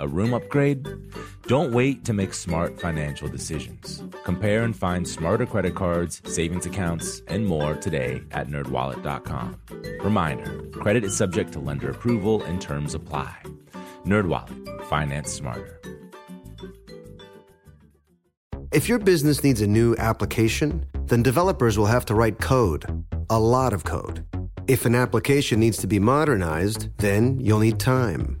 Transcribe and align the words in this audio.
A 0.00 0.08
room 0.08 0.34
upgrade? 0.34 0.86
Don't 1.46 1.72
wait 1.72 2.04
to 2.04 2.12
make 2.12 2.34
smart 2.34 2.80
financial 2.80 3.28
decisions. 3.28 4.02
Compare 4.24 4.62
and 4.62 4.76
find 4.76 5.06
smarter 5.06 5.46
credit 5.46 5.74
cards, 5.74 6.22
savings 6.24 6.66
accounts, 6.66 7.22
and 7.28 7.46
more 7.46 7.74
today 7.74 8.22
at 8.30 8.48
nerdwallet.com. 8.48 9.56
Reminder, 10.00 10.62
credit 10.72 11.04
is 11.04 11.16
subject 11.16 11.52
to 11.52 11.60
lender 11.60 11.90
approval 11.90 12.42
and 12.42 12.60
terms 12.60 12.94
apply. 12.94 13.36
NerdWallet, 14.04 14.84
finance 14.86 15.32
smarter. 15.32 15.80
If 18.72 18.88
your 18.88 18.98
business 18.98 19.44
needs 19.44 19.60
a 19.60 19.66
new 19.66 19.94
application, 19.96 20.86
then 21.04 21.22
developers 21.22 21.76
will 21.78 21.86
have 21.86 22.06
to 22.06 22.14
write 22.14 22.40
code, 22.40 23.04
a 23.28 23.38
lot 23.38 23.72
of 23.72 23.84
code. 23.84 24.26
If 24.66 24.86
an 24.86 24.94
application 24.94 25.60
needs 25.60 25.76
to 25.78 25.86
be 25.86 25.98
modernized, 25.98 26.88
then 26.98 27.38
you'll 27.38 27.58
need 27.58 27.78
time, 27.78 28.40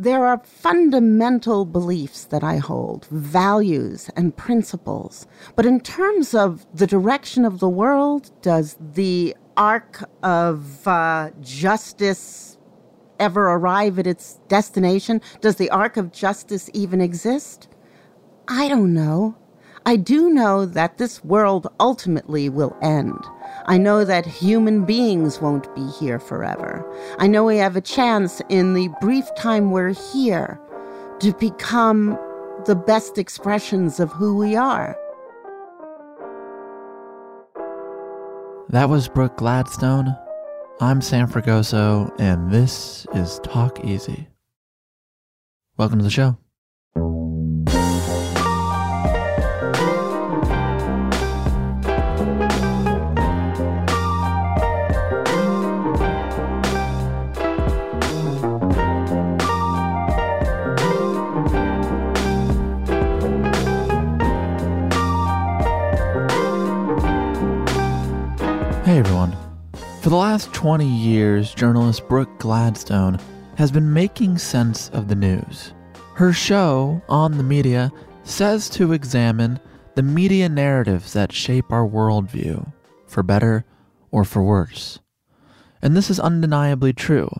There 0.00 0.24
are 0.24 0.40
fundamental 0.42 1.66
beliefs 1.66 2.24
that 2.24 2.42
I 2.42 2.56
hold, 2.56 3.04
values 3.10 4.08
and 4.16 4.34
principles. 4.34 5.26
But 5.56 5.66
in 5.66 5.78
terms 5.78 6.32
of 6.32 6.64
the 6.72 6.86
direction 6.86 7.44
of 7.44 7.60
the 7.60 7.68
world, 7.68 8.30
does 8.40 8.78
the 8.80 9.36
arc 9.58 10.02
of 10.22 10.88
uh, 10.88 11.32
justice 11.42 12.56
ever 13.18 13.50
arrive 13.50 13.98
at 13.98 14.06
its 14.06 14.40
destination? 14.48 15.20
Does 15.42 15.56
the 15.56 15.68
arc 15.68 15.98
of 15.98 16.12
justice 16.12 16.70
even 16.72 17.02
exist? 17.02 17.68
I 18.48 18.68
don't 18.68 18.94
know. 18.94 19.36
I 19.84 19.96
do 19.96 20.30
know 20.30 20.64
that 20.64 20.96
this 20.96 21.22
world 21.22 21.66
ultimately 21.78 22.48
will 22.48 22.74
end. 22.80 23.22
I 23.66 23.78
know 23.78 24.04
that 24.04 24.26
human 24.26 24.84
beings 24.84 25.40
won't 25.40 25.72
be 25.74 25.86
here 25.86 26.18
forever. 26.18 26.84
I 27.18 27.26
know 27.26 27.44
we 27.44 27.58
have 27.58 27.76
a 27.76 27.80
chance 27.80 28.40
in 28.48 28.74
the 28.74 28.88
brief 29.00 29.26
time 29.36 29.70
we're 29.70 29.94
here 30.12 30.60
to 31.20 31.32
become 31.34 32.18
the 32.66 32.74
best 32.74 33.18
expressions 33.18 34.00
of 34.00 34.10
who 34.12 34.36
we 34.36 34.56
are. 34.56 34.96
That 38.70 38.88
was 38.88 39.08
Brooke 39.08 39.36
Gladstone. 39.36 40.16
I'm 40.80 41.00
Sam 41.00 41.28
Fragoso, 41.28 42.14
and 42.18 42.50
this 42.50 43.06
is 43.14 43.40
Talk 43.40 43.84
Easy. 43.84 44.28
Welcome 45.76 45.98
to 45.98 46.04
the 46.04 46.10
show. 46.10 46.38
For 70.10 70.14
the 70.14 70.22
last 70.22 70.52
20 70.52 70.84
years, 70.84 71.54
journalist 71.54 72.08
Brooke 72.08 72.36
Gladstone 72.40 73.16
has 73.56 73.70
been 73.70 73.92
making 73.92 74.38
sense 74.38 74.88
of 74.88 75.06
the 75.06 75.14
news. 75.14 75.72
Her 76.14 76.32
show, 76.32 77.00
On 77.08 77.36
the 77.36 77.44
Media, 77.44 77.92
says 78.24 78.68
to 78.70 78.92
examine 78.92 79.60
the 79.94 80.02
media 80.02 80.48
narratives 80.48 81.12
that 81.12 81.30
shape 81.30 81.70
our 81.70 81.86
worldview, 81.86 82.72
for 83.06 83.22
better 83.22 83.64
or 84.10 84.24
for 84.24 84.42
worse. 84.42 84.98
And 85.80 85.96
this 85.96 86.10
is 86.10 86.18
undeniably 86.18 86.92
true. 86.92 87.30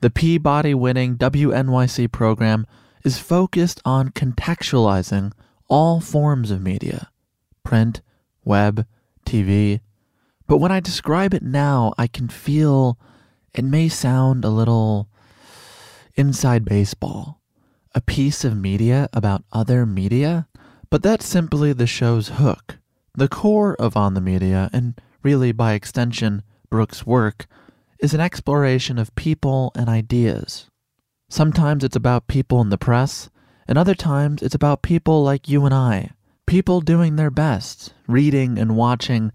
The 0.00 0.10
Peabody 0.10 0.74
winning 0.74 1.18
WNYC 1.18 2.10
program 2.10 2.66
is 3.04 3.20
focused 3.20 3.80
on 3.84 4.08
contextualizing 4.08 5.34
all 5.68 6.00
forms 6.00 6.50
of 6.50 6.60
media 6.60 7.12
print, 7.62 8.00
web, 8.44 8.86
TV, 9.24 9.82
but 10.48 10.56
when 10.56 10.72
I 10.72 10.80
describe 10.80 11.34
it 11.34 11.42
now, 11.42 11.92
I 11.98 12.06
can 12.06 12.28
feel 12.28 12.98
it 13.54 13.64
may 13.64 13.88
sound 13.88 14.44
a 14.44 14.50
little 14.50 15.08
inside 16.14 16.64
baseball, 16.64 17.40
a 17.94 18.00
piece 18.00 18.44
of 18.44 18.56
media 18.56 19.08
about 19.12 19.44
other 19.52 19.86
media, 19.86 20.48
but 20.90 21.02
that's 21.02 21.26
simply 21.26 21.72
the 21.72 21.86
show's 21.86 22.28
hook. 22.30 22.78
The 23.14 23.28
core 23.28 23.76
of 23.78 23.96
On 23.96 24.14
the 24.14 24.20
Media, 24.20 24.70
and 24.72 24.98
really 25.22 25.52
by 25.52 25.74
extension, 25.74 26.42
Brooke's 26.70 27.06
work, 27.06 27.46
is 28.00 28.14
an 28.14 28.20
exploration 28.20 28.98
of 28.98 29.14
people 29.16 29.70
and 29.74 29.88
ideas. 29.88 30.70
Sometimes 31.28 31.84
it's 31.84 31.96
about 31.96 32.26
people 32.26 32.60
in 32.62 32.70
the 32.70 32.78
press, 32.78 33.28
and 33.66 33.76
other 33.76 33.94
times 33.94 34.40
it's 34.40 34.54
about 34.54 34.82
people 34.82 35.22
like 35.22 35.48
you 35.48 35.66
and 35.66 35.74
I, 35.74 36.12
people 36.46 36.80
doing 36.80 37.16
their 37.16 37.30
best, 37.30 37.92
reading 38.06 38.58
and 38.58 38.76
watching 38.76 39.30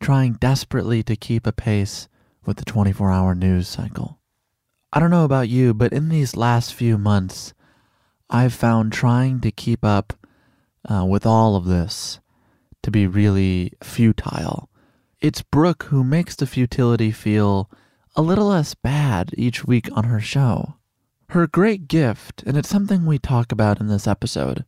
trying 0.00 0.34
desperately 0.34 1.02
to 1.02 1.16
keep 1.16 1.46
a 1.46 1.52
pace 1.52 2.08
with 2.44 2.58
the 2.58 2.64
24 2.64 3.10
hour 3.10 3.34
news 3.34 3.68
cycle. 3.68 4.18
I 4.92 5.00
don't 5.00 5.10
know 5.10 5.24
about 5.24 5.48
you, 5.48 5.74
but 5.74 5.92
in 5.92 6.08
these 6.08 6.36
last 6.36 6.72
few 6.72 6.96
months, 6.96 7.52
I've 8.30 8.54
found 8.54 8.92
trying 8.92 9.40
to 9.40 9.50
keep 9.50 9.84
up 9.84 10.12
uh, 10.88 11.04
with 11.04 11.26
all 11.26 11.56
of 11.56 11.64
this 11.64 12.20
to 12.82 12.90
be 12.90 13.06
really 13.06 13.72
futile. 13.82 14.70
It's 15.20 15.42
Brooke 15.42 15.84
who 15.84 16.04
makes 16.04 16.36
the 16.36 16.46
futility 16.46 17.10
feel 17.10 17.70
a 18.14 18.22
little 18.22 18.46
less 18.46 18.74
bad 18.74 19.30
each 19.36 19.64
week 19.64 19.88
on 19.92 20.04
her 20.04 20.20
show. 20.20 20.76
Her 21.30 21.46
great 21.46 21.88
gift, 21.88 22.44
and 22.46 22.56
it's 22.56 22.68
something 22.68 23.04
we 23.04 23.18
talk 23.18 23.50
about 23.50 23.80
in 23.80 23.88
this 23.88 24.06
episode, 24.06 24.64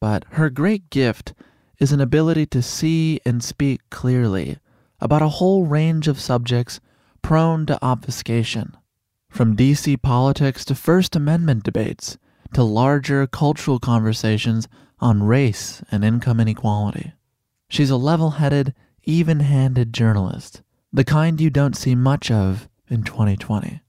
but 0.00 0.24
her 0.30 0.48
great 0.48 0.88
gift 0.90 1.34
is 1.78 1.92
an 1.92 2.00
ability 2.00 2.46
to 2.46 2.62
see 2.62 3.20
and 3.24 3.44
speak 3.44 3.80
clearly 3.90 4.58
about 5.00 5.22
a 5.22 5.28
whole 5.28 5.64
range 5.64 6.08
of 6.08 6.20
subjects 6.20 6.80
prone 7.22 7.66
to 7.66 7.78
obfuscation. 7.84 8.76
From 9.30 9.56
DC 9.56 10.00
politics 10.02 10.64
to 10.66 10.74
First 10.74 11.14
Amendment 11.14 11.62
debates 11.64 12.18
to 12.54 12.62
larger 12.62 13.26
cultural 13.26 13.78
conversations 13.78 14.68
on 14.98 15.22
race 15.22 15.82
and 15.90 16.04
income 16.04 16.40
inequality. 16.40 17.12
She's 17.68 17.90
a 17.90 17.96
level 17.96 18.32
headed, 18.32 18.74
even 19.04 19.40
handed 19.40 19.92
journalist, 19.92 20.62
the 20.92 21.04
kind 21.04 21.40
you 21.40 21.50
don't 21.50 21.76
see 21.76 21.94
much 21.94 22.30
of 22.30 22.68
in 22.88 23.04
2020. 23.04 23.80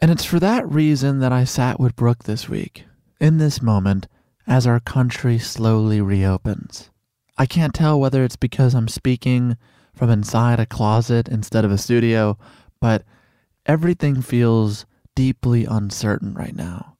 And 0.00 0.10
it's 0.10 0.24
for 0.24 0.40
that 0.40 0.68
reason 0.68 1.20
that 1.20 1.32
I 1.32 1.44
sat 1.44 1.78
with 1.78 1.94
Brooke 1.94 2.24
this 2.24 2.48
week, 2.48 2.84
in 3.20 3.38
this 3.38 3.62
moment, 3.62 4.08
as 4.48 4.66
our 4.66 4.80
country 4.80 5.38
slowly 5.38 6.00
reopens. 6.00 6.90
I 7.38 7.46
can't 7.46 7.72
tell 7.72 8.00
whether 8.00 8.24
it's 8.24 8.36
because 8.36 8.74
I'm 8.74 8.88
speaking 8.88 9.56
from 9.94 10.10
inside 10.10 10.58
a 10.58 10.66
closet 10.66 11.28
instead 11.28 11.64
of 11.64 11.70
a 11.70 11.78
studio, 11.78 12.38
but 12.80 13.04
everything 13.66 14.22
feels 14.22 14.86
deeply 15.14 15.64
uncertain 15.64 16.34
right 16.34 16.54
now. 16.54 16.96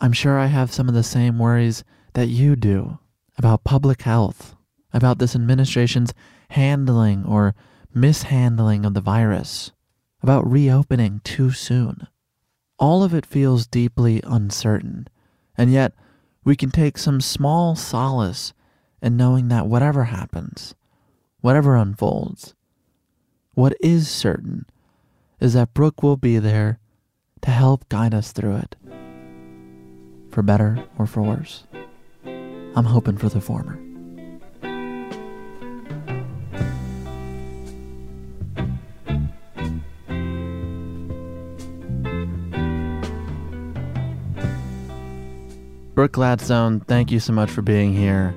I'm 0.00 0.12
sure 0.12 0.38
I 0.38 0.46
have 0.46 0.72
some 0.72 0.88
of 0.88 0.94
the 0.94 1.02
same 1.02 1.38
worries 1.38 1.82
that 2.12 2.28
you 2.28 2.56
do 2.56 2.98
about 3.38 3.64
public 3.64 4.02
health, 4.02 4.54
about 4.92 5.18
this 5.18 5.34
administration's 5.34 6.14
handling 6.50 7.24
or 7.24 7.54
mishandling 7.92 8.84
of 8.84 8.94
the 8.94 9.00
virus, 9.00 9.72
about 10.22 10.48
reopening 10.48 11.20
too 11.24 11.50
soon. 11.50 12.06
All 12.78 13.02
of 13.02 13.14
it 13.14 13.26
feels 13.26 13.66
deeply 13.66 14.20
uncertain, 14.22 15.08
and 15.56 15.72
yet 15.72 15.92
we 16.44 16.54
can 16.56 16.70
take 16.70 16.96
some 16.96 17.20
small 17.20 17.74
solace 17.74 18.52
in 19.02 19.16
knowing 19.16 19.48
that 19.48 19.66
whatever 19.66 20.04
happens, 20.04 20.75
whatever 21.46 21.76
unfolds, 21.76 22.56
what 23.54 23.72
is 23.80 24.08
certain 24.08 24.66
is 25.38 25.52
that 25.52 25.72
Brooke 25.72 26.02
will 26.02 26.16
be 26.16 26.40
there 26.40 26.80
to 27.40 27.50
help 27.52 27.88
guide 27.88 28.12
us 28.12 28.32
through 28.32 28.56
it, 28.56 28.74
for 30.28 30.42
better 30.42 30.84
or 30.98 31.06
for 31.06 31.22
worse. 31.22 31.62
I'm 32.24 32.84
hoping 32.84 33.16
for 33.16 33.28
the 33.28 33.40
former. 33.40 33.78
Brooke 45.94 46.10
Gladstone, 46.10 46.80
thank 46.80 47.12
you 47.12 47.20
so 47.20 47.32
much 47.32 47.52
for 47.52 47.62
being 47.62 47.92
here. 47.94 48.34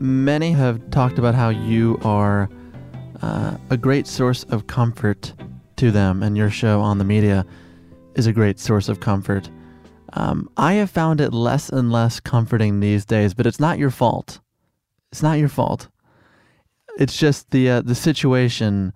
Many 0.00 0.52
have 0.52 0.90
talked 0.90 1.18
about 1.18 1.34
how 1.34 1.48
you 1.48 1.98
are 2.02 2.48
uh, 3.20 3.56
a 3.70 3.76
great 3.76 4.06
source 4.06 4.44
of 4.44 4.68
comfort 4.68 5.32
to 5.76 5.90
them, 5.90 6.22
and 6.22 6.36
your 6.36 6.50
show 6.50 6.80
on 6.80 6.98
the 6.98 7.04
media 7.04 7.44
is 8.14 8.26
a 8.26 8.32
great 8.32 8.60
source 8.60 8.88
of 8.88 9.00
comfort. 9.00 9.50
Um, 10.12 10.48
I 10.56 10.74
have 10.74 10.90
found 10.90 11.20
it 11.20 11.32
less 11.32 11.68
and 11.68 11.90
less 11.90 12.20
comforting 12.20 12.78
these 12.78 13.04
days, 13.04 13.34
but 13.34 13.44
it's 13.44 13.58
not 13.58 13.78
your 13.78 13.90
fault. 13.90 14.38
It's 15.10 15.22
not 15.22 15.38
your 15.38 15.48
fault. 15.48 15.88
It's 16.98 17.16
just 17.16 17.50
the 17.50 17.68
uh, 17.68 17.82
the 17.82 17.94
situation 17.94 18.92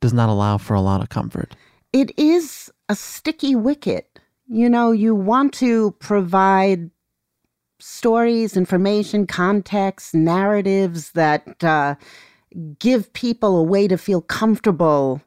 does 0.00 0.12
not 0.12 0.28
allow 0.28 0.58
for 0.58 0.74
a 0.74 0.80
lot 0.80 1.00
of 1.00 1.08
comfort. 1.08 1.56
It 1.92 2.12
is 2.18 2.70
a 2.88 2.94
sticky 2.94 3.54
wicket. 3.56 4.18
You 4.46 4.68
know, 4.68 4.92
you 4.92 5.14
want 5.14 5.54
to 5.54 5.92
provide 5.92 6.90
stories, 7.78 8.56
information, 8.56 9.26
context, 9.26 10.14
narratives 10.14 11.12
that 11.12 11.62
uh, 11.62 11.94
give 12.78 13.12
people 13.12 13.58
a 13.58 13.62
way 13.62 13.88
to 13.88 13.96
feel 13.96 14.20
comfortable 14.20 15.22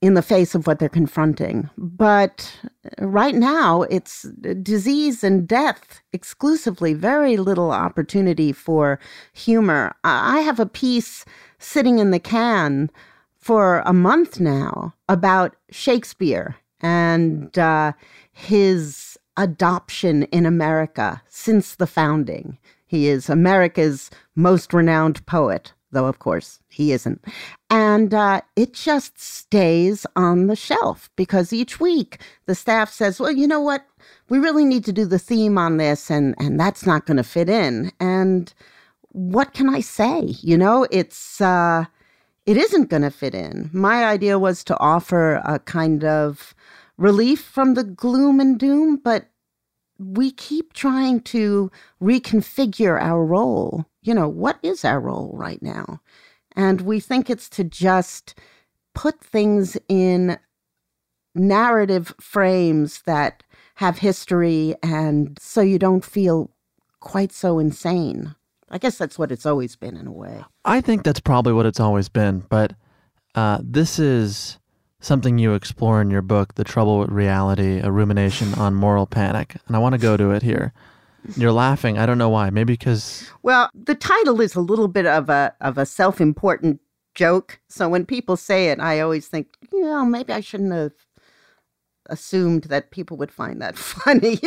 in 0.00 0.14
the 0.14 0.22
face 0.22 0.54
of 0.54 0.66
what 0.66 0.80
they're 0.80 0.88
confronting. 0.88 1.70
But 1.78 2.52
right 2.98 3.36
now, 3.36 3.82
it's 3.82 4.22
disease 4.62 5.22
and 5.22 5.46
death 5.46 6.02
exclusively, 6.12 6.92
very 6.92 7.36
little 7.36 7.70
opportunity 7.70 8.52
for 8.52 8.98
humor. 9.32 9.94
I 10.02 10.40
have 10.40 10.58
a 10.58 10.66
piece 10.66 11.24
sitting 11.58 12.00
in 12.00 12.10
the 12.10 12.18
can 12.18 12.90
for 13.36 13.80
a 13.86 13.92
month 13.92 14.40
now 14.40 14.94
about 15.08 15.54
Shakespeare 15.70 16.56
and 16.80 17.56
uh, 17.56 17.92
his 18.32 19.11
adoption 19.36 20.24
in 20.24 20.46
America 20.46 21.22
since 21.28 21.74
the 21.74 21.86
founding. 21.86 22.58
He 22.86 23.08
is 23.08 23.30
America's 23.30 24.10
most 24.34 24.74
renowned 24.74 25.24
poet, 25.26 25.72
though, 25.92 26.06
of 26.06 26.18
course, 26.18 26.60
he 26.68 26.92
isn't. 26.92 27.24
And 27.70 28.12
uh, 28.12 28.42
it 28.56 28.74
just 28.74 29.18
stays 29.18 30.06
on 30.14 30.46
the 30.46 30.56
shelf 30.56 31.08
because 31.16 31.52
each 31.52 31.80
week 31.80 32.18
the 32.46 32.54
staff 32.54 32.92
says, 32.92 33.18
well, 33.18 33.32
you 33.32 33.46
know 33.46 33.60
what? 33.60 33.86
We 34.28 34.38
really 34.38 34.64
need 34.64 34.84
to 34.84 34.92
do 34.92 35.06
the 35.06 35.18
theme 35.18 35.56
on 35.56 35.78
this, 35.78 36.10
and, 36.10 36.34
and 36.38 36.60
that's 36.60 36.84
not 36.84 37.06
going 37.06 37.16
to 37.16 37.22
fit 37.22 37.48
in. 37.48 37.92
And 38.00 38.52
what 39.10 39.54
can 39.54 39.68
I 39.68 39.80
say? 39.80 40.34
You 40.40 40.58
know, 40.58 40.86
it's. 40.90 41.40
Uh, 41.40 41.86
it 42.44 42.56
isn't 42.56 42.90
going 42.90 43.02
to 43.02 43.10
fit 43.10 43.34
in. 43.34 43.70
My 43.72 44.04
idea 44.04 44.38
was 44.38 44.64
to 44.64 44.78
offer 44.80 45.40
a 45.44 45.60
kind 45.60 46.04
of 46.04 46.54
relief 46.96 47.42
from 47.42 47.74
the 47.74 47.84
gloom 47.84 48.40
and 48.40 48.58
doom, 48.58 48.96
but 48.96 49.26
we 49.98 50.30
keep 50.30 50.72
trying 50.72 51.20
to 51.20 51.70
reconfigure 52.02 53.00
our 53.00 53.24
role. 53.24 53.86
You 54.02 54.14
know, 54.14 54.28
what 54.28 54.58
is 54.62 54.84
our 54.84 55.00
role 55.00 55.30
right 55.34 55.62
now? 55.62 56.00
And 56.56 56.80
we 56.82 57.00
think 57.00 57.30
it's 57.30 57.48
to 57.50 57.64
just 57.64 58.34
put 58.94 59.20
things 59.20 59.76
in 59.88 60.38
narrative 61.34 62.14
frames 62.20 63.02
that 63.02 63.42
have 63.76 63.98
history 63.98 64.74
and 64.82 65.38
so 65.40 65.60
you 65.62 65.78
don't 65.78 66.04
feel 66.04 66.50
quite 67.00 67.32
so 67.32 67.58
insane. 67.58 68.34
I 68.70 68.78
guess 68.78 68.98
that's 68.98 69.18
what 69.18 69.32
it's 69.32 69.46
always 69.46 69.76
been 69.76 69.96
in 69.96 70.06
a 70.06 70.12
way. 70.12 70.44
I 70.64 70.80
think 70.80 71.04
that's 71.04 71.20
probably 71.20 71.52
what 71.52 71.66
it's 71.66 71.80
always 71.80 72.08
been, 72.08 72.44
but 72.48 72.74
uh, 73.34 73.58
this 73.62 73.98
is 73.98 74.58
something 75.02 75.38
you 75.38 75.52
explore 75.52 76.00
in 76.00 76.10
your 76.10 76.22
book, 76.22 76.54
The 76.54 76.64
Trouble 76.64 76.98
with 77.00 77.10
Reality, 77.10 77.80
a 77.80 77.90
rumination 77.90 78.54
on 78.54 78.74
moral 78.74 79.06
panic. 79.06 79.56
And 79.66 79.76
I 79.76 79.78
want 79.78 79.92
to 79.94 80.00
go 80.00 80.16
to 80.16 80.30
it 80.30 80.42
here. 80.42 80.72
You're 81.36 81.52
laughing. 81.52 81.98
I 81.98 82.06
don't 82.06 82.18
know 82.18 82.30
why. 82.30 82.50
Maybe 82.50 82.72
because 82.72 83.30
Well, 83.42 83.70
the 83.74 83.94
title 83.94 84.40
is 84.40 84.54
a 84.54 84.60
little 84.60 84.88
bit 84.88 85.06
of 85.06 85.28
a 85.28 85.54
of 85.60 85.76
a 85.78 85.86
self-important 85.86 86.80
joke. 87.14 87.60
So 87.68 87.88
when 87.88 88.06
people 88.06 88.36
say 88.36 88.70
it, 88.70 88.80
I 88.80 89.00
always 89.00 89.28
think, 89.28 89.48
you 89.72 89.82
know, 89.82 90.04
maybe 90.04 90.32
I 90.32 90.40
shouldn't 90.40 90.72
have 90.72 90.92
assumed 92.12 92.64
that 92.64 92.90
people 92.90 93.16
would 93.16 93.32
find 93.32 93.60
that 93.60 93.76
funny. 93.94 94.38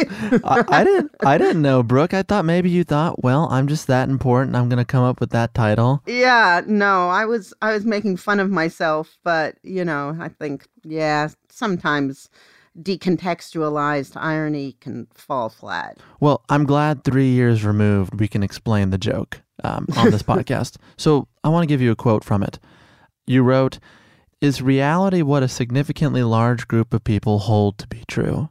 I, 0.43 0.63
I 0.69 0.83
didn't 0.83 1.11
I 1.25 1.37
didn't 1.37 1.61
know, 1.61 1.83
Brooke. 1.83 2.13
I 2.13 2.21
thought 2.23 2.45
maybe 2.45 2.69
you 2.69 2.83
thought, 2.83 3.23
well, 3.23 3.47
I'm 3.51 3.67
just 3.67 3.87
that 3.87 4.07
important. 4.07 4.55
I'm 4.55 4.69
gonna 4.69 4.85
come 4.85 5.03
up 5.03 5.19
with 5.19 5.31
that 5.31 5.53
title. 5.53 6.01
yeah, 6.05 6.61
no, 6.65 7.09
I 7.09 7.25
was 7.25 7.53
I 7.61 7.73
was 7.73 7.85
making 7.85 8.17
fun 8.17 8.39
of 8.39 8.49
myself, 8.49 9.17
but 9.23 9.55
you 9.63 9.83
know, 9.83 10.15
I 10.19 10.29
think 10.29 10.67
yeah, 10.83 11.29
sometimes 11.49 12.29
decontextualized 12.81 14.15
irony 14.15 14.75
can 14.81 15.07
fall 15.13 15.49
flat. 15.49 15.97
Well, 16.19 16.43
I'm 16.49 16.65
glad 16.65 17.03
three 17.03 17.29
years 17.29 17.63
removed 17.63 18.19
we 18.19 18.27
can 18.27 18.43
explain 18.43 18.89
the 18.89 18.97
joke 18.97 19.41
um, 19.63 19.87
on 19.97 20.11
this 20.11 20.23
podcast. 20.33 20.77
So 20.97 21.27
I 21.43 21.49
want 21.49 21.63
to 21.63 21.67
give 21.67 21.81
you 21.81 21.91
a 21.91 21.95
quote 21.95 22.23
from 22.23 22.43
it. 22.43 22.59
You 23.25 23.43
wrote, 23.43 23.79
Is 24.41 24.61
reality 24.61 25.21
what 25.21 25.43
a 25.43 25.47
significantly 25.47 26.21
large 26.21 26.67
group 26.67 26.93
of 26.93 27.03
people 27.03 27.39
hold 27.39 27.77
to 27.77 27.87
be 27.87 28.03
true? 28.07 28.49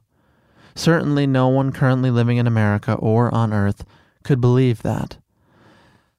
Certainly, 0.74 1.26
no 1.26 1.48
one 1.48 1.72
currently 1.72 2.10
living 2.10 2.38
in 2.38 2.46
America 2.46 2.94
or 2.94 3.32
on 3.32 3.52
Earth 3.52 3.84
could 4.24 4.40
believe 4.40 4.82
that. 4.82 5.18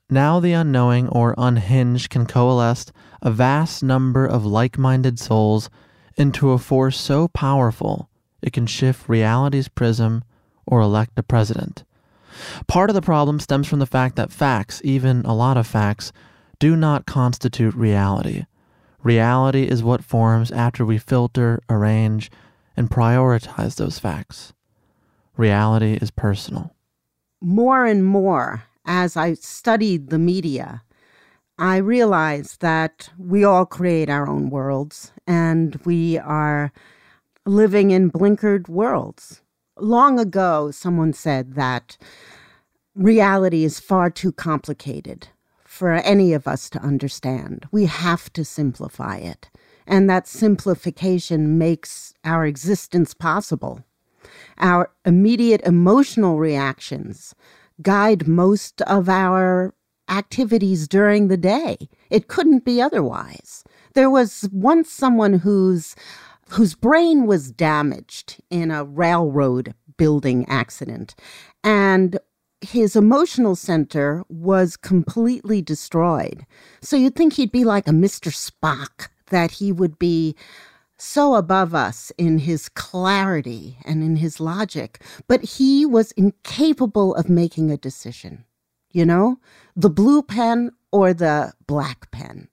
Now, 0.09 0.39
the 0.39 0.53
unknowing 0.53 1.09
or 1.09 1.33
unhinged 1.37 2.11
can 2.11 2.27
coalesce 2.27 2.91
a 3.23 3.31
vast 3.31 3.81
number 3.81 4.25
of 4.25 4.45
like 4.45 4.77
minded 4.77 5.17
souls 5.17 5.69
into 6.15 6.51
a 6.51 6.59
force 6.59 6.99
so 6.99 7.27
powerful 7.29 8.07
it 8.43 8.53
can 8.53 8.67
shift 8.67 9.09
reality's 9.09 9.67
prism 9.67 10.23
or 10.67 10.81
elect 10.81 11.17
a 11.17 11.23
president. 11.23 11.83
Part 12.67 12.91
of 12.91 12.93
the 12.93 13.01
problem 13.01 13.39
stems 13.39 13.67
from 13.67 13.79
the 13.79 13.87
fact 13.87 14.15
that 14.15 14.31
facts, 14.31 14.79
even 14.83 15.25
a 15.25 15.33
lot 15.33 15.57
of 15.57 15.65
facts, 15.65 16.13
do 16.59 16.75
not 16.75 17.07
constitute 17.07 17.73
reality. 17.73 18.45
Reality 19.05 19.65
is 19.65 19.83
what 19.83 20.03
forms 20.03 20.49
after 20.49 20.83
we 20.83 20.97
filter, 20.97 21.61
arrange, 21.69 22.31
and 22.75 22.89
prioritize 22.89 23.75
those 23.75 23.99
facts. 23.99 24.51
Reality 25.37 25.99
is 26.01 26.09
personal. 26.09 26.73
More 27.39 27.85
and 27.85 28.03
more, 28.03 28.63
as 28.83 29.15
I 29.15 29.35
studied 29.35 30.09
the 30.09 30.17
media, 30.17 30.81
I 31.59 31.77
realized 31.77 32.61
that 32.61 33.11
we 33.19 33.43
all 33.43 33.67
create 33.67 34.09
our 34.09 34.27
own 34.27 34.49
worlds 34.49 35.11
and 35.27 35.79
we 35.85 36.17
are 36.17 36.73
living 37.45 37.91
in 37.91 38.09
blinkered 38.11 38.67
worlds. 38.67 39.43
Long 39.77 40.19
ago, 40.19 40.71
someone 40.71 41.13
said 41.13 41.53
that 41.53 41.95
reality 42.95 43.65
is 43.65 43.79
far 43.79 44.09
too 44.09 44.31
complicated 44.31 45.27
for 45.75 45.91
any 45.91 46.31
of 46.31 46.47
us 46.47 46.69
to 46.69 46.81
understand. 46.81 47.67
We 47.69 47.85
have 47.85 48.31
to 48.31 48.45
simplify 48.45 49.17
it. 49.17 49.49
And 49.85 50.09
that 50.09 50.25
simplification 50.25 51.57
makes 51.57 52.13
our 52.23 52.45
existence 52.45 53.13
possible. 53.13 53.83
Our 54.57 54.89
immediate 55.03 55.61
emotional 55.63 56.39
reactions 56.39 57.35
guide 57.81 58.25
most 58.25 58.81
of 58.83 59.09
our 59.09 59.73
activities 60.07 60.87
during 60.87 61.27
the 61.27 61.35
day. 61.35 61.89
It 62.09 62.29
couldn't 62.29 62.63
be 62.63 62.81
otherwise. 62.81 63.65
There 63.95 64.09
was 64.09 64.47
once 64.53 64.89
someone 64.89 65.39
whose 65.39 65.93
whose 66.51 66.75
brain 66.75 67.25
was 67.25 67.51
damaged 67.51 68.41
in 68.49 68.71
a 68.71 68.85
railroad 68.85 69.73
building 69.97 70.47
accident 70.47 71.15
and 71.65 72.17
his 72.65 72.95
emotional 72.95 73.55
center 73.55 74.23
was 74.27 74.77
completely 74.77 75.61
destroyed. 75.61 76.45
So 76.81 76.95
you'd 76.95 77.15
think 77.15 77.33
he'd 77.33 77.51
be 77.51 77.63
like 77.63 77.87
a 77.87 77.91
Mr. 77.91 78.31
Spock, 78.31 79.09
that 79.29 79.51
he 79.51 79.71
would 79.71 79.97
be 79.97 80.35
so 80.97 81.35
above 81.35 81.75
us 81.75 82.11
in 82.17 82.39
his 82.39 82.69
clarity 82.69 83.77
and 83.85 84.03
in 84.03 84.17
his 84.17 84.39
logic, 84.39 85.01
but 85.27 85.41
he 85.43 85.85
was 85.85 86.11
incapable 86.13 87.15
of 87.15 87.29
making 87.29 87.71
a 87.71 87.77
decision. 87.77 88.45
You 88.91 89.05
know, 89.05 89.39
the 89.75 89.89
blue 89.89 90.21
pen 90.21 90.71
or 90.91 91.13
the 91.13 91.53
black 91.67 92.09
pen. 92.11 92.47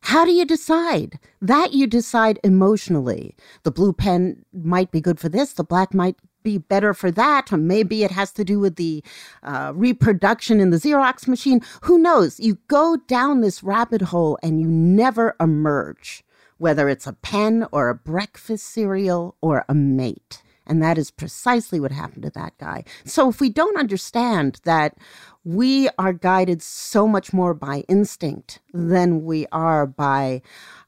How 0.00 0.24
do 0.24 0.32
you 0.32 0.44
decide? 0.44 1.18
That 1.40 1.72
you 1.72 1.86
decide 1.86 2.38
emotionally. 2.42 3.36
The 3.62 3.70
blue 3.70 3.92
pen 3.92 4.44
might 4.52 4.90
be 4.90 5.00
good 5.00 5.20
for 5.20 5.28
this, 5.28 5.52
the 5.52 5.64
black 5.64 5.92
might 5.92 6.16
be 6.44 6.58
better 6.58 6.94
for 6.94 7.10
that, 7.10 7.52
or 7.52 7.56
maybe 7.56 8.04
it 8.04 8.12
has 8.12 8.30
to 8.32 8.44
do 8.44 8.60
with 8.60 8.76
the 8.76 9.02
uh, 9.42 9.72
reproduction 9.74 10.60
in 10.60 10.70
the 10.70 10.76
Xerox 10.76 11.26
machine. 11.26 11.60
Who 11.82 11.98
knows? 11.98 12.38
You 12.38 12.58
go 12.68 12.98
down 13.08 13.40
this 13.40 13.64
rabbit 13.64 14.02
hole 14.02 14.38
and 14.42 14.60
you 14.60 14.68
never 14.68 15.34
emerge 15.40 16.22
whether 16.58 16.88
it's 16.88 17.06
a 17.06 17.12
pen 17.12 17.66
or 17.72 17.88
a 17.88 17.94
breakfast 17.94 18.66
cereal 18.66 19.36
or 19.40 19.64
a 19.68 19.74
mate. 19.74 20.42
And 20.66 20.82
that 20.82 20.96
is 20.96 21.10
precisely 21.10 21.78
what 21.80 21.92
happened 21.92 22.22
to 22.22 22.30
that 22.30 22.56
guy. 22.58 22.84
So 23.04 23.28
if 23.28 23.40
we 23.40 23.50
don't 23.50 23.76
understand 23.76 24.60
that 24.64 24.96
we 25.42 25.88
are 25.98 26.12
guided 26.12 26.62
so 26.62 27.06
much 27.06 27.32
more 27.32 27.52
by 27.52 27.84
instinct 27.88 28.60
than 28.72 29.24
we 29.24 29.46
are 29.52 29.86
by 29.86 30.40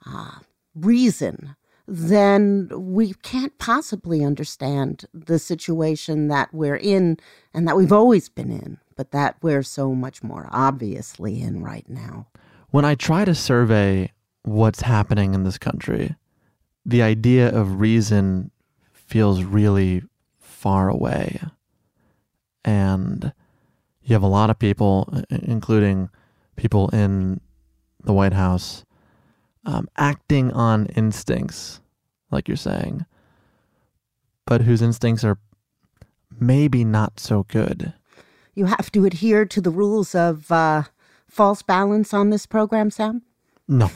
uh, 0.06 0.38
reason, 0.75 1.56
then 1.87 2.69
we 2.75 3.14
can't 3.23 3.57
possibly 3.59 4.25
understand 4.25 5.05
the 5.14 5.38
situation 5.38 6.28
that 6.28 6.52
we're 6.52 6.76
in 6.76 7.19
and 7.55 7.66
that 7.66 7.76
we've 7.76 7.93
always 7.93 8.28
been 8.28 8.50
in, 8.50 8.78
but 8.97 9.12
that 9.12 9.37
we're 9.43 9.62
so 9.62 9.95
much 9.95 10.23
more 10.23 10.49
obviously 10.50 11.40
in 11.40 11.62
right 11.62 11.88
now. 11.88 12.26
When 12.71 12.85
I 12.85 12.95
try 12.95 13.25
to 13.25 13.35
survey 13.35 14.11
what's 14.47 14.83
happening 14.83 15.35
in 15.35 15.43
this 15.43 15.59
country. 15.59 16.14
The 16.85 17.02
idea 17.02 17.49
of 17.49 17.81
reason 17.81 18.52
feels 18.93 19.43
really 19.43 20.02
far 20.38 20.88
away. 20.88 21.40
And 22.64 23.33
you 24.02 24.14
have 24.14 24.23
a 24.23 24.28
lot 24.28 24.50
of 24.50 24.59
people, 24.59 25.12
including 25.31 26.11
people 26.55 26.88
in 26.90 27.40
the 28.05 28.12
White 28.12 28.33
House, 28.33 28.85
um, 29.66 29.88
acting 29.96 30.50
on 30.52 30.87
instincts, 30.87 31.80
like 32.30 32.49
you're 32.49 32.56
saying, 32.56 33.04
but 34.46 34.62
whose 34.62 34.80
instincts 34.80 35.25
are 35.25 35.38
maybe 36.40 36.85
not 36.85 37.20
so 37.20 37.44
good. 37.44 37.92
You 38.54 38.64
have 38.66 38.90
to 38.92 39.04
adhere 39.04 39.44
to 39.44 39.61
the 39.61 39.70
rules 39.70 40.14
of 40.14 40.50
uh, 40.50 40.85
false 41.28 41.61
balance 41.61 42.14
on 42.14 42.30
this 42.30 42.46
program, 42.46 42.90
Sam? 42.90 43.23
No 43.68 43.90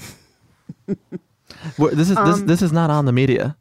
this 1.79 2.11
is 2.11 2.17
um, 2.17 2.27
this 2.27 2.41
this 2.43 2.63
is 2.63 2.73
not 2.73 2.91
on 2.91 3.05
the 3.05 3.13
media. 3.13 3.57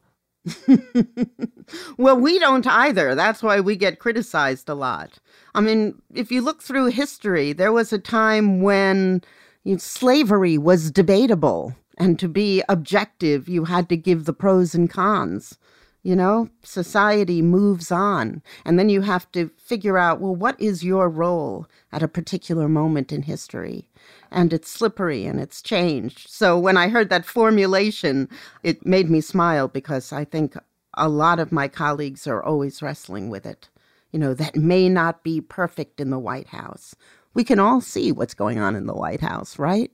well, 1.98 2.18
we 2.18 2.40
don't 2.40 2.66
either. 2.66 3.14
That's 3.14 3.44
why 3.44 3.60
we 3.60 3.76
get 3.76 4.00
criticized 4.00 4.70
a 4.70 4.74
lot. 4.74 5.20
I 5.54 5.62
mean, 5.62 6.02
if 6.14 6.32
you 6.32 6.42
look 6.42 6.62
through 6.62 6.88
history, 6.88 7.54
there 7.54 7.72
was 7.72 7.94
a 7.94 8.00
time 8.00 8.62
when 8.62 9.22
you 9.64 9.74
know, 9.74 9.78
slavery 9.78 10.58
was 10.58 10.92
debatable, 10.92 11.76
and 12.00 12.18
to 12.20 12.30
be 12.30 12.64
objective, 12.70 13.50
you 13.50 13.66
had 13.66 13.90
to 13.90 13.98
give 13.98 14.26
the 14.26 14.34
pros 14.34 14.74
and 14.74 14.90
cons. 14.90 15.58
You 16.02 16.16
know, 16.16 16.50
society 16.64 17.42
moves 17.42 17.92
on. 17.92 18.42
And 18.64 18.80
then 18.80 18.88
you 18.88 19.02
have 19.02 19.30
to 19.34 19.52
figure 19.58 19.98
out 19.98 20.22
well, 20.22 20.34
what 20.34 20.60
is 20.60 20.82
your 20.82 21.10
role 21.10 21.68
at 21.92 22.02
a 22.02 22.08
particular 22.08 22.70
moment 22.70 23.12
in 23.12 23.24
history? 23.24 23.90
And 24.32 24.54
it's 24.54 24.72
slippery 24.72 25.26
and 25.26 25.42
it's 25.42 25.62
changed. 25.62 26.30
So 26.30 26.58
when 26.58 26.78
I 26.78 26.88
heard 26.88 27.10
that 27.10 27.26
formulation, 27.26 28.30
it 28.64 28.86
made 28.86 29.10
me 29.10 29.20
smile 29.20 29.68
because 29.68 30.14
I 30.14 30.24
think 30.24 30.56
a 30.94 31.10
lot 31.10 31.38
of 31.38 31.52
my 31.52 31.68
colleagues 31.68 32.26
are 32.28 32.42
always 32.42 32.82
wrestling 32.82 33.30
with 33.30 33.46
it. 33.46 33.68
You 34.12 34.20
know, 34.20 34.34
that 34.34 34.56
may 34.56 34.88
not 34.88 35.22
be 35.22 35.42
perfect 35.42 36.00
in 36.00 36.12
the 36.12 36.18
White 36.20 36.48
House. 36.48 36.96
We 37.34 37.44
can 37.44 37.60
all 37.60 37.82
see 37.82 38.12
what's 38.12 38.34
going 38.34 38.58
on 38.58 38.76
in 38.76 38.88
the 38.88 38.96
White 38.96 39.22
House, 39.22 39.60
right? 39.60 39.92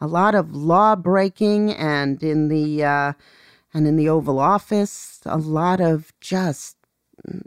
A 0.00 0.06
lot 0.06 0.34
of 0.34 0.54
law 0.54 0.94
breaking 0.94 1.72
and 1.72 2.22
in 2.22 2.48
the 2.48 2.84
uh, 2.84 3.12
and 3.72 3.86
in 3.86 3.96
the 3.96 4.08
Oval 4.08 4.38
Office, 4.38 5.20
a 5.26 5.38
lot 5.38 5.80
of 5.80 6.12
just 6.20 6.76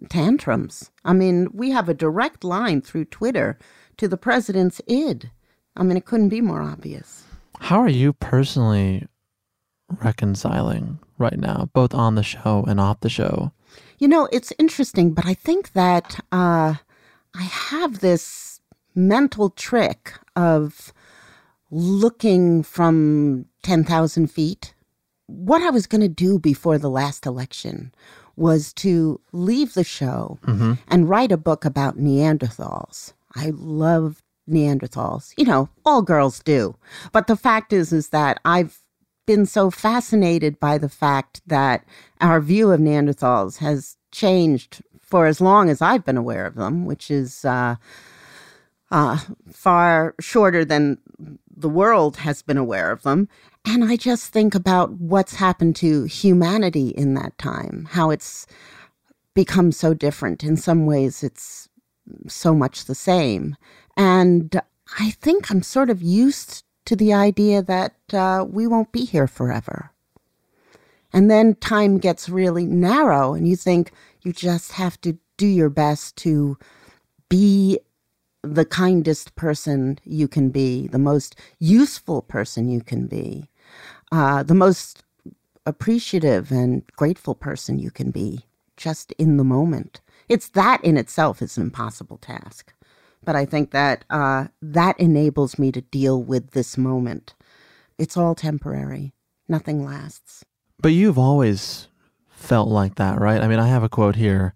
tantrums. 0.10 0.92
I 1.06 1.14
mean, 1.14 1.48
we 1.54 1.72
have 1.72 1.90
a 1.90 1.94
direct 1.94 2.44
line 2.44 2.82
through 2.82 3.06
Twitter 3.06 3.58
to 3.98 4.08
the 4.08 4.18
president's 4.18 4.82
id. 4.88 5.32
I 5.76 5.84
mean, 5.84 5.98
it 5.98 6.06
couldn't 6.06 6.30
be 6.30 6.42
more 6.42 6.62
obvious. 6.62 7.24
How 7.60 7.80
are 7.80 7.90
you 7.90 8.14
personally 8.14 9.08
reconciling 10.02 11.00
right 11.18 11.38
now, 11.38 11.70
both 11.74 11.94
on 11.94 12.16
the 12.16 12.24
show 12.24 12.64
and 12.68 12.80
off 12.80 13.02
the 13.02 13.10
show? 13.10 13.52
You 13.98 14.08
know, 14.08 14.28
it's 14.32 14.54
interesting, 14.58 15.14
but 15.14 15.26
I 15.26 15.34
think 15.34 15.74
that 15.74 16.20
uh, 16.32 16.76
I 17.36 17.42
have 17.42 18.00
this 18.00 18.62
mental 18.96 19.50
trick 19.50 20.14
of 20.36 20.94
looking 21.72 22.64
from 22.64 23.46
10,000 23.64 24.28
feet 24.28 24.74
what 25.30 25.62
I 25.62 25.70
was 25.70 25.86
going 25.86 26.02
to 26.02 26.10
do 26.10 26.40
before 26.40 26.78
the 26.78 26.90
last 26.90 27.26
election 27.26 27.94
was 28.36 28.74
to 28.74 29.20
leave 29.32 29.74
the 29.74 29.84
show 29.84 30.40
mm-hmm. 30.46 30.74
and 30.88 31.10
write 31.10 31.32
a 31.32 31.38
book 31.38 31.66
about 31.66 31.98
Neanderthals. 31.98 33.14
I 33.36 33.52
love 33.54 34.24
Neanderthals. 34.50 35.34
You 35.38 35.46
know, 35.46 35.70
all 35.86 36.02
girls 36.02 36.40
do. 36.40 36.76
But 37.12 37.28
the 37.28 37.36
fact 37.36 37.74
is 37.74 37.94
is 37.94 38.10
that 38.10 38.40
I've 38.44 38.80
been 39.28 39.46
so 39.46 39.70
fascinated 39.70 40.60
by 40.60 40.78
the 40.78 40.90
fact 40.90 41.42
that 41.46 41.86
our 42.22 42.42
view 42.42 42.72
of 42.72 42.80
Neanderthals 42.80 43.58
has 43.58 43.98
changed 44.12 44.82
for 45.00 45.28
as 45.28 45.40
long 45.40 45.70
as 45.70 45.82
I've 45.82 46.06
been 46.06 46.18
aware 46.18 46.46
of 46.46 46.56
them, 46.56 46.86
which 46.86 47.12
is 47.12 47.46
uh, 47.46 47.76
uh, 48.90 49.20
far 49.52 50.16
shorter 50.20 50.66
than 50.66 50.98
the 51.60 51.70
world 51.70 52.18
has 52.18 52.42
been 52.42 52.58
aware 52.58 52.92
of 52.92 53.04
them. 53.04 53.28
And 53.66 53.84
I 53.84 53.98
just 53.98 54.32
think 54.32 54.56
about 54.56 54.94
what's 54.94 55.36
happened 55.36 55.76
to 55.78 56.06
humanity 56.06 56.90
in 56.90 57.14
that 57.16 57.38
time, 57.38 57.88
how 57.92 58.10
it's 58.10 58.48
become 59.34 59.72
so 59.72 59.94
different. 59.94 60.44
In 60.44 60.58
some 60.58 60.86
ways, 60.86 61.24
it's 61.24 61.70
so 62.28 62.56
much 62.56 62.86
the 62.86 62.96
same. 62.96 63.56
And 63.98 64.62
I 64.98 65.12
think 65.12 65.52
I'm 65.52 65.62
sort 65.62 65.90
of 65.90 66.02
used 66.02 66.64
to 66.86 66.96
the 66.96 67.14
idea 67.14 67.62
that 67.62 67.94
uh, 68.14 68.46
we 68.50 68.66
won't 68.66 68.92
be 68.92 69.06
here 69.06 69.28
forever. 69.28 69.92
And 71.12 71.30
then 71.30 71.56
time 71.56 71.98
gets 71.98 72.30
really 72.30 72.66
narrow, 72.66 73.34
and 73.34 73.48
you 73.48 73.56
think 73.56 73.92
you 74.22 74.32
just 74.32 74.74
have 74.74 75.00
to 75.02 75.18
do 75.38 75.48
your 75.48 75.70
best 75.70 76.16
to 76.18 76.58
be 77.30 77.80
the 78.44 78.66
kindest 78.66 79.36
person 79.36 80.00
you 80.04 80.28
can 80.28 80.50
be, 80.50 80.88
the 80.88 81.00
most 81.00 81.36
useful 81.60 82.22
person 82.22 82.70
you 82.70 82.82
can 82.82 83.08
be, 83.08 83.50
uh, 84.12 84.44
the 84.44 84.56
most 84.56 85.04
appreciative 85.66 86.52
and 86.52 86.84
grateful 86.96 87.36
person 87.36 87.78
you 87.80 87.92
can 87.92 88.12
be 88.12 88.46
just 88.78 89.12
in 89.14 89.38
the 89.38 89.44
moment. 89.44 90.02
It's 90.30 90.50
that 90.50 90.84
in 90.84 90.98
itself 90.98 91.42
is 91.42 91.58
an 91.58 91.64
impossible 91.64 92.18
task. 92.18 92.74
But 93.24 93.36
I 93.36 93.46
think 93.46 93.72
that 93.72 94.06
uh, 94.10 94.48
that 94.62 94.98
enables 95.00 95.60
me 95.60 95.72
to 95.74 95.82
deal 95.82 96.24
with 96.24 96.52
this 96.52 96.78
moment. 96.78 97.36
It's 97.98 98.16
all 98.16 98.34
temporary, 98.34 99.14
nothing 99.50 99.84
lasts. 99.84 100.46
But 100.82 100.94
you've 100.94 101.18
always 101.18 101.90
felt 102.30 102.70
like 102.70 102.96
that, 102.96 103.20
right? 103.20 103.42
I 103.42 103.48
mean, 103.48 103.60
I 103.60 103.68
have 103.68 103.84
a 103.84 103.90
quote 103.90 104.16
here. 104.16 104.54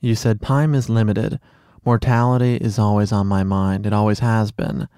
You 0.00 0.16
said, 0.16 0.42
Time 0.42 0.74
is 0.74 0.90
limited. 0.90 1.38
Mortality 1.84 2.56
is 2.56 2.78
always 2.78 3.12
on 3.12 3.26
my 3.26 3.42
mind. 3.42 3.86
It 3.86 3.92
always 3.92 4.20
has 4.20 4.52
been. 4.52 4.88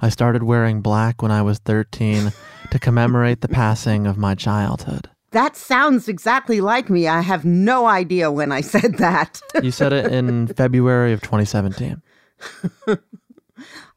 I 0.00 0.10
started 0.10 0.42
wearing 0.42 0.82
black 0.82 1.22
when 1.22 1.30
I 1.30 1.40
was 1.42 1.58
13 1.60 2.32
to 2.70 2.78
commemorate 2.78 3.40
the 3.40 3.48
passing 3.48 4.06
of 4.06 4.18
my 4.18 4.34
childhood. 4.34 5.08
That 5.30 5.56
sounds 5.56 6.06
exactly 6.06 6.60
like 6.60 6.90
me. 6.90 7.08
I 7.08 7.22
have 7.22 7.44
no 7.44 7.86
idea 7.86 8.30
when 8.30 8.52
I 8.52 8.60
said 8.60 8.98
that. 8.98 9.40
you 9.62 9.70
said 9.70 9.92
it 9.92 10.12
in 10.12 10.46
February 10.54 11.12
of 11.12 11.22
2017. 11.22 12.02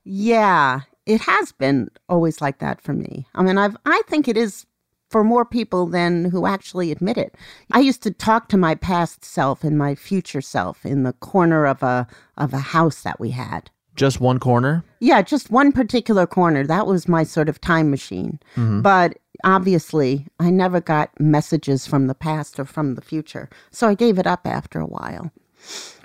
yeah, 0.04 0.82
it 1.06 1.22
has 1.22 1.52
been 1.52 1.90
always 2.10 2.42
like 2.42 2.60
that 2.60 2.82
for 2.82 2.94
me. 2.94 3.28
I 3.36 3.44
mean, 3.44 3.58
I've 3.58 3.78
I 3.86 4.02
think 4.08 4.28
it 4.28 4.38
is 4.38 4.66
for 5.10 5.24
more 5.24 5.46
people 5.46 5.86
than 5.86 6.26
who 6.26 6.46
actually 6.46 6.92
admit 6.92 7.18
it. 7.18 7.36
I 7.72 7.80
used 7.80 8.04
to 8.04 8.12
talk 8.12 8.50
to 8.50 8.58
my 8.58 8.76
past 8.76 9.24
self 9.24 9.64
and 9.64 9.78
my 9.78 9.96
future 9.96 10.42
self 10.42 10.86
in 10.86 11.04
the 11.04 11.14
corner 11.14 11.66
of 11.66 11.84
a 11.84 12.08
of 12.38 12.54
a 12.54 12.60
house 12.60 13.02
that 13.04 13.20
we 13.20 13.32
had. 13.32 13.70
Just 13.96 14.22
one 14.22 14.40
corner? 14.40 14.84
Yeah, 15.00 15.24
just 15.24 15.50
one 15.50 15.72
particular 15.72 16.28
corner. 16.28 16.66
That 16.66 16.86
was 16.86 17.08
my 17.08 17.24
sort 17.24 17.50
of 17.50 17.60
time 17.60 17.90
machine. 17.90 18.40
Mm-hmm. 18.56 18.82
But 18.82 19.18
obviously, 19.44 20.28
I 20.40 20.52
never 20.52 20.80
got 20.80 21.20
messages 21.20 21.88
from 21.88 22.06
the 22.06 22.14
past 22.14 22.60
or 22.60 22.66
from 22.66 22.94
the 22.94 23.02
future. 23.02 23.50
So 23.72 23.88
I 23.88 23.96
gave 23.96 24.20
it 24.20 24.28
up 24.28 24.46
after 24.46 24.80
a 24.80 24.86
while. 24.86 25.32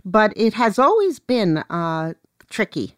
But 0.06 0.32
it 0.37 0.54
has 0.54 0.78
always 0.78 1.18
been 1.18 1.59
uh, 1.68 2.14
tricky 2.49 2.97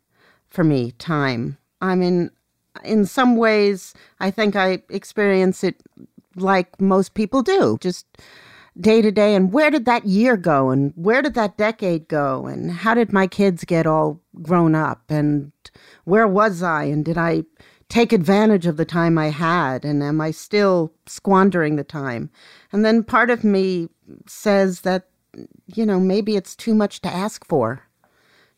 for 0.49 0.63
me, 0.63 0.93
time. 0.93 1.59
I 1.81 1.97
mean, 1.97 2.31
in 2.83 3.07
some 3.07 3.37
ways, 3.37 3.95
I 4.21 4.31
think 4.31 4.57
I 4.57 4.83
experience 4.89 5.63
it 5.63 5.77
like 6.37 6.81
most 6.81 7.15
people 7.15 7.43
do, 7.43 7.79
just 7.81 8.07
day 8.81 9.01
to 9.03 9.13
day. 9.13 9.35
And 9.35 9.53
where 9.53 9.71
did 9.71 9.85
that 9.85 10.07
year 10.07 10.37
go? 10.37 10.71
And 10.71 10.93
where 10.97 11.23
did 11.23 11.35
that 11.35 11.57
decade 11.57 12.09
go? 12.09 12.47
And 12.47 12.71
how 12.71 12.95
did 12.95 13.13
my 13.13 13.27
kids 13.27 13.65
get 13.65 13.87
all 13.87 14.21
grown 14.43 14.75
up? 14.75 15.03
And 15.09 15.53
where 16.05 16.27
was 16.27 16.63
I? 16.63 16.85
And 16.85 17.05
did 17.05 17.19
I 17.19 17.45
take 17.89 18.13
advantage 18.13 18.67
of 18.67 18.77
the 18.77 18.85
time 18.85 19.19
I 19.19 19.29
had? 19.29 19.85
And 19.85 20.03
am 20.03 20.21
I 20.21 20.33
still 20.33 20.93
squandering 21.07 21.77
the 21.77 21.85
time? 21.85 22.31
And 22.73 22.85
then 22.85 23.05
part 23.05 23.31
of 23.31 23.45
me 23.45 23.89
says 24.27 24.81
that, 24.81 25.07
you 25.67 25.87
know, 25.87 26.01
maybe 26.01 26.37
it's 26.37 26.57
too 26.57 26.75
much 26.75 27.01
to 27.03 27.09
ask 27.13 27.47
for 27.47 27.84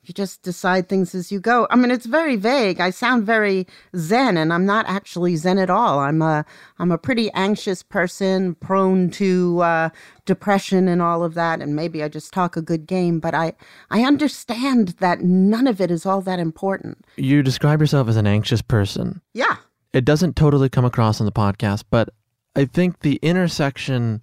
you 0.09 0.15
just 0.15 0.43
decide 0.43 0.89
things 0.89 1.15
as 1.15 1.33
you 1.33 1.41
go. 1.41 1.67
I 1.71 1.77
mean, 1.77 1.91
it's 1.91 2.07
very 2.07 2.37
vague. 2.37 2.81
I 2.81 2.91
sound 2.91 3.25
very 3.25 3.67
zen, 3.97 4.37
and 4.37 4.53
I'm 4.53 4.67
not 4.67 4.87
actually 4.87 5.37
zen 5.37 5.59
at 5.59 5.71
all. 5.71 5.99
I'm 6.01 6.23
a 6.23 6.45
I'm 6.79 6.93
a 6.93 6.99
pretty 6.99 7.31
anxious 7.33 7.83
person, 7.83 8.55
prone 8.57 9.11
to 9.11 9.61
uh, 9.61 9.89
depression 10.25 10.89
and 10.89 11.01
all 11.03 11.25
of 11.25 11.35
that. 11.35 11.61
And 11.61 11.75
maybe 11.75 12.03
I 12.03 12.09
just 12.09 12.33
talk 12.33 12.57
a 12.57 12.63
good 12.63 12.87
game, 12.87 13.21
but 13.21 13.35
I 13.35 13.55
I 13.91 14.03
understand 14.03 14.89
that 15.01 15.23
none 15.23 15.67
of 15.67 15.81
it 15.81 15.91
is 15.91 16.07
all 16.07 16.21
that 16.23 16.39
important. 16.39 17.05
You 17.17 17.43
describe 17.43 17.81
yourself 17.81 18.09
as 18.09 18.17
an 18.17 18.27
anxious 18.27 18.63
person. 18.63 19.21
Yeah. 19.33 19.57
It 19.93 20.05
doesn't 20.05 20.37
totally 20.37 20.69
come 20.69 20.85
across 20.85 21.21
on 21.21 21.27
the 21.27 21.33
podcast, 21.33 21.85
but 21.91 22.11
I 22.55 22.65
think 22.67 23.01
the 23.01 23.17
intersection 23.23 24.23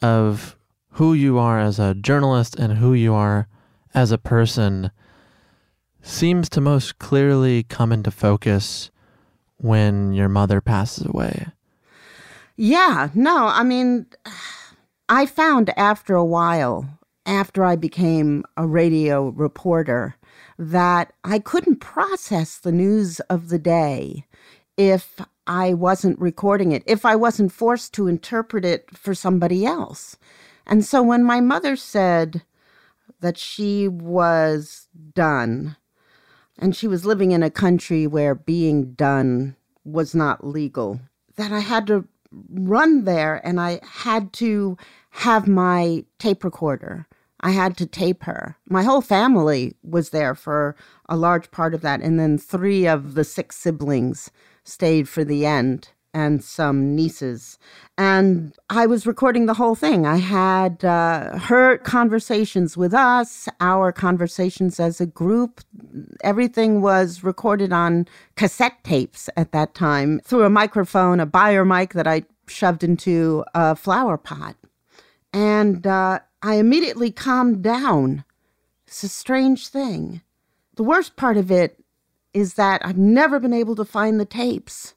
of 0.00 0.56
who 0.92 1.14
you 1.14 1.38
are 1.38 1.58
as 1.60 1.78
a 1.78 1.94
journalist 1.94 2.56
and 2.56 2.78
who 2.78 2.92
you 2.94 3.14
are 3.14 3.48
as 3.94 4.10
a 4.10 4.18
person 4.18 4.90
seems 6.02 6.48
to 6.50 6.60
most 6.60 6.98
clearly 6.98 7.62
come 7.64 7.92
into 7.92 8.10
focus 8.10 8.90
when 9.58 10.12
your 10.12 10.28
mother 10.28 10.60
passes 10.60 11.06
away. 11.06 11.46
Yeah, 12.56 13.10
no, 13.14 13.46
I 13.46 13.62
mean, 13.62 14.06
I 15.08 15.26
found 15.26 15.70
after 15.76 16.14
a 16.14 16.24
while, 16.24 16.86
after 17.24 17.64
I 17.64 17.76
became 17.76 18.44
a 18.56 18.66
radio 18.66 19.28
reporter, 19.28 20.16
that 20.58 21.12
I 21.24 21.38
couldn't 21.38 21.76
process 21.76 22.58
the 22.58 22.72
news 22.72 23.20
of 23.20 23.48
the 23.48 23.58
day 23.58 24.26
if 24.76 25.20
I 25.46 25.72
wasn't 25.72 26.18
recording 26.18 26.72
it, 26.72 26.82
if 26.86 27.04
I 27.04 27.16
wasn't 27.16 27.52
forced 27.52 27.94
to 27.94 28.06
interpret 28.06 28.64
it 28.64 28.96
for 28.96 29.14
somebody 29.14 29.64
else. 29.64 30.16
And 30.66 30.84
so 30.84 31.02
when 31.02 31.24
my 31.24 31.40
mother 31.40 31.76
said 31.76 32.42
that 33.20 33.38
she 33.38 33.88
was 33.88 34.88
done, 35.14 35.76
and 36.58 36.74
she 36.74 36.88
was 36.88 37.06
living 37.06 37.32
in 37.32 37.42
a 37.42 37.50
country 37.50 38.06
where 38.06 38.34
being 38.34 38.92
done 38.92 39.56
was 39.84 40.14
not 40.14 40.46
legal, 40.46 41.00
that 41.36 41.52
I 41.52 41.60
had 41.60 41.86
to 41.86 42.06
run 42.50 43.04
there 43.04 43.40
and 43.46 43.60
I 43.60 43.80
had 43.82 44.32
to 44.34 44.76
have 45.10 45.46
my 45.48 46.04
tape 46.18 46.44
recorder. 46.44 47.06
I 47.40 47.52
had 47.52 47.76
to 47.78 47.86
tape 47.86 48.24
her. 48.24 48.56
My 48.68 48.82
whole 48.82 49.00
family 49.00 49.76
was 49.82 50.10
there 50.10 50.34
for 50.34 50.74
a 51.08 51.16
large 51.16 51.50
part 51.50 51.72
of 51.72 51.82
that. 51.82 52.00
And 52.00 52.18
then 52.18 52.36
three 52.36 52.86
of 52.86 53.14
the 53.14 53.24
six 53.24 53.56
siblings 53.56 54.30
stayed 54.64 55.08
for 55.08 55.24
the 55.24 55.46
end 55.46 55.90
and 56.14 56.42
some 56.42 56.94
nieces. 56.94 57.58
And 57.96 58.56
I 58.70 58.86
was 58.86 59.06
recording 59.06 59.46
the 59.46 59.54
whole 59.54 59.74
thing. 59.74 60.06
I 60.06 60.16
had 60.16 60.84
uh, 60.84 61.38
her 61.38 61.78
conversations 61.78 62.76
with 62.76 62.94
us, 62.94 63.48
our 63.60 63.92
conversations 63.92 64.80
as 64.80 65.00
a 65.00 65.06
group. 65.06 65.60
Everything 66.22 66.80
was 66.80 67.22
recorded 67.22 67.72
on 67.72 68.06
cassette 68.36 68.82
tapes 68.84 69.28
at 69.36 69.52
that 69.52 69.74
time 69.74 70.20
through 70.24 70.44
a 70.44 70.50
microphone, 70.50 71.20
a 71.20 71.26
Beyer 71.26 71.64
mic 71.64 71.92
that 71.92 72.06
I 72.06 72.24
shoved 72.46 72.82
into 72.82 73.44
a 73.54 73.76
flower 73.76 74.16
pot. 74.16 74.56
And 75.32 75.86
uh, 75.86 76.20
I 76.42 76.54
immediately 76.54 77.10
calmed 77.10 77.62
down. 77.62 78.24
It's 78.86 79.02
a 79.02 79.08
strange 79.08 79.68
thing. 79.68 80.22
The 80.76 80.82
worst 80.82 81.16
part 81.16 81.36
of 81.36 81.50
it 81.50 81.82
is 82.32 82.54
that 82.54 82.80
I've 82.84 82.98
never 82.98 83.40
been 83.40 83.52
able 83.52 83.74
to 83.76 83.84
find 83.84 84.18
the 84.18 84.24
tapes. 84.24 84.94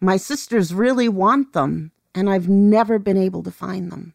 My 0.00 0.16
sisters 0.16 0.72
really 0.72 1.08
want 1.08 1.52
them, 1.52 1.92
and 2.14 2.30
I've 2.30 2.48
never 2.48 2.98
been 2.98 3.16
able 3.16 3.42
to 3.42 3.50
find 3.50 3.92
them. 3.92 4.14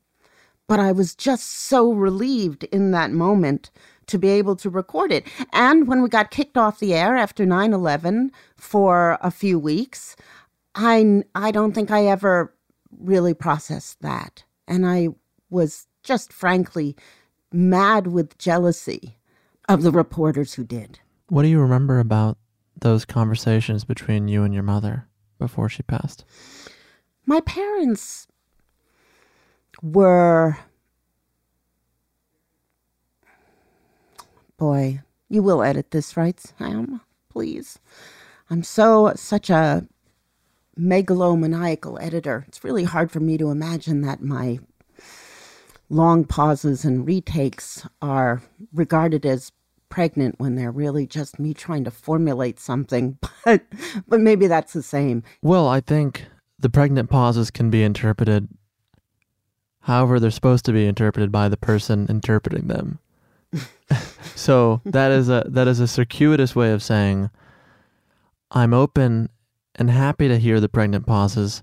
But 0.68 0.80
I 0.80 0.92
was 0.92 1.14
just 1.14 1.48
so 1.48 1.92
relieved 1.92 2.64
in 2.66 2.92
that 2.92 3.12
moment 3.12 3.70
to 4.08 4.18
be 4.18 4.30
able 4.30 4.56
to 4.58 4.70
record 4.70 5.12
it. 5.12 5.28
And 5.54 5.88
when 5.88 6.02
we 6.02 6.10
got 6.10 6.32
kicked 6.32 6.58
off 6.58 6.80
the 6.80 6.94
air 6.94 7.16
after 7.16 7.46
9 7.46 7.74
11 7.74 8.32
for 8.56 9.18
a 9.22 9.32
few 9.32 9.60
weeks, 9.60 10.16
I, 10.74 11.24
I 11.36 11.52
don't 11.52 11.74
think 11.74 11.92
I 11.92 12.08
ever 12.08 12.54
really 13.00 13.34
processed 13.34 14.02
that. 14.02 14.44
And 14.68 14.86
I 14.86 15.10
was 15.50 15.88
just 16.04 16.34
frankly 16.34 16.96
mad 17.52 18.08
with 18.08 18.38
jealousy 18.38 19.18
of 19.70 19.84
the 19.84 19.92
reporters 19.92 20.54
who 20.54 20.64
did. 20.64 21.00
What 21.30 21.44
do 21.44 21.48
you 21.48 21.60
remember 21.60 22.00
about 22.00 22.38
those 22.80 23.06
conversations 23.06 23.84
between 23.86 24.28
you 24.28 24.44
and 24.44 24.54
your 24.54 24.64
mother? 24.64 25.08
Before 25.40 25.70
she 25.70 25.84
passed? 25.84 26.26
My 27.26 27.42
parents 27.42 28.28
were. 29.82 30.58
Boy, 34.58 35.02
you 35.28 35.44
will 35.44 35.64
edit 35.64 35.92
this, 35.92 36.16
right, 36.16 36.40
Sam? 36.40 37.02
Please. 37.30 37.80
I'm 38.50 38.64
so, 38.64 39.12
such 39.16 39.50
a 39.50 39.86
megalomaniacal 40.80 42.02
editor. 42.02 42.46
It's 42.48 42.64
really 42.64 42.84
hard 42.84 43.12
for 43.12 43.20
me 43.20 43.38
to 43.38 43.50
imagine 43.50 44.02
that 44.02 44.22
my 44.22 44.60
long 45.90 46.26
pauses 46.26 46.86
and 46.86 47.06
retakes 47.06 47.88
are 48.02 48.42
regarded 48.74 49.26
as 49.26 49.52
pregnant 49.90 50.40
when 50.40 50.56
they're 50.56 50.72
really 50.72 51.08
just 51.08 51.40
me 51.40 51.54
trying 51.54 51.84
to 51.84 51.92
formulate 51.92 52.60
something, 52.60 53.18
but 53.46 53.64
but 54.08 54.20
maybe 54.20 54.48
that's 54.48 54.74
the 54.74 54.84
same. 54.84 55.24
Well, 55.42 55.68
I 55.68 55.82
think 55.82 56.26
the 56.60 56.70
pregnant 56.70 57.10
pauses 57.10 57.52
can 57.52 57.70
be 57.70 57.84
interpreted 57.84 58.48
however 59.82 60.20
they're 60.20 60.32
supposed 60.32 60.66
to 60.66 60.74
be 60.74 60.88
interpreted 60.88 61.32
by 61.32 61.48
the 61.48 61.58
person 61.58 62.08
interpreting 62.10 62.68
them. 62.68 63.00
so 64.36 64.82
that 64.86 65.12
is 65.12 65.30
a 65.30 65.44
that 65.48 65.68
is 65.68 65.80
a 65.80 65.88
circuitous 65.88 66.56
way 66.56 66.72
of 66.72 66.82
saying 66.82 67.30
I'm 68.52 68.74
open 68.74 69.30
and 69.76 69.90
happy 69.90 70.28
to 70.28 70.40
hear 70.40 70.60
the 70.60 70.70
pregnant 70.70 71.06
pauses 71.06 71.62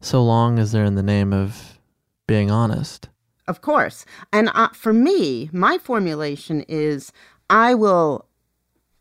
so 0.00 0.22
long 0.22 0.58
as 0.58 0.72
they're 0.72 0.84
in 0.84 0.94
the 0.94 1.02
name 1.02 1.32
of 1.32 1.78
being 2.26 2.50
honest. 2.50 3.08
Of 3.48 3.62
course. 3.62 4.04
And 4.32 4.50
uh, 4.54 4.68
for 4.68 4.92
me, 4.92 5.48
my 5.52 5.78
formulation 5.78 6.64
is 6.68 7.12
I 7.50 7.74
will 7.74 8.26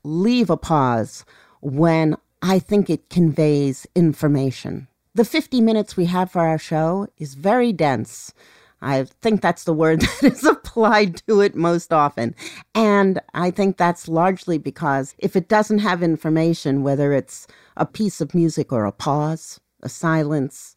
leave 0.04 0.50
a 0.50 0.58
pause 0.58 1.26
when 1.62 2.16
I 2.42 2.60
think 2.60 2.90
it 2.90 3.10
conveys 3.10 3.88
information. 3.96 4.88
The 5.16 5.26
50 5.26 5.62
minutes 5.62 5.98
we 5.98 6.06
have 6.06 6.32
for 6.32 6.42
our 6.42 6.60
show 6.60 7.08
is 7.18 7.34
very 7.34 7.74
dense. 7.74 8.34
I 8.82 9.06
think 9.22 9.42
that's 9.42 9.64
the 9.64 9.74
word 9.74 10.02
that 10.22 10.24
is 10.24 10.44
applied 10.44 11.18
to 11.28 11.42
it 11.42 11.56
most 11.56 11.92
often. 11.92 12.36
And 12.76 13.20
I 13.34 13.52
think 13.52 13.78
that's 13.78 14.08
largely 14.08 14.58
because 14.58 15.16
if 15.18 15.36
it 15.36 15.48
doesn't 15.48 15.80
have 15.80 16.04
information, 16.04 16.84
whether 16.84 17.14
it's 17.14 17.48
a 17.76 17.86
piece 17.86 18.22
of 18.22 18.36
music 18.36 18.72
or 18.72 18.86
a 18.86 18.92
pause, 18.92 19.60
a 19.82 19.90
silence, 19.90 20.76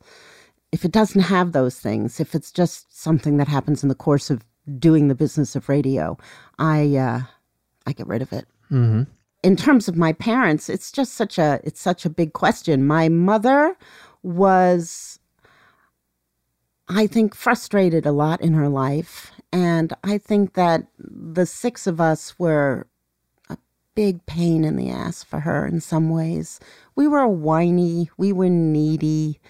if 0.72 0.84
it 0.84 0.92
doesn't 0.92 1.22
have 1.22 1.52
those 1.52 1.78
things, 1.78 2.20
if 2.20 2.34
it's 2.34 2.50
just 2.50 2.98
something 2.98 3.36
that 3.36 3.48
happens 3.48 3.82
in 3.82 3.88
the 3.88 3.94
course 3.94 4.30
of 4.30 4.44
doing 4.78 5.08
the 5.08 5.14
business 5.14 5.54
of 5.56 5.68
radio, 5.68 6.16
I 6.58 6.96
uh, 6.96 7.20
I 7.86 7.92
get 7.92 8.06
rid 8.06 8.22
of 8.22 8.32
it. 8.32 8.46
Mm-hmm. 8.70 9.02
In 9.42 9.56
terms 9.56 9.88
of 9.88 9.96
my 9.96 10.12
parents, 10.12 10.68
it's 10.68 10.92
just 10.92 11.14
such 11.14 11.38
a 11.38 11.60
it's 11.64 11.80
such 11.80 12.04
a 12.04 12.10
big 12.10 12.32
question. 12.34 12.86
My 12.86 13.08
mother 13.08 13.76
was, 14.22 15.18
I 16.88 17.06
think, 17.06 17.34
frustrated 17.34 18.04
a 18.04 18.12
lot 18.12 18.40
in 18.42 18.52
her 18.52 18.68
life, 18.68 19.32
and 19.52 19.94
I 20.04 20.18
think 20.18 20.54
that 20.54 20.86
the 20.98 21.46
six 21.46 21.86
of 21.86 22.00
us 22.00 22.38
were 22.38 22.86
a 23.48 23.56
big 23.94 24.26
pain 24.26 24.62
in 24.64 24.76
the 24.76 24.90
ass 24.90 25.24
for 25.24 25.40
her 25.40 25.66
in 25.66 25.80
some 25.80 26.10
ways. 26.10 26.60
We 26.94 27.08
were 27.08 27.26
whiny, 27.26 28.10
we 28.18 28.32
were 28.32 28.50
needy. 28.50 29.40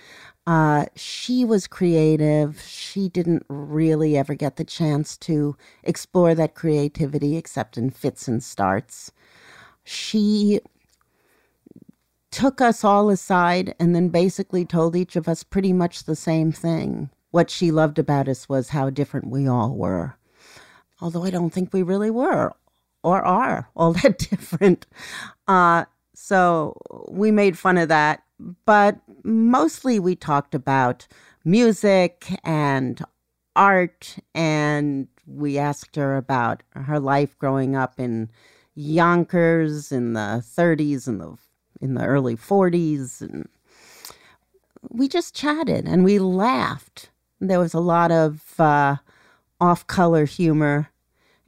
Uh, 0.51 0.87
she 0.97 1.45
was 1.45 1.69
creative. 1.69 2.61
She 2.63 3.09
didn't 3.09 3.47
really 3.49 4.19
ever 4.19 4.35
get 4.35 4.57
the 4.57 4.65
chance 4.65 5.17
to 5.19 5.57
explore 5.85 6.35
that 6.35 6.57
creativity 6.57 7.37
except 7.37 7.79
in 7.79 7.91
fits 7.91 8.27
and 8.27 8.43
starts. 8.43 9.13
She 9.85 10.59
took 12.33 12.61
us 12.61 12.83
all 12.83 13.11
aside 13.11 13.77
and 13.79 13.95
then 13.95 14.09
basically 14.09 14.65
told 14.65 14.97
each 14.97 15.15
of 15.15 15.29
us 15.29 15.45
pretty 15.45 15.73
much 15.73 16.03
the 16.03 16.17
same 16.17 16.51
thing. 16.51 17.11
What 17.31 17.49
she 17.49 17.71
loved 17.71 18.01
about 18.01 18.27
us 18.27 18.49
was 18.49 18.71
how 18.71 18.91
different 18.91 19.31
we 19.31 19.47
all 19.47 19.77
were. 19.77 20.17
Although 21.01 21.23
I 21.23 21.31
don't 21.31 21.51
think 21.51 21.73
we 21.73 21.85
really 21.85 22.11
were 22.11 22.53
or 23.05 23.23
are 23.23 23.69
all 23.77 23.93
that 24.03 24.19
different. 24.19 24.89
Uh, 25.47 25.85
so 26.13 26.77
we 27.09 27.31
made 27.31 27.57
fun 27.57 27.79
of 27.79 27.87
that. 27.87 28.25
But 28.65 29.01
mostly 29.23 29.99
we 29.99 30.17
talked 30.17 30.55
about 30.55 31.07
music 31.45 32.33
and 32.45 33.03
art, 33.55 34.19
and 34.35 35.09
we 35.27 35.59
asked 35.59 35.97
her 35.97 36.17
about 36.17 36.63
her 36.75 36.99
life 36.99 37.39
growing 37.39 37.77
up 37.77 37.99
in 37.99 38.31
Yonkers 38.75 39.93
in 39.93 40.15
the 40.15 40.43
30s 40.45 41.07
and 41.07 41.21
the 41.21 41.37
in 41.81 41.95
the 41.95 42.05
early 42.05 42.37
40s 42.37 43.23
and 43.23 43.49
we 44.89 45.09
just 45.09 45.35
chatted 45.35 45.87
and 45.87 46.05
we 46.05 46.19
laughed. 46.19 47.11
There 47.41 47.59
was 47.59 47.75
a 47.75 47.81
lot 47.81 48.11
of 48.11 48.59
uh, 48.59 48.97
off 49.61 49.87
color 49.87 50.25
humor. 50.25 50.91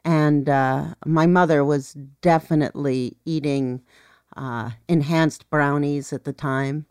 And 0.05 0.48
uh, 0.48 0.94
my 1.07 1.26
mother 1.26 1.64
was 1.64 1.94
definitely 2.22 3.16
eating 3.24 3.83
uh, 4.37 4.71
enhanced 4.88 5.49
brownies 5.51 6.12
at 6.12 6.25
the 6.25 6.33
time. 6.33 6.87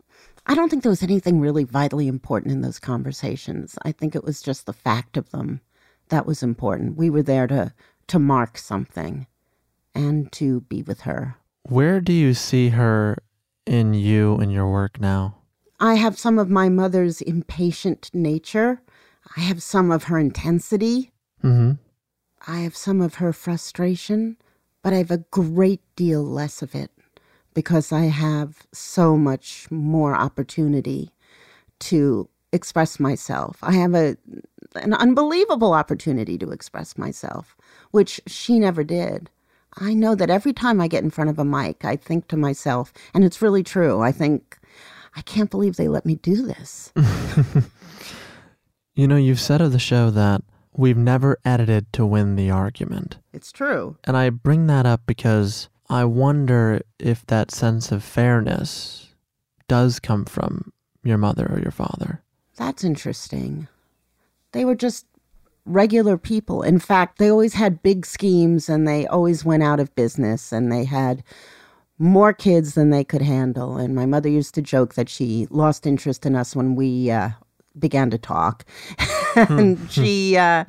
I 0.46 0.54
don't 0.54 0.68
think 0.68 0.82
there 0.82 0.90
was 0.90 1.02
anything 1.02 1.40
really 1.40 1.64
vitally 1.64 2.08
important 2.08 2.52
in 2.52 2.62
those 2.62 2.78
conversations. 2.78 3.78
I 3.82 3.92
think 3.92 4.14
it 4.14 4.24
was 4.24 4.42
just 4.42 4.66
the 4.66 4.72
fact 4.72 5.16
of 5.16 5.30
them 5.30 5.60
that 6.08 6.26
was 6.26 6.42
important. 6.42 6.96
We 6.96 7.10
were 7.10 7.22
there 7.22 7.46
to, 7.46 7.72
to 8.08 8.18
mark 8.18 8.58
something 8.58 9.26
and 9.94 10.30
to 10.32 10.62
be 10.62 10.82
with 10.82 11.02
her. 11.02 11.36
Where 11.62 12.00
do 12.00 12.12
you 12.12 12.34
see 12.34 12.70
her 12.70 13.18
in 13.66 13.94
you 13.94 14.36
and 14.36 14.52
your 14.52 14.70
work 14.70 15.00
now? 15.00 15.36
I 15.78 15.94
have 15.94 16.18
some 16.18 16.38
of 16.38 16.50
my 16.50 16.68
mother's 16.68 17.20
impatient 17.22 18.10
nature. 18.12 18.82
I 19.36 19.40
have 19.40 19.62
some 19.62 19.90
of 19.90 20.04
her 20.04 20.18
intensity. 20.18 21.12
Mm-hmm. 21.42 21.72
I 22.46 22.60
have 22.60 22.76
some 22.76 23.00
of 23.00 23.16
her 23.16 23.32
frustration, 23.32 24.36
but 24.82 24.92
I 24.92 24.96
have 24.96 25.10
a 25.10 25.24
great 25.30 25.80
deal 25.94 26.22
less 26.24 26.62
of 26.62 26.74
it 26.74 26.90
because 27.54 27.92
I 27.92 28.06
have 28.06 28.66
so 28.72 29.16
much 29.16 29.70
more 29.70 30.14
opportunity 30.14 31.10
to 31.80 32.28
express 32.52 33.00
myself. 33.00 33.58
I 33.62 33.72
have 33.72 33.94
a 33.94 34.16
an 34.74 34.94
unbelievable 34.94 35.74
opportunity 35.74 36.38
to 36.38 36.50
express 36.50 36.96
myself, 36.96 37.56
which 37.90 38.20
she 38.26 38.58
never 38.58 38.82
did. 38.82 39.28
I 39.78 39.94
know 39.94 40.14
that 40.14 40.30
every 40.30 40.52
time 40.52 40.80
I 40.80 40.88
get 40.88 41.04
in 41.04 41.10
front 41.10 41.30
of 41.30 41.38
a 41.38 41.44
mic, 41.44 41.84
I 41.84 41.96
think 41.96 42.28
to 42.28 42.36
myself, 42.36 42.92
and 43.14 43.24
it's 43.24 43.42
really 43.42 43.62
true. 43.62 44.00
I 44.00 44.12
think 44.12 44.58
I 45.16 45.22
can't 45.22 45.50
believe 45.50 45.76
they 45.76 45.88
let 45.88 46.06
me 46.06 46.16
do 46.16 46.46
this. 46.46 46.92
you 48.94 49.06
know, 49.06 49.16
you've 49.16 49.40
said 49.40 49.60
of 49.60 49.72
the 49.72 49.78
show 49.78 50.10
that 50.10 50.42
we've 50.74 50.96
never 50.96 51.38
edited 51.44 51.92
to 51.94 52.06
win 52.06 52.36
the 52.36 52.50
argument. 52.50 53.18
It's 53.32 53.52
true. 53.52 53.96
And 54.04 54.16
I 54.16 54.30
bring 54.30 54.66
that 54.66 54.86
up 54.86 55.02
because 55.06 55.68
I 55.92 56.06
wonder 56.06 56.80
if 56.98 57.26
that 57.26 57.50
sense 57.50 57.92
of 57.92 58.02
fairness 58.02 59.10
does 59.68 60.00
come 60.00 60.24
from 60.24 60.72
your 61.04 61.18
mother 61.18 61.46
or 61.46 61.60
your 61.60 61.70
father. 61.70 62.22
That's 62.56 62.82
interesting. 62.82 63.68
They 64.52 64.64
were 64.64 64.74
just 64.74 65.04
regular 65.66 66.16
people. 66.16 66.62
In 66.62 66.78
fact, 66.78 67.18
they 67.18 67.30
always 67.30 67.52
had 67.52 67.82
big 67.82 68.06
schemes 68.06 68.70
and 68.70 68.88
they 68.88 69.06
always 69.06 69.44
went 69.44 69.64
out 69.64 69.80
of 69.80 69.94
business 69.94 70.50
and 70.50 70.72
they 70.72 70.84
had 70.84 71.22
more 71.98 72.32
kids 72.32 72.72
than 72.72 72.88
they 72.88 73.04
could 73.04 73.20
handle. 73.20 73.76
And 73.76 73.94
my 73.94 74.06
mother 74.06 74.30
used 74.30 74.54
to 74.54 74.62
joke 74.62 74.94
that 74.94 75.10
she 75.10 75.46
lost 75.50 75.86
interest 75.86 76.24
in 76.24 76.34
us 76.34 76.56
when 76.56 76.74
we 76.74 77.10
uh, 77.10 77.32
began 77.78 78.08
to 78.08 78.18
talk. 78.18 78.64
and 79.36 79.78
she, 79.92 80.38
uh, 80.38 80.64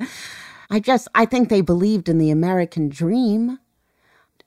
I 0.68 0.80
just, 0.80 1.08
I 1.14 1.24
think 1.24 1.48
they 1.48 1.62
believed 1.62 2.10
in 2.10 2.18
the 2.18 2.30
American 2.30 2.90
dream. 2.90 3.58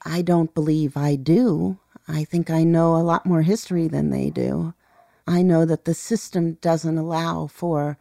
I 0.07 0.21
don't 0.21 0.53
believe 0.55 0.95
I 0.95 1.15
do. 1.15 1.77
I 2.07 2.23
think 2.23 2.49
I 2.49 2.63
know 2.63 2.95
a 2.95 3.03
lot 3.03 3.25
more 3.25 3.41
history 3.41 3.89
than 3.89 4.09
they 4.09 4.29
do. 4.29 4.73
I 5.27 5.41
know 5.41 5.65
that 5.65 5.83
the 5.83 5.93
system 5.93 6.53
doesn't 6.61 6.97
allow 6.97 7.47
for 7.47 7.97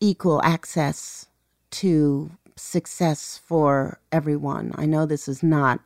equal 0.00 0.42
access 0.42 1.26
to 1.70 2.32
success 2.56 3.40
for 3.44 4.00
everyone. 4.10 4.72
I 4.74 4.86
know 4.86 5.06
this 5.06 5.28
is 5.28 5.44
not 5.44 5.80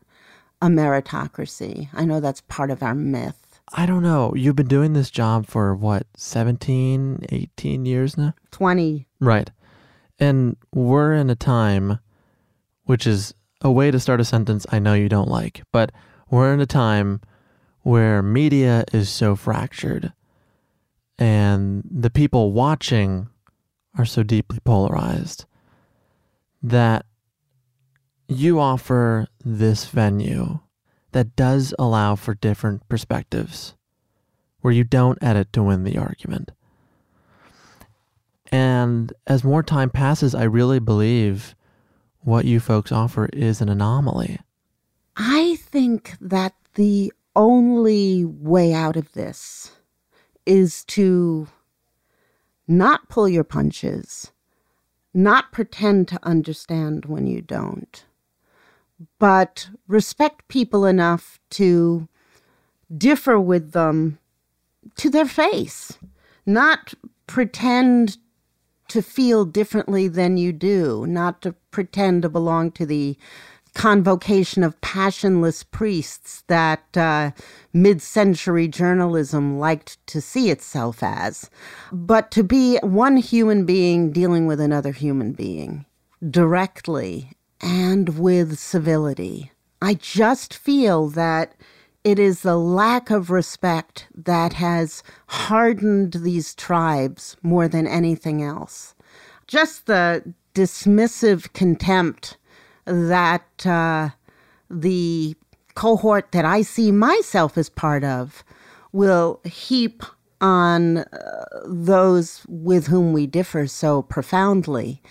a 0.63 0.69
meritocracy. 0.69 1.91
I 1.93 2.07
know 2.07 2.19
that's 2.19 2.41
part 2.41 2.71
of 2.71 2.83
our 2.83 2.95
myth. 2.95 3.61
I 3.75 3.85
don't 3.85 4.03
know. 4.03 4.33
You've 4.35 4.57
been 4.57 4.69
doing 4.69 4.95
this 4.95 5.11
job 5.11 5.47
for 5.47 5.75
what, 5.75 6.07
17, 6.17 7.27
18 7.31 7.85
years 7.85 8.17
now? 8.17 8.35
20. 8.53 9.07
Right. 9.21 9.51
And 10.19 10.57
we're 10.73 11.13
in 11.13 11.29
a 11.29 11.35
time, 11.35 11.99
which 12.85 13.07
is 13.07 13.35
a 13.63 13.71
way 13.71 13.91
to 13.91 14.01
start 14.01 14.21
a 14.21 14.25
sentence 14.25 14.67
I 14.71 14.79
know 14.79 14.95
you 14.95 15.09
don't 15.09 15.29
like, 15.29 15.63
but 15.73 15.93
we're 16.31 16.53
in 16.53 16.61
a 16.61 16.67
time 16.67 17.21
where 17.83 18.23
media 18.23 18.85
is 18.93 19.09
so 19.09 19.37
fractured 19.37 20.13
and 21.19 21.83
the 21.91 22.11
people 22.11 22.53
watching 22.53 23.29
are 23.97 24.05
so 24.05 24.23
deeply 24.23 24.59
polarized 24.61 25.47
that 26.63 27.07
you 28.29 28.61
offer 28.61 29.27
this 29.45 29.87
venue 29.87 30.61
that 31.13 31.37
does 31.37 31.73
allow 31.79 32.15
for 32.15 32.35
different 32.35 32.87
perspectives 32.89 33.75
where 34.61 34.73
you 34.73 34.85
don't 34.85 35.23
edit 35.23 35.53
to 35.53 35.63
win 35.63 35.85
the 35.85 35.97
argument. 35.97 36.51
And 38.53 39.13
as 39.27 39.45
more 39.45 39.63
time 39.63 39.91
passes, 39.91 40.35
I 40.35 40.45
really 40.45 40.79
believe 40.79 41.56
what 42.27 42.45
you 42.45 42.61
folks 42.61 42.93
offer 42.93 43.31
is 43.33 43.61
an 43.61 43.69
anomaly. 43.69 44.39
I 45.17 45.57
think 45.57 46.15
that 46.21 46.55
the 46.75 47.13
only 47.35 48.25
way 48.25 48.75
out 48.75 48.97
of 48.97 49.13
this 49.13 49.73
is 50.45 50.85
to 50.85 51.49
not 52.69 53.09
pull 53.09 53.29
your 53.29 53.45
punches, 53.45 54.33
not 55.15 55.53
pretend 55.53 56.09
to 56.09 56.21
understand 56.23 57.07
when 57.07 57.27
you 57.27 57.41
don't 57.41 58.05
but 59.19 59.69
respect 59.89 60.49
people 60.49 60.85
enough 60.85 61.39
to 61.51 62.09
differ 62.97 63.39
with 63.39 63.73
them 63.73 64.19
to 64.97 65.11
their 65.11 65.27
face, 65.27 65.99
not 66.45 66.95
pretend 67.27 68.19
to 68.89 69.03
feel 69.03 69.45
differently 69.45 70.09
than 70.09 70.37
you 70.37 70.53
do, 70.53 71.07
not 71.07 71.43
to 71.43 71.53
pretend 71.71 72.23
to 72.23 72.29
belong 72.29 72.71
to 72.73 72.87
the 72.87 73.17
convocation 73.77 74.63
of 74.63 74.81
passionless 74.81 75.63
priests 75.63 76.43
that 76.47 76.97
uh, 76.97 77.31
mid 77.75 78.01
century 78.01 78.67
journalism 78.67 79.59
liked 79.59 80.05
to 80.07 80.21
see 80.21 80.51
itself 80.51 81.03
as, 81.03 81.51
but 81.93 82.31
to 82.31 82.43
be 82.43 82.79
one 82.79 83.19
human 83.19 83.67
being 83.67 84.13
dealing 84.13 84.47
with 84.47 84.61
another 84.61 84.93
human 84.93 85.33
being 85.33 85.85
directly 86.31 87.33
and 87.61 88.19
with 88.19 88.59
civility. 88.59 89.53
I 89.83 89.95
just 89.95 90.55
feel 90.55 91.09
that 91.11 91.55
it 92.07 92.21
is 92.21 92.43
the 92.43 92.57
lack 92.57 93.11
of 93.11 93.33
respect 93.33 94.07
that 94.15 94.53
has 94.53 95.03
hardened 95.27 96.13
these 96.13 96.55
tribes 96.55 97.37
more 97.43 97.67
than 97.67 97.85
anything 97.85 98.45
else. 98.45 98.95
Just 99.49 99.87
the 99.87 100.23
dismissive 100.55 101.53
contempt 101.53 102.37
that 102.85 103.67
uh, 103.67 104.11
the 104.71 105.35
cohort 105.75 106.31
that 106.31 106.45
I 106.45 106.63
see 106.63 106.93
myself 106.93 107.59
as 107.59 107.69
part 107.69 108.05
of 108.05 108.45
will 108.93 109.41
heap 109.45 110.05
on 110.41 110.99
uh, 110.99 111.45
those 111.65 112.47
with 112.49 112.87
whom 112.87 113.13
we 113.13 113.27
differ 113.27 113.67
so 113.67 114.03
profoundly 114.03 115.03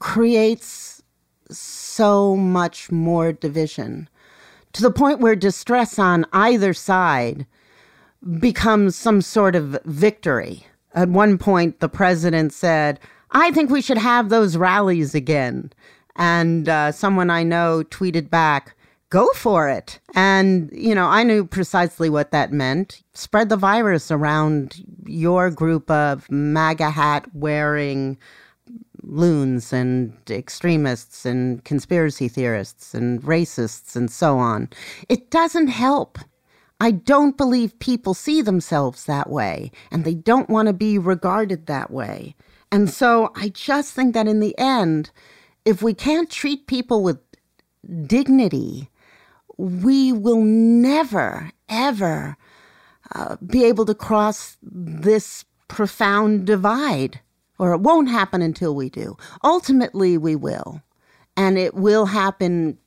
creates 0.00 1.00
so 1.48 2.34
much 2.34 2.90
more 2.90 3.32
division 3.32 4.08
to 4.72 4.82
the 4.82 4.90
point 4.90 5.20
where 5.20 5.36
distress 5.36 5.98
on 5.98 6.26
either 6.32 6.72
side 6.72 7.46
becomes 8.38 8.96
some 8.96 9.22
sort 9.22 9.56
of 9.56 9.78
victory. 9.84 10.66
At 10.94 11.08
one 11.08 11.38
point, 11.38 11.80
the 11.80 11.88
president 11.88 12.52
said, 12.52 13.00
I 13.30 13.50
think 13.52 13.70
we 13.70 13.82
should 13.82 13.98
have 13.98 14.28
those 14.28 14.56
rallies 14.56 15.14
again. 15.14 15.72
And 16.16 16.68
uh, 16.68 16.92
someone 16.92 17.30
I 17.30 17.44
know 17.44 17.84
tweeted 17.88 18.28
back, 18.28 18.74
go 19.08 19.28
for 19.34 19.68
it. 19.68 20.00
And, 20.14 20.70
you 20.72 20.94
know, 20.94 21.06
I 21.06 21.22
knew 21.22 21.44
precisely 21.44 22.10
what 22.10 22.30
that 22.32 22.52
meant. 22.52 23.02
Spread 23.14 23.48
the 23.48 23.56
virus 23.56 24.10
around 24.10 24.84
your 25.06 25.50
group 25.50 25.90
of 25.90 26.30
MAGA 26.30 26.90
hat 26.90 27.26
wearing 27.34 28.18
loons 29.02 29.72
and 29.72 30.16
extremists 30.28 31.24
and 31.24 31.64
conspiracy 31.64 32.28
theorists 32.28 32.94
and 32.94 33.22
racists 33.22 33.96
and 33.96 34.10
so 34.10 34.38
on. 34.38 34.68
It 35.08 35.30
doesn't 35.30 35.68
help. 35.68 36.18
I 36.80 36.92
don't 36.92 37.36
believe 37.36 37.78
people 37.78 38.14
see 38.14 38.40
themselves 38.40 39.04
that 39.04 39.28
way 39.28 39.70
and 39.90 40.04
they 40.04 40.14
don't 40.14 40.48
want 40.48 40.66
to 40.66 40.72
be 40.72 40.98
regarded 40.98 41.66
that 41.66 41.90
way. 41.90 42.34
And 42.72 42.88
so 42.88 43.32
I 43.34 43.48
just 43.48 43.92
think 43.92 44.14
that 44.14 44.28
in 44.28 44.40
the 44.40 44.56
end, 44.58 45.10
if 45.64 45.82
we 45.82 45.92
can't 45.92 46.30
treat 46.30 46.66
people 46.66 47.02
with 47.02 47.18
dignity 48.06 48.90
we 49.60 50.10
will 50.10 50.40
never, 50.40 51.50
ever 51.68 52.36
uh, 53.14 53.36
be 53.44 53.64
able 53.64 53.84
to 53.84 53.94
cross 53.94 54.56
this 54.62 55.44
profound 55.68 56.46
divide, 56.46 57.20
or 57.60 57.74
it 57.74 57.80
won't 57.82 58.08
happen 58.08 58.40
until 58.40 58.74
we 58.74 58.88
do. 58.88 59.18
Ultimately, 59.44 60.16
we 60.16 60.34
will. 60.34 60.80
And 61.36 61.58
it 61.58 61.74
will 61.74 62.06
happen 62.06 62.78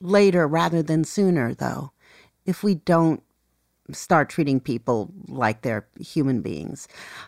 later 0.00 0.46
rather 0.46 0.80
than 0.80 1.02
sooner, 1.02 1.52
though, 1.52 1.90
if 2.46 2.62
we 2.62 2.76
don't 2.76 3.20
start 3.90 4.28
treating 4.28 4.60
people 4.60 5.12
like 5.26 5.62
they're 5.62 5.84
human 5.98 6.40
beings. 6.40 6.86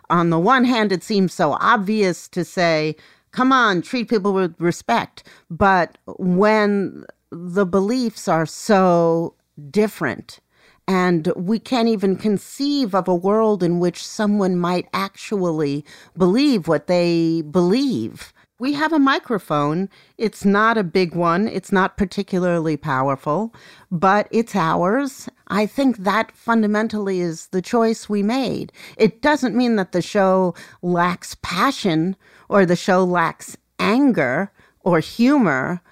On 0.08 0.30
the 0.30 0.38
one 0.38 0.64
hand, 0.64 0.92
it 0.92 1.02
seems 1.02 1.34
so 1.34 1.56
obvious 1.60 2.28
to 2.28 2.44
say, 2.44 2.94
come 3.32 3.52
on, 3.52 3.82
treat 3.82 4.08
people 4.08 4.32
with 4.32 4.54
respect. 4.60 5.24
But 5.50 5.98
when 6.06 7.04
the 7.32 7.66
beliefs 7.66 8.28
are 8.28 8.46
so 8.46 9.34
different, 9.68 10.38
and 10.86 11.32
we 11.36 11.58
can't 11.58 11.88
even 11.88 12.16
conceive 12.16 12.94
of 12.94 13.08
a 13.08 13.14
world 13.14 13.62
in 13.62 13.80
which 13.80 14.06
someone 14.06 14.56
might 14.56 14.88
actually 14.92 15.84
believe 16.16 16.68
what 16.68 16.86
they 16.86 17.42
believe 17.42 18.32
we 18.58 18.74
have 18.74 18.92
a 18.92 18.98
microphone. 18.98 19.88
It's 20.16 20.44
not 20.44 20.78
a 20.78 20.84
big 20.84 21.14
one, 21.14 21.48
it's 21.48 21.72
not 21.72 21.96
particularly 21.96 22.76
powerful, 22.76 23.52
but 23.90 24.28
it's 24.30 24.54
ours. 24.54 25.28
I 25.48 25.66
think 25.66 25.98
that 25.98 26.32
fundamentally 26.32 27.20
is 27.20 27.48
the 27.48 27.60
choice 27.60 28.08
we 28.08 28.22
made. 28.22 28.72
It 28.96 29.20
doesn't 29.20 29.56
mean 29.56 29.76
that 29.76 29.92
the 29.92 30.02
show 30.02 30.54
lacks 30.82 31.36
passion 31.42 32.16
or 32.48 32.64
the 32.64 32.76
show 32.76 33.04
lacks 33.04 33.56
anger 33.78 34.52
or 34.80 35.00
humor 35.00 35.82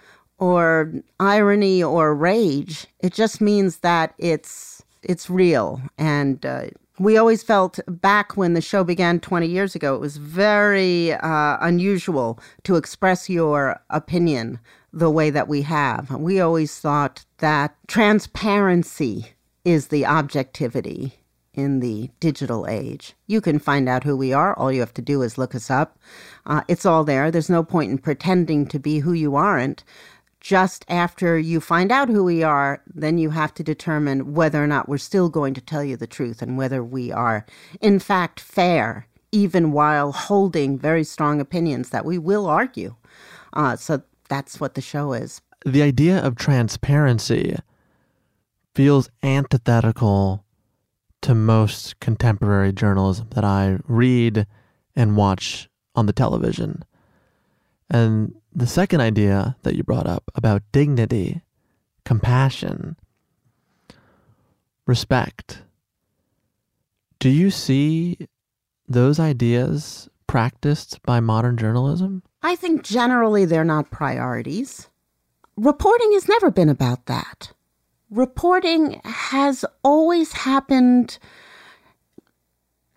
or 0.42 0.92
irony 1.20 1.80
or 1.80 2.12
rage. 2.16 2.88
It 2.98 3.14
just 3.14 3.40
means 3.40 3.78
that 3.78 4.12
it's 4.18 4.82
it's 5.04 5.30
real 5.30 5.80
and 5.98 6.44
uh, 6.44 6.66
we 6.98 7.16
always 7.16 7.42
felt 7.42 7.78
back 7.88 8.36
when 8.36 8.52
the 8.52 8.60
show 8.60 8.84
began 8.84 9.18
20 9.18 9.46
years 9.46 9.74
ago, 9.74 9.94
it 9.94 10.00
was 10.00 10.18
very 10.18 11.12
uh, 11.12 11.56
unusual 11.60 12.38
to 12.64 12.76
express 12.76 13.30
your 13.30 13.80
opinion 13.90 14.58
the 14.92 15.10
way 15.10 15.30
that 15.30 15.48
we 15.48 15.62
have. 15.62 16.10
We 16.10 16.40
always 16.40 16.78
thought 16.78 17.24
that 17.38 17.74
transparency 17.88 19.32
is 19.64 19.88
the 19.88 20.04
objectivity 20.06 21.14
in 21.54 21.80
the 21.80 22.10
digital 22.20 22.66
age. 22.66 23.14
You 23.26 23.40
can 23.40 23.58
find 23.58 23.88
out 23.88 24.04
who 24.04 24.16
we 24.16 24.32
are. 24.32 24.56
All 24.56 24.72
you 24.72 24.80
have 24.80 24.94
to 24.94 25.02
do 25.02 25.22
is 25.22 25.38
look 25.38 25.54
us 25.54 25.70
up. 25.70 25.98
Uh, 26.46 26.62
it's 26.68 26.86
all 26.86 27.04
there. 27.04 27.30
There's 27.30 27.50
no 27.50 27.62
point 27.62 27.90
in 27.90 27.98
pretending 27.98 28.66
to 28.68 28.78
be 28.78 29.00
who 29.00 29.12
you 29.12 29.36
aren't 29.36 29.84
just 30.42 30.84
after 30.88 31.38
you 31.38 31.60
find 31.60 31.92
out 31.92 32.08
who 32.08 32.24
we 32.24 32.42
are, 32.42 32.82
then 32.92 33.16
you 33.16 33.30
have 33.30 33.54
to 33.54 33.62
determine 33.62 34.34
whether 34.34 34.62
or 34.62 34.66
not 34.66 34.88
we're 34.88 34.98
still 34.98 35.28
going 35.28 35.54
to 35.54 35.60
tell 35.60 35.84
you 35.84 35.96
the 35.96 36.06
truth 36.06 36.42
and 36.42 36.58
whether 36.58 36.82
we 36.82 37.12
are, 37.12 37.46
in 37.80 38.00
fact, 38.00 38.40
fair, 38.40 39.06
even 39.30 39.70
while 39.70 40.10
holding 40.10 40.76
very 40.76 41.04
strong 41.04 41.40
opinions 41.40 41.90
that 41.90 42.04
we 42.04 42.18
will 42.18 42.46
argue. 42.46 42.96
Uh, 43.52 43.76
so 43.76 44.02
that's 44.28 44.58
what 44.58 44.74
the 44.74 44.80
show 44.80 45.12
is. 45.12 45.40
The 45.64 45.82
idea 45.82 46.18
of 46.18 46.34
transparency 46.34 47.56
feels 48.74 49.08
antithetical 49.22 50.44
to 51.20 51.36
most 51.36 52.00
contemporary 52.00 52.72
journalism 52.72 53.28
that 53.36 53.44
I 53.44 53.78
read 53.86 54.44
and 54.96 55.16
watch 55.16 55.68
on 55.94 56.06
the 56.06 56.12
television. 56.12 56.84
And 57.88 58.34
the 58.54 58.66
second 58.66 59.00
idea 59.00 59.56
that 59.62 59.76
you 59.76 59.82
brought 59.82 60.06
up 60.06 60.24
about 60.34 60.62
dignity, 60.72 61.42
compassion, 62.04 62.96
respect, 64.86 65.62
do 67.18 67.28
you 67.28 67.50
see 67.50 68.18
those 68.88 69.18
ideas 69.20 70.08
practiced 70.26 71.02
by 71.02 71.20
modern 71.20 71.56
journalism? 71.56 72.22
I 72.42 72.56
think 72.56 72.82
generally 72.82 73.44
they're 73.44 73.64
not 73.64 73.90
priorities. 73.90 74.88
Reporting 75.56 76.12
has 76.14 76.28
never 76.28 76.50
been 76.50 76.68
about 76.68 77.06
that. 77.06 77.52
Reporting 78.10 79.00
has 79.04 79.64
always 79.82 80.32
happened 80.32 81.18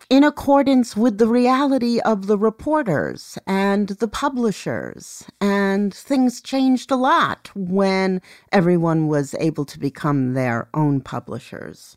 in 0.08 0.22
accordance 0.22 0.96
with 0.96 1.18
the 1.18 1.26
reality 1.26 1.98
of 2.00 2.26
the 2.26 2.38
reporters 2.38 3.38
and 3.46 3.88
the 3.88 4.08
publishers. 4.08 5.24
And 5.40 5.92
things 5.92 6.40
changed 6.40 6.90
a 6.90 6.96
lot 6.96 7.50
when 7.54 8.22
everyone 8.52 9.08
was 9.08 9.34
able 9.40 9.64
to 9.64 9.78
become 9.78 10.34
their 10.34 10.68
own 10.74 11.00
publishers. 11.00 11.96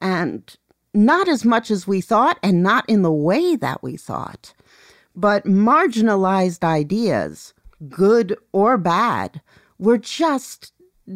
And 0.00 0.56
not 0.94 1.28
as 1.28 1.44
much 1.44 1.70
as 1.70 1.86
we 1.86 2.00
thought, 2.00 2.38
and 2.42 2.62
not 2.62 2.88
in 2.88 3.02
the 3.02 3.12
way 3.12 3.56
that 3.56 3.82
we 3.82 3.96
thought. 3.96 4.54
But 5.14 5.44
marginalized 5.44 6.62
ideas, 6.62 7.54
good 7.88 8.36
or 8.52 8.78
bad, 8.78 9.40
were 9.78 9.98
just 9.98 10.72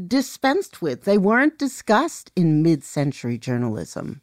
dispensed 0.09 0.83
with. 0.83 1.05
They 1.05 1.19
weren't 1.19 1.59
discussed 1.59 2.33
in 2.35 2.63
mid 2.63 2.83
century 2.83 3.39
journalism 3.39 4.23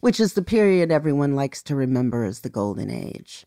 which 0.00 0.18
is 0.20 0.32
the 0.32 0.42
period 0.42 0.90
everyone 0.90 1.34
likes 1.34 1.62
to 1.62 1.76
remember 1.76 2.24
as 2.24 2.40
the 2.40 2.50
Golden 2.50 2.90
Age. 2.90 3.46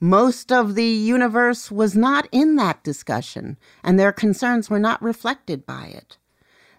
Most 0.00 0.50
of 0.50 0.74
the 0.74 0.84
universe 0.84 1.70
was 1.70 1.94
not 1.94 2.26
in 2.32 2.56
that 2.56 2.82
discussion, 2.82 3.58
and 3.84 3.98
their 3.98 4.12
concerns 4.12 4.70
were 4.70 4.78
not 4.78 5.02
reflected 5.02 5.66
by 5.66 5.86
it. 5.86 6.16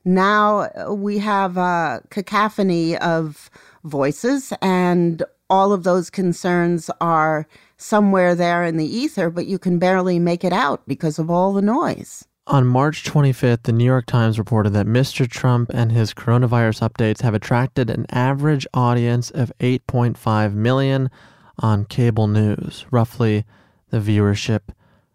Now 0.03 0.61
uh, 0.61 0.93
we 0.93 1.19
have 1.19 1.55
a 1.57 2.01
cacophony 2.09 2.97
of 2.97 3.51
voices, 3.83 4.51
and 4.61 5.23
all 5.51 5.71
of 5.71 5.83
those 5.83 6.09
concerns 6.09 6.89
are 6.99 7.47
somewhere 7.77 8.33
there 8.33 8.63
in 8.63 8.77
the 8.77 8.85
ether, 8.85 9.29
but 9.29 9.45
you 9.45 9.59
can 9.59 9.77
barely 9.77 10.17
make 10.17 10.43
it 10.43 10.53
out 10.53 10.81
because 10.87 11.19
of 11.19 11.29
all 11.29 11.53
the 11.53 11.61
noise. 11.61 12.25
On 12.51 12.67
March 12.67 13.05
25th, 13.05 13.63
the 13.63 13.71
New 13.71 13.85
York 13.85 14.05
Times 14.05 14.37
reported 14.37 14.71
that 14.71 14.85
Mr. 14.85 15.25
Trump 15.25 15.71
and 15.73 15.89
his 15.89 16.13
coronavirus 16.13 16.85
updates 16.85 17.21
have 17.21 17.33
attracted 17.33 17.89
an 17.89 18.05
average 18.09 18.67
audience 18.73 19.31
of 19.31 19.53
8.5 19.61 20.53
million 20.53 21.09
on 21.59 21.85
cable 21.85 22.27
news, 22.27 22.85
roughly 22.91 23.45
the 23.89 23.99
viewership 23.99 24.63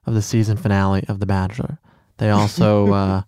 of 0.06 0.14
the 0.14 0.22
season 0.22 0.56
finale 0.56 1.04
of 1.08 1.20
The 1.20 1.26
Bachelor. 1.26 1.78
They 2.16 2.30
also 2.30 2.92
uh, 2.94 3.22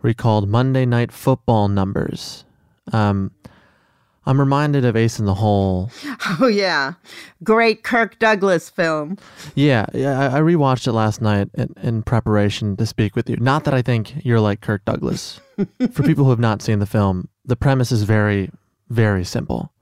recalled 0.00 0.48
Monday 0.48 0.86
Night 0.86 1.10
Football 1.10 1.66
numbers. 1.66 2.44
Um, 2.92 3.32
I'm 4.28 4.38
reminded 4.38 4.84
of 4.84 4.94
Ace 4.94 5.18
in 5.18 5.24
the 5.24 5.34
Hole. 5.34 5.90
Oh 6.40 6.46
yeah, 6.46 6.92
great 7.42 7.82
Kirk 7.82 8.18
Douglas 8.18 8.68
film. 8.68 9.16
Yeah, 9.54 9.86
yeah. 9.94 10.34
I, 10.34 10.40
rewatched 10.40 10.86
it 10.86 10.92
last 10.92 11.22
night 11.22 11.48
in, 11.54 11.72
in 11.82 12.02
preparation 12.02 12.76
to 12.76 12.84
speak 12.84 13.16
with 13.16 13.30
you. 13.30 13.36
Not 13.36 13.64
that 13.64 13.72
I 13.72 13.80
think 13.80 14.24
you're 14.26 14.40
like 14.40 14.60
Kirk 14.60 14.84
Douglas. 14.84 15.40
For 15.92 16.02
people 16.02 16.24
who 16.24 16.30
have 16.30 16.38
not 16.38 16.60
seen 16.60 16.80
the 16.80 16.86
film, 16.86 17.28
the 17.46 17.56
premise 17.56 17.90
is 17.90 18.02
very, 18.02 18.50
very 18.90 19.24
simple. 19.24 19.72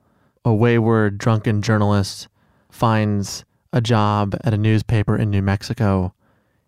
A 0.45 0.53
wayward, 0.53 1.17
drunken 1.17 1.61
journalist 1.61 2.29
finds 2.71 3.43
a 3.73 3.81
job 3.81 4.35
at 4.45 4.53
a 4.53 4.57
newspaper 4.57 5.17
in 5.17 5.29
New 5.29 5.41
Mexico. 5.41 6.13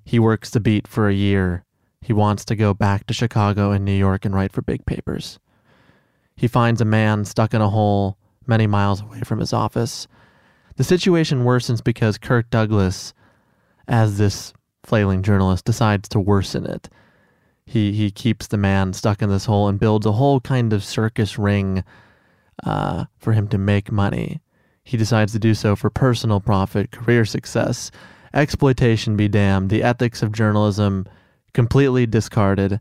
He 0.04 0.20
works 0.20 0.50
the 0.50 0.60
beat 0.60 0.88
for 0.88 1.08
a 1.08 1.14
year. 1.14 1.64
He 2.02 2.12
wants 2.12 2.44
to 2.46 2.56
go 2.56 2.74
back 2.74 3.08
to 3.08 3.14
Chicago 3.14 3.72
and 3.72 3.86
New 3.86 3.94
York 3.98 4.26
and 4.26 4.36
write 4.36 4.52
for 4.52 4.62
big 4.62 4.86
papers 4.86 5.40
he 6.40 6.48
finds 6.48 6.80
a 6.80 6.86
man 6.86 7.26
stuck 7.26 7.54
in 7.54 7.60
a 7.60 7.70
hole 7.70 8.18
many 8.48 8.66
miles 8.66 9.02
away 9.02 9.20
from 9.20 9.40
his 9.40 9.52
office. 9.52 10.08
The 10.78 10.86
situation 10.86 11.44
worsens 11.44 11.84
because 11.84 12.18
Kirk 12.18 12.50
Douglas, 12.50 13.14
as 13.90 14.18
this 14.18 14.54
flailing 14.86 15.22
journalist, 15.22 15.66
decides 15.66 16.08
to 16.10 16.20
worsen 16.20 16.66
it. 16.66 16.88
He, 17.66 17.92
he 17.92 18.10
keeps 18.10 18.48
the 18.48 18.58
man 18.58 18.94
stuck 18.94 19.22
in 19.22 19.30
this 19.30 19.44
hole 19.44 19.68
and 19.68 19.82
builds 19.82 20.06
a 20.06 20.14
whole 20.14 20.40
kind 20.40 20.72
of 20.72 20.82
circus 20.82 21.38
ring 21.38 21.84
uh, 22.64 23.04
for 23.18 23.34
him 23.34 23.50
to 23.50 23.58
make 23.58 23.92
money. 23.92 24.40
He 24.86 24.96
decides 24.96 25.34
to 25.34 25.40
do 25.40 25.54
so 25.54 25.76
for 25.76 25.90
personal 25.90 26.40
profit, 26.40 26.92
career 26.92 27.26
success, 27.26 27.92
exploitation 28.34 29.18
be 29.18 29.28
damned, 29.28 29.70
the 29.70 29.84
ethics 29.84 30.24
of 30.24 30.32
journalism 30.32 31.06
completely 31.54 32.06
discarded 32.06 32.80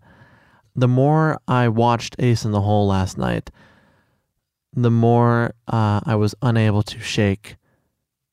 the 0.75 0.89
more 0.89 1.41
I 1.49 1.69
watched 1.69 2.17
Ace 2.19 2.45
in 2.45 2.53
the 2.53 2.61
Hole 2.61 2.87
last 2.87 3.19
night, 3.19 3.51
the 4.73 4.91
more 4.91 5.55
uh, 5.67 6.01
I 6.05 6.15
was 6.15 6.35
unable 6.43 6.83
to 6.85 7.01
shake 7.01 7.57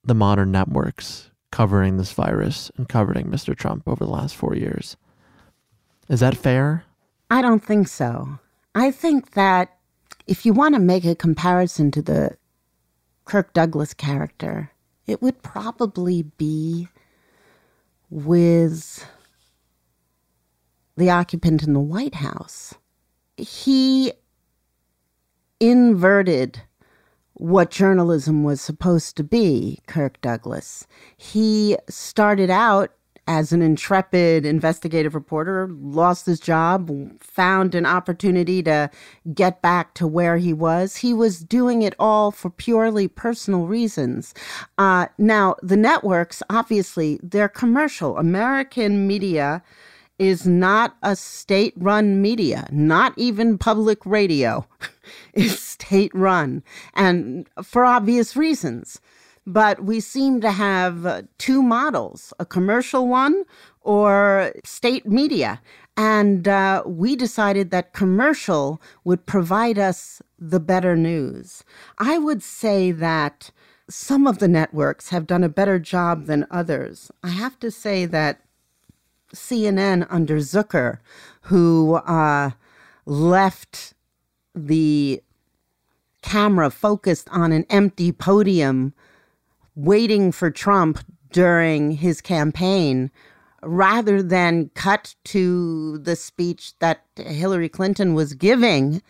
the 0.04 0.16
modern 0.16 0.52
networks 0.52 1.32
covering 1.52 1.98
this 1.98 2.12
virus 2.12 2.72
and 2.78 2.88
covering 2.88 3.28
Mr. 3.28 3.56
Trump 3.56 3.88
over 3.88 4.04
the 4.04 4.12
last 4.12 4.36
four 4.36 4.56
years. 4.56 4.98
Is 6.10 6.20
that 6.20 6.38
fair? 6.38 6.84
I 7.32 7.42
don't 7.42 7.64
think 7.64 7.88
so. 7.88 8.40
I 8.76 8.92
think 8.92 9.32
that 9.32 9.78
if 10.28 10.46
you 10.46 10.54
want 10.54 10.76
to 10.76 10.82
make 10.82 11.06
a 11.06 11.16
comparison 11.16 11.92
to 11.92 12.02
the 12.02 12.38
Kirk 13.26 13.54
Douglas 13.54 13.94
character, 13.94 14.72
it 15.08 15.22
would 15.22 15.42
probably 15.42 16.24
be 16.24 16.90
with 18.10 19.08
the 20.98 21.10
occupant 21.10 21.64
in 21.64 21.74
the 21.74 21.80
White 21.80 22.16
House. 22.16 22.74
he 23.38 24.14
inverted 25.60 26.62
what 27.34 27.70
journalism 27.70 28.44
was 28.44 28.62
supposed 28.62 29.18
to 29.18 29.24
be, 29.24 29.80
Kirk 29.88 30.20
Douglas. 30.22 30.88
He 31.18 31.78
started 31.90 32.50
out 32.50 32.92
as 33.28 33.52
an 33.52 33.62
intrepid 33.62 34.46
investigative 34.46 35.16
reporter, 35.16 35.68
lost 35.72 36.28
his 36.28 36.40
job, 36.40 36.92
found 37.20 37.74
an 37.74 37.86
opportunity 37.86 38.62
to 38.62 38.90
get 39.34 39.62
back 39.62 39.96
to 39.96 40.06
where 40.06 40.38
he 40.38 40.54
was. 40.54 40.98
He 40.98 41.14
was 41.14 41.40
doing 41.40 41.82
it 41.82 41.96
all 41.98 42.30
for 42.32 42.52
purely 42.52 43.08
personal 43.08 43.66
reasons. 43.66 44.34
Uh, 44.78 45.08
now, 45.18 45.56
the 45.64 45.78
networks, 45.78 46.44
obviously, 46.50 47.20
they're 47.24 47.50
commercial. 47.50 48.18
American 48.18 49.08
media 49.08 49.64
is 50.18 50.48
not 50.48 50.96
a 51.04 51.16
state 51.16 51.74
run 51.78 52.22
media, 52.22 52.68
not 52.72 53.14
even 53.18 53.58
public 53.58 54.06
radio 54.06 54.66
is 55.34 55.60
state 55.60 56.14
run, 56.14 56.64
and 56.94 57.48
for 57.64 57.86
obvious 57.86 58.36
reasons. 58.36 59.02
But 59.48 59.84
we 59.84 60.00
seem 60.00 60.42
to 60.42 60.52
have 60.52 61.06
uh, 61.06 61.22
two 61.38 61.62
models 61.62 62.34
a 62.40 62.46
commercial 62.46 63.08
one 63.08 63.44
or 63.82 64.52
state 64.64 65.08
media. 65.08 65.62
And 65.96 66.48
uh, 66.48 66.84
we 66.86 67.16
decided 67.16 67.70
that 67.72 67.94
commercial 67.94 68.82
would 69.04 69.26
provide 69.26 69.78
us 69.78 70.22
the 70.40 70.60
better 70.60 70.98
news. 70.98 71.64
I 72.00 72.18
would 72.18 72.44
say 72.44 72.92
that 72.92 73.52
some 73.90 74.26
of 74.28 74.40
the 74.40 74.48
networks 74.48 75.10
have 75.10 75.28
done 75.28 75.44
a 75.44 75.50
better 75.50 75.80
job 75.80 76.26
than 76.26 76.48
others. 76.50 77.12
I 77.24 77.30
have 77.30 77.60
to 77.60 77.70
say 77.70 78.06
that 78.08 78.42
CNN 79.36 80.08
under 80.10 80.38
Zucker, 80.38 81.00
who 81.42 81.96
uh, 81.96 82.52
left 83.06 83.94
the 84.54 85.22
camera 86.22 86.72
focused 86.72 87.30
on 87.32 87.52
an 87.52 87.66
empty 87.70 88.12
podium 88.12 88.94
waiting 89.76 90.32
for 90.32 90.50
Trump 90.50 91.00
during 91.32 91.92
his 91.92 92.22
campaign 92.22 93.12
rather 93.62 94.24
than 94.24 94.70
cut 94.74 95.16
to 95.26 95.98
the 96.00 96.16
speech 96.16 96.78
that 96.80 97.04
Hillary 97.16 97.70
Clinton 97.70 98.14
was 98.14 98.34
giving 98.34 99.02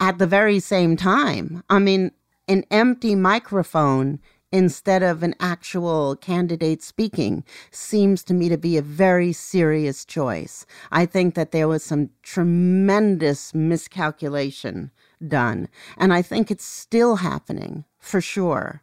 at 0.00 0.18
the 0.18 0.26
very 0.26 0.60
same 0.60 0.96
time. 0.96 1.62
I 1.68 1.78
mean, 1.78 2.12
an 2.48 2.64
empty 2.70 3.14
microphone 3.14 4.20
instead 4.52 5.02
of 5.02 5.22
an 5.22 5.34
actual 5.40 6.14
candidate 6.16 6.82
speaking 6.82 7.44
seems 7.70 8.22
to 8.24 8.34
me 8.34 8.48
to 8.48 8.58
be 8.58 8.76
a 8.76 8.82
very 8.82 9.32
serious 9.32 10.04
choice. 10.04 10.66
I 10.90 11.06
think 11.06 11.34
that 11.34 11.52
there 11.52 11.68
was 11.68 11.82
some 11.82 12.10
tremendous 12.22 13.54
miscalculation 13.54 14.90
done, 15.26 15.68
and 15.96 16.12
I 16.12 16.22
think 16.22 16.50
it's 16.50 16.64
still 16.64 17.16
happening 17.16 17.84
for 17.98 18.20
sure. 18.20 18.82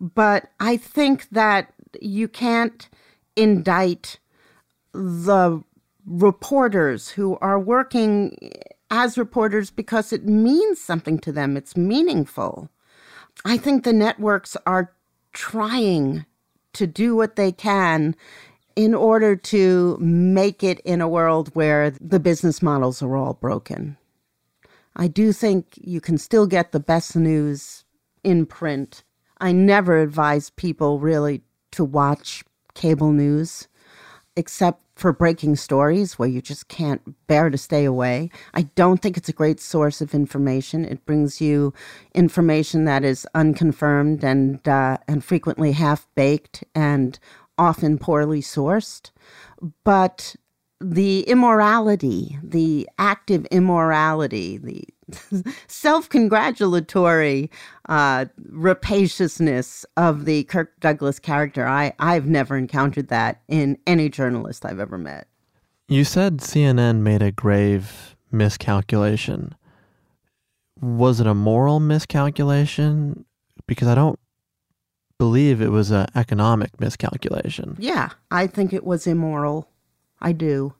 But 0.00 0.50
I 0.58 0.76
think 0.76 1.28
that 1.30 1.72
you 2.00 2.26
can't 2.26 2.88
indict 3.36 4.18
the 4.92 5.62
reporters 6.04 7.10
who 7.10 7.38
are 7.40 7.58
working 7.58 8.36
as 8.90 9.16
reporters 9.16 9.70
because 9.70 10.12
it 10.12 10.26
means 10.26 10.80
something 10.80 11.18
to 11.20 11.32
them, 11.32 11.56
it's 11.56 11.76
meaningful. 11.76 12.68
I 13.44 13.56
think 13.56 13.84
the 13.84 13.92
networks 13.92 14.56
are 14.66 14.92
trying 15.32 16.24
to 16.74 16.86
do 16.86 17.14
what 17.14 17.36
they 17.36 17.52
can 17.52 18.14
in 18.74 18.94
order 18.94 19.36
to 19.36 19.96
make 20.00 20.62
it 20.62 20.80
in 20.80 21.00
a 21.00 21.08
world 21.08 21.50
where 21.54 21.90
the 21.90 22.20
business 22.20 22.62
models 22.62 23.02
are 23.02 23.16
all 23.16 23.34
broken. 23.34 23.96
I 24.96 25.08
do 25.08 25.32
think 25.32 25.78
you 25.80 26.00
can 26.00 26.18
still 26.18 26.46
get 26.46 26.72
the 26.72 26.80
best 26.80 27.16
news 27.16 27.84
in 28.24 28.46
print. 28.46 29.04
I 29.40 29.52
never 29.52 29.98
advise 29.98 30.50
people 30.50 31.00
really 31.00 31.42
to 31.72 31.84
watch 31.84 32.44
cable 32.74 33.12
news 33.12 33.68
except 34.36 34.82
for 35.02 35.12
breaking 35.12 35.56
stories 35.56 36.16
where 36.16 36.28
you 36.28 36.40
just 36.40 36.68
can't 36.68 37.02
bear 37.26 37.50
to 37.50 37.58
stay 37.58 37.84
away. 37.84 38.30
I 38.54 38.62
don't 38.76 39.02
think 39.02 39.16
it's 39.16 39.28
a 39.28 39.32
great 39.32 39.58
source 39.58 40.00
of 40.00 40.14
information. 40.14 40.84
It 40.84 41.04
brings 41.04 41.40
you 41.40 41.74
information 42.14 42.84
that 42.84 43.02
is 43.02 43.26
unconfirmed 43.34 44.22
and 44.22 44.66
uh, 44.68 44.98
and 45.08 45.24
frequently 45.24 45.72
half 45.72 46.06
baked 46.14 46.62
and 46.72 47.18
often 47.58 47.98
poorly 47.98 48.40
sourced. 48.40 49.10
But 49.82 50.36
the 50.80 51.22
immorality, 51.22 52.38
the 52.40 52.88
active 52.96 53.44
immorality, 53.46 54.56
the 54.56 54.84
self 55.66 56.08
congratulatory 56.08 57.50
uh, 57.88 58.26
rapaciousness 58.48 59.84
of 59.96 60.24
the 60.24 60.44
Kirk 60.44 60.78
Douglas 60.80 61.18
character. 61.18 61.66
I, 61.66 61.92
I've 61.98 62.26
never 62.26 62.56
encountered 62.56 63.08
that 63.08 63.42
in 63.48 63.78
any 63.86 64.08
journalist 64.08 64.64
I've 64.64 64.80
ever 64.80 64.98
met. 64.98 65.28
You 65.88 66.04
said 66.04 66.38
CNN 66.38 66.98
made 67.00 67.22
a 67.22 67.32
grave 67.32 68.16
miscalculation. 68.30 69.54
Was 70.80 71.20
it 71.20 71.26
a 71.26 71.34
moral 71.34 71.80
miscalculation? 71.80 73.24
Because 73.66 73.88
I 73.88 73.94
don't 73.94 74.18
believe 75.18 75.60
it 75.60 75.70
was 75.70 75.90
an 75.90 76.06
economic 76.16 76.80
miscalculation. 76.80 77.76
Yeah, 77.78 78.10
I 78.30 78.46
think 78.48 78.72
it 78.72 78.84
was 78.84 79.06
immoral. 79.06 79.68
I 80.20 80.32
do. 80.32 80.74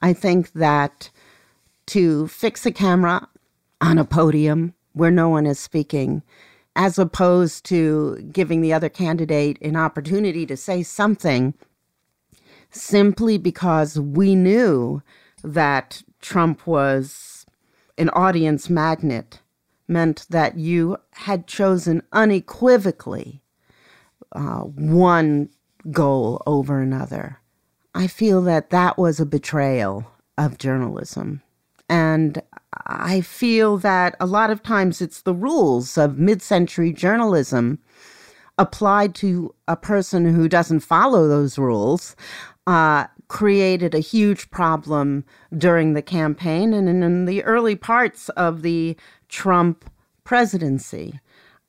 I 0.00 0.12
think 0.12 0.52
that 0.52 1.10
to 1.86 2.28
fix 2.28 2.66
a 2.66 2.72
camera 2.72 3.26
on 3.80 3.98
a 3.98 4.04
podium 4.04 4.74
where 4.92 5.10
no 5.10 5.28
one 5.28 5.46
is 5.46 5.58
speaking, 5.58 6.22
as 6.76 6.98
opposed 6.98 7.64
to 7.66 8.16
giving 8.32 8.60
the 8.60 8.72
other 8.72 8.88
candidate 8.88 9.60
an 9.62 9.76
opportunity 9.76 10.46
to 10.46 10.56
say 10.56 10.82
something 10.82 11.54
simply 12.70 13.38
because 13.38 13.98
we 13.98 14.34
knew 14.34 15.02
that 15.42 16.02
Trump 16.20 16.66
was 16.66 17.46
an 17.98 18.10
audience 18.10 18.70
magnet, 18.70 19.40
meant 19.88 20.26
that 20.30 20.56
you 20.56 20.96
had 21.12 21.46
chosen 21.46 22.02
unequivocally 22.12 23.42
uh, 24.32 24.60
one 24.60 25.48
goal 25.90 26.42
over 26.46 26.80
another. 26.80 27.40
I 27.94 28.06
feel 28.06 28.42
that 28.42 28.70
that 28.70 28.96
was 28.98 29.18
a 29.18 29.26
betrayal 29.26 30.06
of 30.38 30.58
journalism. 30.58 31.42
And 31.88 32.40
I 32.86 33.20
feel 33.20 33.76
that 33.78 34.16
a 34.20 34.26
lot 34.26 34.50
of 34.50 34.62
times 34.62 35.00
it's 35.00 35.22
the 35.22 35.34
rules 35.34 35.98
of 35.98 36.18
mid 36.18 36.40
century 36.42 36.92
journalism 36.92 37.78
applied 38.58 39.14
to 39.16 39.54
a 39.66 39.76
person 39.76 40.34
who 40.34 40.48
doesn't 40.48 40.80
follow 40.80 41.26
those 41.26 41.58
rules 41.58 42.14
uh, 42.66 43.06
created 43.28 43.94
a 43.94 44.00
huge 44.00 44.50
problem 44.50 45.24
during 45.56 45.94
the 45.94 46.02
campaign 46.02 46.74
and 46.74 46.88
in 46.88 47.24
the 47.24 47.42
early 47.44 47.74
parts 47.74 48.28
of 48.30 48.62
the 48.62 48.96
Trump 49.28 49.88
presidency. 50.24 51.20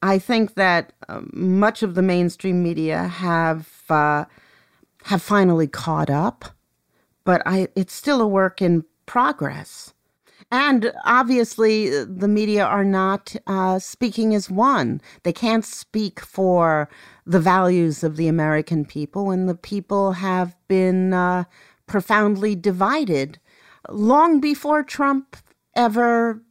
I 0.01 0.19
think 0.19 0.55
that 0.55 0.93
uh, 1.07 1.21
much 1.31 1.83
of 1.83 1.95
the 1.95 2.01
mainstream 2.01 2.63
media 2.63 3.07
have 3.07 3.69
uh, 3.89 4.25
have 5.05 5.21
finally 5.21 5.67
caught 5.67 6.09
up, 6.09 6.45
but 7.23 7.41
I, 7.45 7.67
it's 7.75 7.93
still 7.93 8.21
a 8.21 8.27
work 8.27 8.61
in 8.61 8.83
progress. 9.05 9.93
And 10.51 10.91
obviously, 11.05 12.03
the 12.03 12.27
media 12.27 12.65
are 12.65 12.83
not 12.83 13.35
uh, 13.47 13.79
speaking 13.79 14.35
as 14.35 14.49
one. 14.49 15.01
They 15.23 15.31
can't 15.31 15.63
speak 15.63 16.19
for 16.19 16.89
the 17.25 17.39
values 17.39 18.03
of 18.03 18.17
the 18.17 18.27
American 18.27 18.83
people, 18.83 19.31
and 19.31 19.47
the 19.47 19.55
people 19.55 20.13
have 20.13 20.55
been 20.67 21.13
uh, 21.13 21.45
profoundly 21.87 22.55
divided 22.55 23.39
long 23.89 24.41
before 24.41 24.83
Trump 24.83 25.37
ever 25.75 26.41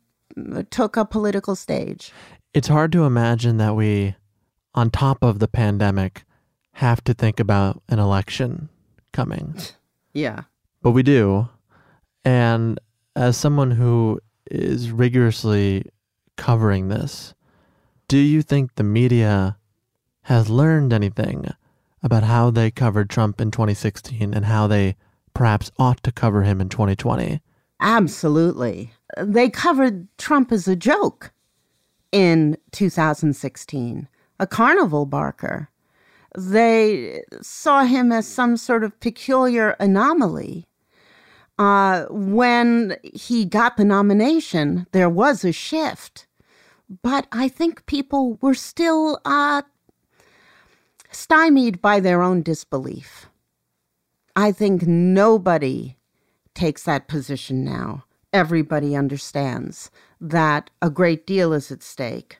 took 0.70 0.96
a 0.96 1.04
political 1.04 1.54
stage. 1.54 2.12
It's 2.54 2.68
hard 2.68 2.92
to 2.92 3.04
imagine 3.04 3.58
that 3.58 3.76
we, 3.76 4.14
on 4.74 4.90
top 4.90 5.22
of 5.22 5.38
the 5.40 5.48
pandemic, 5.48 6.24
have 6.74 7.04
to 7.04 7.12
think 7.12 7.38
about 7.38 7.82
an 7.88 7.98
election 7.98 8.70
coming. 9.12 9.56
Yeah. 10.14 10.44
But 10.82 10.92
we 10.92 11.02
do. 11.02 11.48
And 12.24 12.80
as 13.16 13.36
someone 13.36 13.72
who 13.72 14.20
is 14.50 14.90
rigorously 14.90 15.84
covering 16.36 16.88
this, 16.88 17.34
do 18.08 18.18
you 18.18 18.42
think 18.42 18.74
the 18.74 18.82
media 18.82 19.56
has 20.22 20.48
learned 20.48 20.92
anything 20.92 21.46
about 22.02 22.24
how 22.24 22.50
they 22.50 22.70
covered 22.70 23.10
Trump 23.10 23.40
in 23.40 23.50
2016 23.50 24.32
and 24.34 24.46
how 24.46 24.66
they 24.66 24.96
perhaps 25.34 25.70
ought 25.78 26.02
to 26.02 26.12
cover 26.12 26.42
him 26.42 26.60
in 26.60 26.68
2020? 26.68 27.40
Absolutely. 27.80 28.92
They 29.16 29.48
covered 29.48 30.06
Trump 30.18 30.52
as 30.52 30.68
a 30.68 30.76
joke 30.76 31.32
in 32.12 32.56
2016, 32.72 34.08
a 34.38 34.46
carnival 34.46 35.06
barker. 35.06 35.68
They 36.36 37.22
saw 37.40 37.84
him 37.84 38.12
as 38.12 38.26
some 38.26 38.56
sort 38.56 38.84
of 38.84 38.98
peculiar 39.00 39.70
anomaly 39.80 40.66
Uh, 41.60 42.06
when 42.08 42.96
he 43.02 43.44
got 43.44 43.76
the 43.76 43.84
nomination, 43.84 44.86
there 44.92 45.10
was 45.10 45.44
a 45.44 45.52
shift. 45.52 46.26
But 47.02 47.26
I 47.32 47.48
think 47.48 47.84
people 47.84 48.38
were 48.40 48.54
still 48.54 49.20
uh, 49.26 49.60
stymied 51.10 51.82
by 51.82 52.00
their 52.00 52.22
own 52.22 52.40
disbelief. 52.40 53.28
I 54.34 54.52
think 54.52 54.86
nobody 54.86 55.98
takes 56.54 56.84
that 56.84 57.08
position 57.08 57.62
now. 57.62 58.04
Everybody 58.32 58.96
understands 58.96 59.90
that 60.18 60.70
a 60.80 60.88
great 60.88 61.26
deal 61.26 61.52
is 61.52 61.70
at 61.70 61.82
stake 61.82 62.38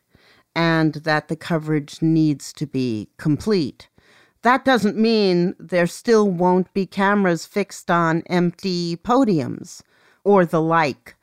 and 0.56 0.94
that 0.94 1.28
the 1.28 1.36
coverage 1.36 2.00
needs 2.00 2.54
to 2.54 2.66
be 2.66 3.10
complete. 3.18 3.89
That 4.42 4.64
doesn't 4.64 4.96
mean 4.96 5.54
there 5.58 5.86
still 5.86 6.30
won't 6.30 6.72
be 6.72 6.86
cameras 6.86 7.44
fixed 7.44 7.90
on 7.90 8.22
empty 8.26 8.96
podiums 8.96 9.82
or 10.24 10.46
the 10.46 10.62
like. 10.62 11.14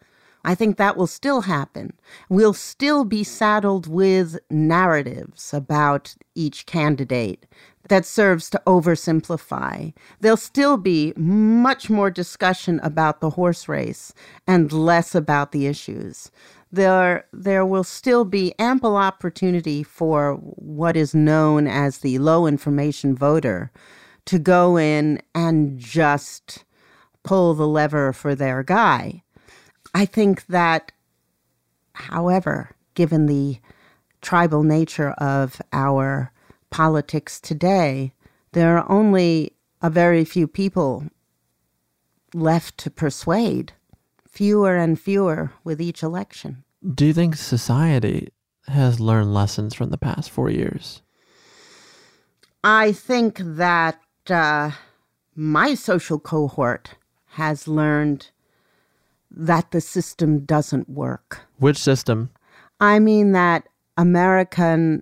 I 0.45 0.55
think 0.55 0.77
that 0.77 0.95
will 0.95 1.07
still 1.07 1.41
happen. 1.41 1.93
We'll 2.29 2.53
still 2.53 3.03
be 3.03 3.23
saddled 3.23 3.87
with 3.87 4.37
narratives 4.49 5.53
about 5.53 6.15
each 6.35 6.65
candidate 6.65 7.45
that 7.89 8.05
serves 8.05 8.49
to 8.51 8.61
oversimplify. 8.67 9.93
There'll 10.19 10.37
still 10.37 10.77
be 10.77 11.13
much 11.15 11.89
more 11.89 12.11
discussion 12.11 12.79
about 12.81 13.19
the 13.19 13.31
horse 13.31 13.67
race 13.67 14.13
and 14.45 14.71
less 14.71 15.15
about 15.15 15.51
the 15.51 15.67
issues. 15.67 16.31
There, 16.71 17.25
there 17.31 17.65
will 17.65 17.83
still 17.83 18.25
be 18.25 18.53
ample 18.59 18.97
opportunity 18.97 19.83
for 19.83 20.33
what 20.35 20.97
is 20.97 21.15
known 21.15 21.67
as 21.67 21.99
the 21.99 22.19
low 22.19 22.45
information 22.45 23.15
voter 23.15 23.71
to 24.25 24.37
go 24.37 24.77
in 24.77 25.21
and 25.33 25.79
just 25.79 26.65
pull 27.23 27.53
the 27.53 27.67
lever 27.67 28.11
for 28.11 28.35
their 28.35 28.63
guy. 28.63 29.23
I 29.93 30.05
think 30.05 30.47
that, 30.47 30.91
however, 31.93 32.71
given 32.93 33.25
the 33.27 33.59
tribal 34.21 34.63
nature 34.63 35.11
of 35.11 35.61
our 35.71 36.31
politics 36.69 37.39
today, 37.39 38.13
there 38.51 38.77
are 38.77 38.91
only 38.91 39.53
a 39.81 39.89
very 39.89 40.25
few 40.25 40.47
people 40.47 41.05
left 42.33 42.77
to 42.79 42.89
persuade, 42.89 43.73
fewer 44.37 44.75
and 44.75 44.99
fewer 44.99 45.51
with 45.63 45.81
each 45.81 46.03
election. 46.03 46.63
Do 46.93 47.07
you 47.07 47.13
think 47.13 47.35
society 47.35 48.27
has 48.67 48.99
learned 48.99 49.33
lessons 49.33 49.73
from 49.73 49.89
the 49.89 49.97
past 49.97 50.29
four 50.29 50.51
years? 50.51 51.01
I 52.63 52.91
think 52.91 53.39
that 53.39 53.99
uh, 54.29 54.71
my 55.35 55.73
social 55.73 56.19
cohort 56.19 56.93
has 57.29 57.67
learned 57.67 58.29
that 59.31 59.71
the 59.71 59.81
system 59.81 60.45
doesn't 60.45 60.87
work. 60.87 61.39
Which 61.57 61.79
system? 61.79 62.29
I 62.79 62.99
mean 62.99 63.31
that 63.31 63.67
American 63.97 65.01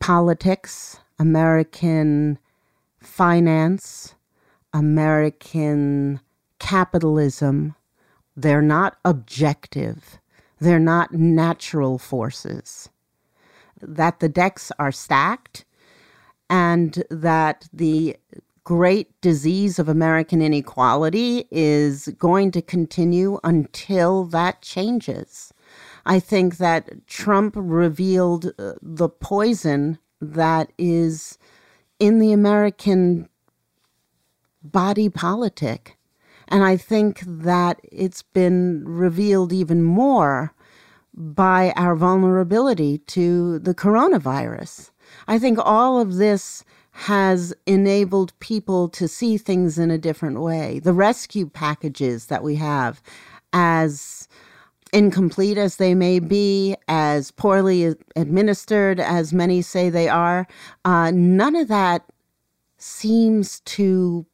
politics, 0.00 0.98
American 1.18 2.38
finance, 3.00 4.14
American 4.72 6.20
capitalism, 6.58 7.74
they're 8.36 8.62
not 8.62 8.96
objective. 9.04 10.18
They're 10.58 10.78
not 10.78 11.12
natural 11.12 11.98
forces. 11.98 12.88
That 13.80 14.20
the 14.20 14.28
decks 14.28 14.70
are 14.78 14.92
stacked 14.92 15.64
and 16.48 17.02
that 17.10 17.68
the 17.72 18.16
great 18.64 19.20
disease 19.20 19.78
of 19.78 19.88
American 19.88 20.40
inequality 20.40 21.46
is 21.50 22.08
going 22.18 22.52
to 22.52 22.62
continue 22.62 23.40
until 23.42 24.24
that 24.24 24.62
changes. 24.62 25.52
I 26.06 26.20
think 26.20 26.58
that 26.58 27.06
Trump 27.06 27.54
revealed 27.56 28.52
uh, 28.58 28.74
the 28.80 29.08
poison 29.08 29.98
that 30.20 30.72
is 30.78 31.38
in 31.98 32.18
the 32.18 32.32
American 32.32 33.28
body 34.62 35.08
politic. 35.08 35.96
And 36.52 36.62
I 36.62 36.76
think 36.76 37.22
that 37.26 37.80
it's 37.90 38.20
been 38.20 38.84
revealed 38.86 39.54
even 39.54 39.82
more 39.82 40.52
by 41.14 41.72
our 41.76 41.96
vulnerability 41.96 42.98
to 42.98 43.58
the 43.58 43.74
coronavirus. 43.74 44.90
I 45.26 45.38
think 45.38 45.58
all 45.58 45.98
of 45.98 46.16
this 46.16 46.62
has 46.90 47.54
enabled 47.64 48.38
people 48.38 48.90
to 48.90 49.08
see 49.08 49.38
things 49.38 49.78
in 49.78 49.90
a 49.90 49.96
different 49.96 50.42
way. 50.42 50.78
The 50.78 50.92
rescue 50.92 51.48
packages 51.48 52.26
that 52.26 52.42
we 52.42 52.56
have, 52.56 53.02
as 53.54 54.28
incomplete 54.92 55.56
as 55.56 55.76
they 55.76 55.94
may 55.94 56.18
be, 56.18 56.76
as 56.86 57.30
poorly 57.30 57.96
administered 58.14 59.00
as 59.00 59.32
many 59.32 59.62
say 59.62 59.88
they 59.88 60.06
are, 60.06 60.46
uh, 60.84 61.10
none 61.12 61.56
of 61.56 61.68
that 61.68 62.04
seems 62.76 63.60
to 63.60 64.26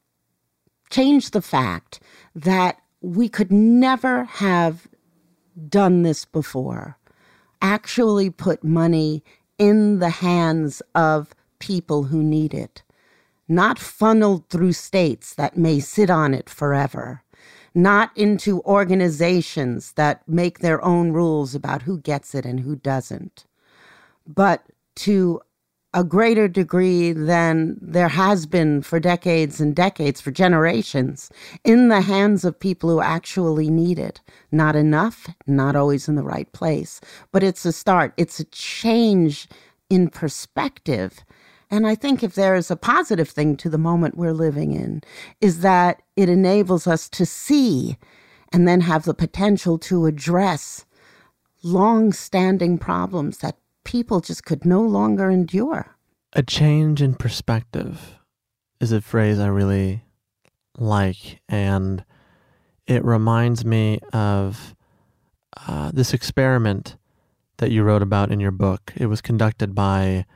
change 0.90 1.30
the 1.30 1.42
fact 1.42 2.00
that 2.34 2.80
we 3.00 3.28
could 3.28 3.52
never 3.52 4.24
have 4.24 4.88
done 5.68 6.02
this 6.02 6.24
before. 6.24 6.96
Actually, 7.60 8.30
put 8.30 8.62
money 8.62 9.22
in 9.58 9.98
the 9.98 10.10
hands 10.10 10.80
of 10.94 11.34
people 11.58 12.04
who 12.04 12.22
need 12.22 12.54
it, 12.54 12.82
not 13.48 13.78
funneled 13.78 14.48
through 14.48 14.72
states 14.72 15.34
that 15.34 15.56
may 15.56 15.80
sit 15.80 16.10
on 16.10 16.34
it 16.34 16.48
forever 16.48 17.22
not 17.74 18.10
into 18.16 18.60
organizations 18.62 19.92
that 19.92 20.26
make 20.28 20.58
their 20.58 20.84
own 20.84 21.12
rules 21.12 21.54
about 21.54 21.82
who 21.82 21.98
gets 21.98 22.34
it 22.34 22.44
and 22.44 22.60
who 22.60 22.74
doesn't, 22.74 23.46
but 24.26 24.64
to 24.96 25.40
a 25.94 26.04
greater 26.04 26.48
degree 26.48 27.12
than 27.12 27.78
there 27.80 28.08
has 28.08 28.46
been 28.46 28.82
for 28.82 29.00
decades 29.00 29.60
and 29.60 29.74
decades, 29.74 30.20
for 30.20 30.30
generations, 30.30 31.30
in 31.64 31.88
the 31.88 32.02
hands 32.02 32.44
of 32.44 32.60
people 32.60 32.90
who 32.90 33.00
actually 33.00 33.70
need 33.70 33.98
it. 33.98 34.20
Not 34.52 34.76
enough, 34.76 35.28
not 35.46 35.76
always 35.76 36.08
in 36.08 36.14
the 36.16 36.22
right 36.22 36.50
place, 36.52 37.00
but 37.32 37.42
it's 37.42 37.64
a 37.64 37.72
start. 37.72 38.12
It's 38.16 38.40
a 38.40 38.44
change 38.44 39.48
in 39.90 40.08
perspective 40.10 41.24
and 41.70 41.86
I 41.86 41.94
think 41.94 42.22
if 42.22 42.34
there 42.34 42.54
is 42.54 42.70
a 42.70 42.76
positive 42.76 43.28
thing 43.28 43.56
to 43.58 43.68
the 43.68 43.78
moment 43.78 44.16
we're 44.16 44.32
living 44.32 44.72
in, 44.72 45.02
is 45.40 45.60
that 45.60 46.02
it 46.16 46.28
enables 46.28 46.86
us 46.86 47.08
to 47.10 47.26
see 47.26 47.98
and 48.52 48.66
then 48.66 48.82
have 48.82 49.04
the 49.04 49.14
potential 49.14 49.78
to 49.80 50.06
address 50.06 50.86
long 51.62 52.12
standing 52.12 52.78
problems 52.78 53.38
that 53.38 53.58
people 53.88 54.20
just 54.20 54.44
could 54.44 54.66
no 54.66 54.82
longer 54.82 55.30
endure. 55.30 55.96
A 56.34 56.42
change 56.42 57.00
in 57.00 57.14
perspective 57.14 58.18
is 58.80 58.92
a 58.92 59.00
phrase 59.00 59.38
I 59.38 59.46
really 59.46 60.02
like, 60.76 61.40
and 61.48 62.04
it 62.86 63.02
reminds 63.02 63.64
me 63.64 63.98
of 64.12 64.74
uh, 65.66 65.90
this 65.94 66.12
experiment 66.12 66.98
that 67.56 67.70
you 67.70 67.82
wrote 67.82 68.02
about 68.02 68.30
in 68.30 68.40
your 68.40 68.50
book. 68.50 68.92
It 68.94 69.06
was 69.06 69.22
conducted 69.22 69.74
by 69.74 70.26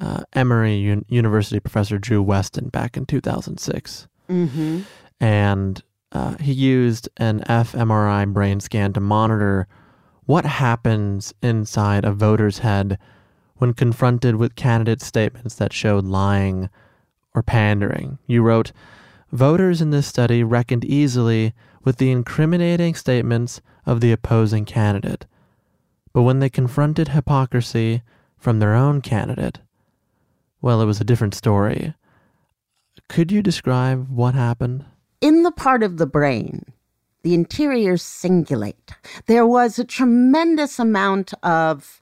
uh, 0.00 0.22
Emory 0.32 0.88
Un- 0.88 1.04
University 1.08 1.58
professor 1.58 1.98
Drew 1.98 2.24
Westen 2.24 2.70
back 2.70 2.96
in 2.96 3.06
2006. 3.06 4.06
Mm-hmm. 4.30 4.82
And 5.20 5.82
uh, 6.12 6.36
he 6.38 6.52
used 6.52 7.08
an 7.16 7.40
fMRI 7.40 8.32
brain 8.32 8.60
scan 8.60 8.92
to 8.92 9.00
monitor 9.00 9.66
what 10.26 10.44
happens 10.44 11.34
inside 11.42 12.04
a 12.04 12.12
voter's 12.12 12.58
head 12.58 12.98
when 13.56 13.74
confronted 13.74 14.36
with 14.36 14.56
candidate 14.56 15.00
statements 15.00 15.54
that 15.56 15.72
showed 15.72 16.04
lying 16.04 16.68
or 17.34 17.42
pandering. 17.42 18.18
You 18.26 18.42
wrote, 18.42 18.72
Voters 19.32 19.80
in 19.80 19.90
this 19.90 20.06
study 20.06 20.44
reckoned 20.44 20.84
easily 20.84 21.54
with 21.82 21.96
the 21.96 22.10
incriminating 22.10 22.94
statements 22.94 23.60
of 23.84 24.00
the 24.00 24.12
opposing 24.12 24.64
candidate. 24.64 25.26
But 26.12 26.22
when 26.22 26.38
they 26.38 26.48
confronted 26.48 27.08
hypocrisy 27.08 28.02
from 28.38 28.58
their 28.58 28.74
own 28.74 29.00
candidate, 29.00 29.60
well, 30.62 30.80
it 30.80 30.86
was 30.86 31.00
a 31.00 31.04
different 31.04 31.34
story. 31.34 31.94
Could 33.08 33.32
you 33.32 33.42
describe 33.42 34.08
what 34.08 34.34
happened? 34.34 34.84
In 35.20 35.42
the 35.42 35.52
part 35.52 35.82
of 35.82 35.96
the 35.96 36.06
brain, 36.06 36.72
the 37.24 37.34
anterior 37.34 37.94
cingulate, 37.94 38.94
there 39.26 39.46
was 39.46 39.78
a 39.78 39.84
tremendous 39.84 40.78
amount 40.78 41.32
of 41.42 42.00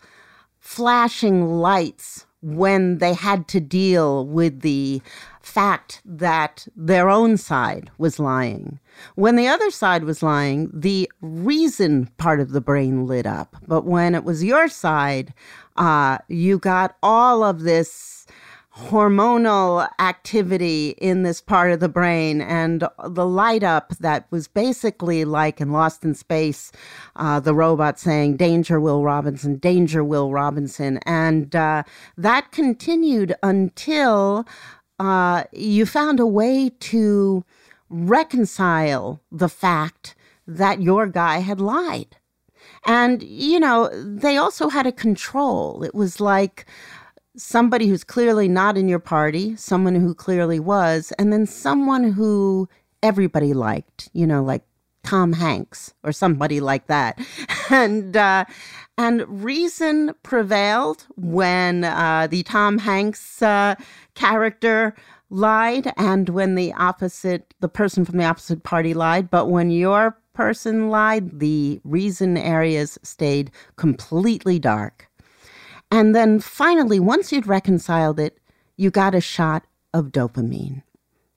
flashing 0.59 1.47
lights 1.47 2.27
when 2.43 2.99
they 2.99 3.15
had 3.15 3.47
to 3.47 3.61
deal 3.61 4.27
with 4.27 4.61
the 4.63 5.01
fact 5.41 6.03
that 6.05 6.67
their 6.75 7.09
own 7.09 7.37
side 7.37 7.89
was 7.99 8.19
lying. 8.19 8.81
When 9.15 9.37
the 9.37 9.47
other 9.47 9.71
side 9.71 10.03
was 10.03 10.25
lying, 10.25 10.69
the 10.73 11.11
reason 11.21 12.11
part 12.19 12.41
of 12.41 12.51
the 12.51 12.61
brain 12.61 13.07
lit 13.07 13.27
up. 13.27 13.57
But 13.67 13.85
when 13.85 14.17
it 14.17 14.25
was 14.25 14.43
your 14.43 14.67
side, 14.67 15.33
uh, 15.77 16.19
you 16.27 16.59
got 16.59 16.97
all 17.01 17.45
of 17.45 17.61
this 17.61 18.27
hormonal 18.75 19.87
activity 19.99 20.91
in 20.99 21.23
this 21.25 21.43
part 21.43 21.73
of 21.73 21.81
the 21.81 21.89
brain 21.91 22.41
and 22.41 22.89
the 23.07 23.27
light 23.27 23.63
up 23.63 23.91
that 23.99 24.27
was 24.31 24.49
basically 24.49 25.27
like 25.27 25.61
in 25.61 25.73
Lost 25.73 26.05
in 26.05 26.15
Space, 26.15 26.73
uh, 27.17 27.39
the 27.39 27.55
robot 27.55 27.99
saying, 27.99 28.37
Danger, 28.37 28.81
Will 28.81 29.05
Robinson, 29.05 29.57
Danger, 29.57 30.03
Will 30.03 30.33
Robinson. 30.33 30.99
And 31.05 31.55
uh, 31.55 31.83
that 32.17 32.51
continued 32.51 33.35
until 33.43 34.47
uh, 34.99 35.45
you 35.53 35.85
found 35.85 36.19
a 36.19 36.27
way 36.27 36.71
to 36.81 37.45
reconcile 37.91 39.21
the 39.31 39.51
fact 39.51 40.15
that 40.47 40.81
your 40.81 41.07
guy 41.07 41.39
had 41.39 41.61
lied. 41.61 42.17
And, 42.87 43.23
you 43.23 43.61
know, 43.61 43.91
they 44.03 44.39
also 44.39 44.71
had 44.71 44.87
a 44.87 44.93
control. 44.93 45.83
It 45.83 45.95
was 45.95 46.21
like, 46.21 46.65
somebody 47.37 47.87
who's 47.87 48.05
clearly 48.05 48.49
not 48.49 48.77
in 48.77 48.89
your 48.89 48.99
party, 48.99 49.57
someone 49.57 49.95
who 49.95 50.15
clearly 50.15 50.61
was, 50.61 51.13
and 51.19 51.33
then 51.33 51.47
someone 51.47 52.05
who 52.05 52.69
everybody 53.03 53.55
liked, 53.55 54.09
you 54.13 54.27
know, 54.27 54.43
like 54.43 54.63
Tom 55.03 55.33
Hanks 55.33 55.95
or 56.05 56.13
somebody 56.13 56.61
like 56.61 56.87
that. 56.87 57.19
And 57.71 58.19
uh, 58.19 58.45
and 58.99 59.25
reason 59.43 60.13
prevailed 60.23 61.07
when 61.17 61.85
uh, 61.85 62.27
the 62.27 62.43
Tom 62.43 62.77
Hanks 62.77 63.41
uh, 63.41 63.77
character 64.15 64.95
lied 65.31 65.91
and 65.97 66.29
when 66.29 66.55
the 66.55 66.75
opposite 66.75 67.55
the 67.61 67.69
person 67.69 68.05
from 68.05 68.19
the 68.19 68.27
opposite 68.27 68.63
party 68.63 68.93
lied, 68.93 69.31
but 69.31 69.47
when 69.47 69.71
your 69.71 70.19
person 70.35 70.91
lied, 70.91 71.41
the 71.41 71.81
reason 71.85 72.37
areas 72.37 72.99
stayed 73.03 73.51
completely 73.77 74.59
dark. 74.59 75.09
And 75.93 76.15
then 76.15 76.41
finally, 76.41 76.99
once 76.99 77.33
you'd 77.33 77.47
reconciled 77.47 78.19
it, 78.19 78.39
you 78.79 78.91
got 78.91 79.15
a 79.15 79.21
shot 79.21 79.67
of 79.93 80.07
dopamine. 80.07 80.83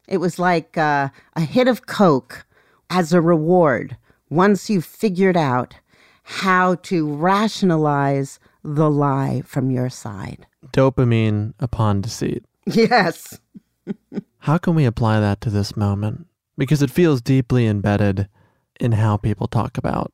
It 0.08 0.20
was 0.20 0.40
like 0.40 0.78
uh, 0.78 1.10
a 1.36 1.42
hit 1.42 1.68
of 1.68 1.88
Coke 1.88 2.46
as 2.90 3.12
a 3.12 3.20
reward 3.20 3.98
once 4.30 4.70
you 4.70 4.80
figured 4.80 5.36
out 5.36 5.76
how 6.24 6.76
to 6.76 7.14
rationalize 7.14 8.40
the 8.64 8.90
lie 8.90 9.44
from 9.46 9.72
your 9.72 9.90
side. 9.90 10.48
Dopamine 10.72 11.54
upon 11.60 12.00
deceit. 12.00 12.46
Yes. 12.66 13.38
how 14.40 14.58
can 14.58 14.74
we 14.74 14.86
apply 14.86 15.20
that 15.20 15.42
to 15.42 15.50
this 15.50 15.76
moment? 15.76 16.28
Because 16.58 16.82
it 16.82 16.90
feels 16.90 17.22
deeply 17.22 17.68
embedded 17.68 18.30
in 18.80 18.94
how 18.94 19.18
people 19.18 19.48
talk 19.48 19.78
about 19.78 20.14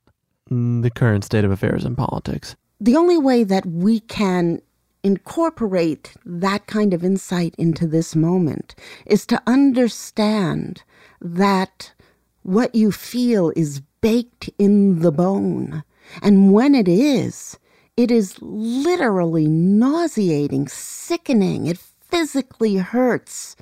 the 0.50 0.92
current 0.94 1.24
state 1.24 1.46
of 1.46 1.52
affairs 1.52 1.86
in 1.86 1.96
politics 1.96 2.56
the 2.82 2.96
only 2.96 3.18
way 3.18 3.44
that 3.44 3.66
we 3.68 4.00
can 4.00 4.60
incorporate 5.04 6.16
that 6.26 6.66
kind 6.66 6.96
of 6.96 7.04
insight 7.04 7.54
into 7.60 7.86
this 7.86 8.16
moment 8.16 8.74
is 9.06 9.28
to 9.28 9.42
understand 9.46 10.84
that 11.22 11.94
what 12.42 12.74
you 12.74 12.92
feel 12.92 13.54
is 13.56 13.82
baked 14.02 14.50
in 14.58 15.00
the 15.02 15.12
bone. 15.12 15.84
And 16.24 16.52
when 16.52 16.74
it 16.74 16.88
is, 16.88 17.60
it 17.96 18.10
is 18.10 18.42
literally 18.42 19.48
nauseating, 19.48 20.68
sickening. 20.68 21.68
It 21.68 21.78
physically 21.78 22.78
hurts 22.78 23.56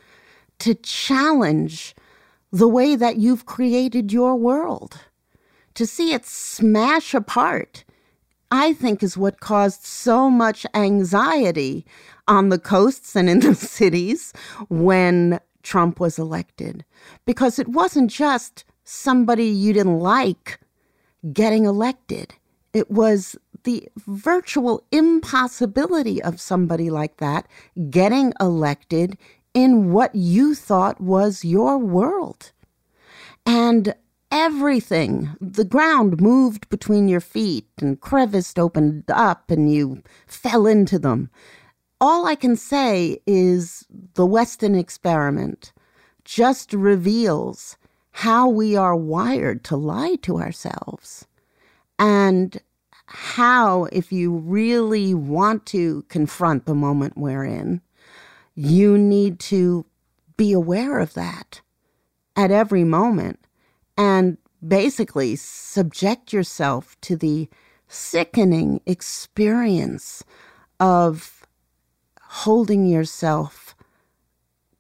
to 0.59 0.76
challenge 0.76 1.93
the 2.53 2.70
way 2.70 2.95
that 2.95 3.17
you've 3.17 3.45
created 3.45 4.13
your 4.13 4.38
world, 4.38 5.01
to 5.74 5.86
see 5.86 6.13
it 6.13 6.26
smash 6.26 7.13
apart 7.13 7.84
I 8.51 8.73
think 8.73 9.03
is 9.03 9.17
what 9.17 9.39
caused 9.39 9.83
so 9.83 10.29
much 10.29 10.65
anxiety 10.73 11.85
on 12.27 12.49
the 12.49 12.59
coasts 12.59 13.15
and 13.15 13.29
in 13.29 13.39
the 13.41 13.55
cities 13.79 14.33
when 14.69 15.39
Trump 15.63 15.99
was 15.99 16.17
elected. 16.17 16.85
Because 17.25 17.59
it 17.59 17.67
wasn't 17.67 18.09
just 18.09 18.65
somebody 18.83 19.45
you 19.45 19.73
didn't 19.73 19.99
like 19.99 20.59
getting 21.31 21.65
elected, 21.65 22.33
it 22.73 22.89
was 22.89 23.35
the 23.63 23.87
virtual 23.97 24.83
impossibility 24.91 26.21
of 26.23 26.39
somebody 26.39 26.89
like 26.89 27.17
that 27.17 27.47
getting 27.89 28.33
elected 28.39 29.17
in 29.53 29.91
what 29.91 30.13
you 30.15 30.55
thought 30.55 31.01
was 31.01 31.43
your 31.43 31.77
world. 31.77 32.51
And 33.45 33.93
everything. 34.32 35.36
The 35.41 35.65
ground 35.65 36.21
moved 36.21 36.69
between 36.69 37.07
your 37.07 37.21
feet 37.21 37.67
and 37.80 37.99
crevices 37.99 38.57
opened 38.57 39.05
up 39.09 39.49
and 39.51 39.71
you 39.71 40.03
fell 40.27 40.67
into 40.67 40.99
them. 40.99 41.30
All 42.01 42.25
I 42.25 42.36
can 42.36 42.55
say 42.55 43.19
is 43.25 43.86
the 44.13 44.25
Westen 44.25 44.77
experiment 44.77 45.73
just 46.23 46.73
reveals 46.73 47.77
how 48.11 48.47
we 48.47 48.75
are 48.75 48.95
wired 48.95 49.63
to 49.65 49.75
lie 49.75 50.15
to 50.21 50.38
ourselves. 50.39 51.25
And 51.97 52.61
how, 53.07 53.86
if 53.86 54.11
you 54.11 54.32
really 54.32 55.13
want 55.13 55.65
to 55.67 56.03
confront 56.09 56.65
the 56.65 56.75
moment 56.75 57.17
we're 57.17 57.43
in, 57.43 57.82
you 58.55 58.97
need 58.97 59.39
to 59.39 59.86
be 60.38 60.53
aware 60.53 60.99
of 60.99 61.13
that 61.15 61.61
at 62.36 62.51
every 62.51 62.84
moment 62.84 63.39
and 63.99 64.37
basically 64.65 65.35
subject 65.35 66.31
yourself 66.31 66.95
to 67.01 67.17
the 67.17 67.49
sickening 67.89 68.79
experience 68.85 70.23
of 70.79 71.45
holding 72.21 72.85
yourself 72.85 73.75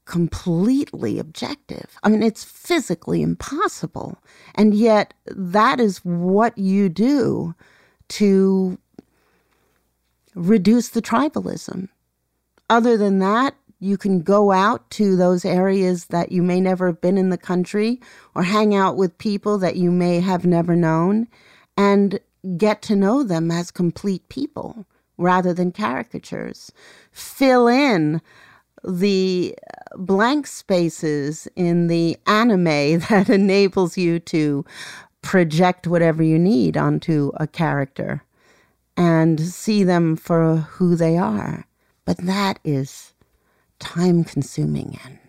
completely 0.05 1.19
objective. 1.19 1.97
I 2.01 2.09
mean, 2.09 2.23
it's 2.23 2.45
physically 2.45 3.21
impossible. 3.21 4.17
And 4.55 4.73
yet, 4.73 5.13
that 5.25 5.81
is 5.81 5.97
what 6.05 6.57
you 6.57 6.87
do 6.87 7.55
to 8.09 8.77
reduce 10.33 10.89
the 10.89 11.01
tribalism. 11.01 11.89
Other 12.69 12.95
than 12.95 13.19
that, 13.19 13.55
you 13.79 13.97
can 13.97 14.21
go 14.21 14.51
out 14.51 14.89
to 14.91 15.15
those 15.15 15.45
areas 15.45 16.05
that 16.05 16.31
you 16.31 16.43
may 16.43 16.59
never 16.59 16.87
have 16.87 17.01
been 17.01 17.17
in 17.17 17.29
the 17.29 17.37
country 17.37 17.99
or 18.35 18.43
hang 18.43 18.75
out 18.75 18.97
with 18.97 19.17
people 19.17 19.57
that 19.57 19.77
you 19.77 19.89
may 19.91 20.19
have 20.19 20.45
never 20.45 20.75
known 20.75 21.27
and 21.77 22.19
get 22.57 22.81
to 22.81 22.95
know 22.95 23.23
them 23.23 23.49
as 23.51 23.71
complete 23.71 24.27
people 24.29 24.85
rather 25.17 25.53
than 25.53 25.71
caricatures. 25.71 26.71
Fill 27.11 27.67
in 27.67 28.21
the 28.83 29.55
blank 29.95 30.47
spaces 30.47 31.47
in 31.55 31.87
the 31.87 32.17
anime 32.27 32.63
that 33.09 33.29
enables 33.29 33.97
you 33.97 34.19
to 34.19 34.65
project 35.21 35.87
whatever 35.87 36.23
you 36.23 36.39
need 36.39 36.77
onto 36.77 37.31
a 37.35 37.47
character 37.47 38.23
and 38.95 39.39
see 39.39 39.83
them 39.83 40.15
for 40.15 40.57
who 40.57 40.95
they 40.95 41.17
are. 41.17 41.65
But 42.05 42.17
that 42.17 42.59
is 42.63 43.13
time 43.79 44.23
consuming 44.23 44.99
and 45.03 45.19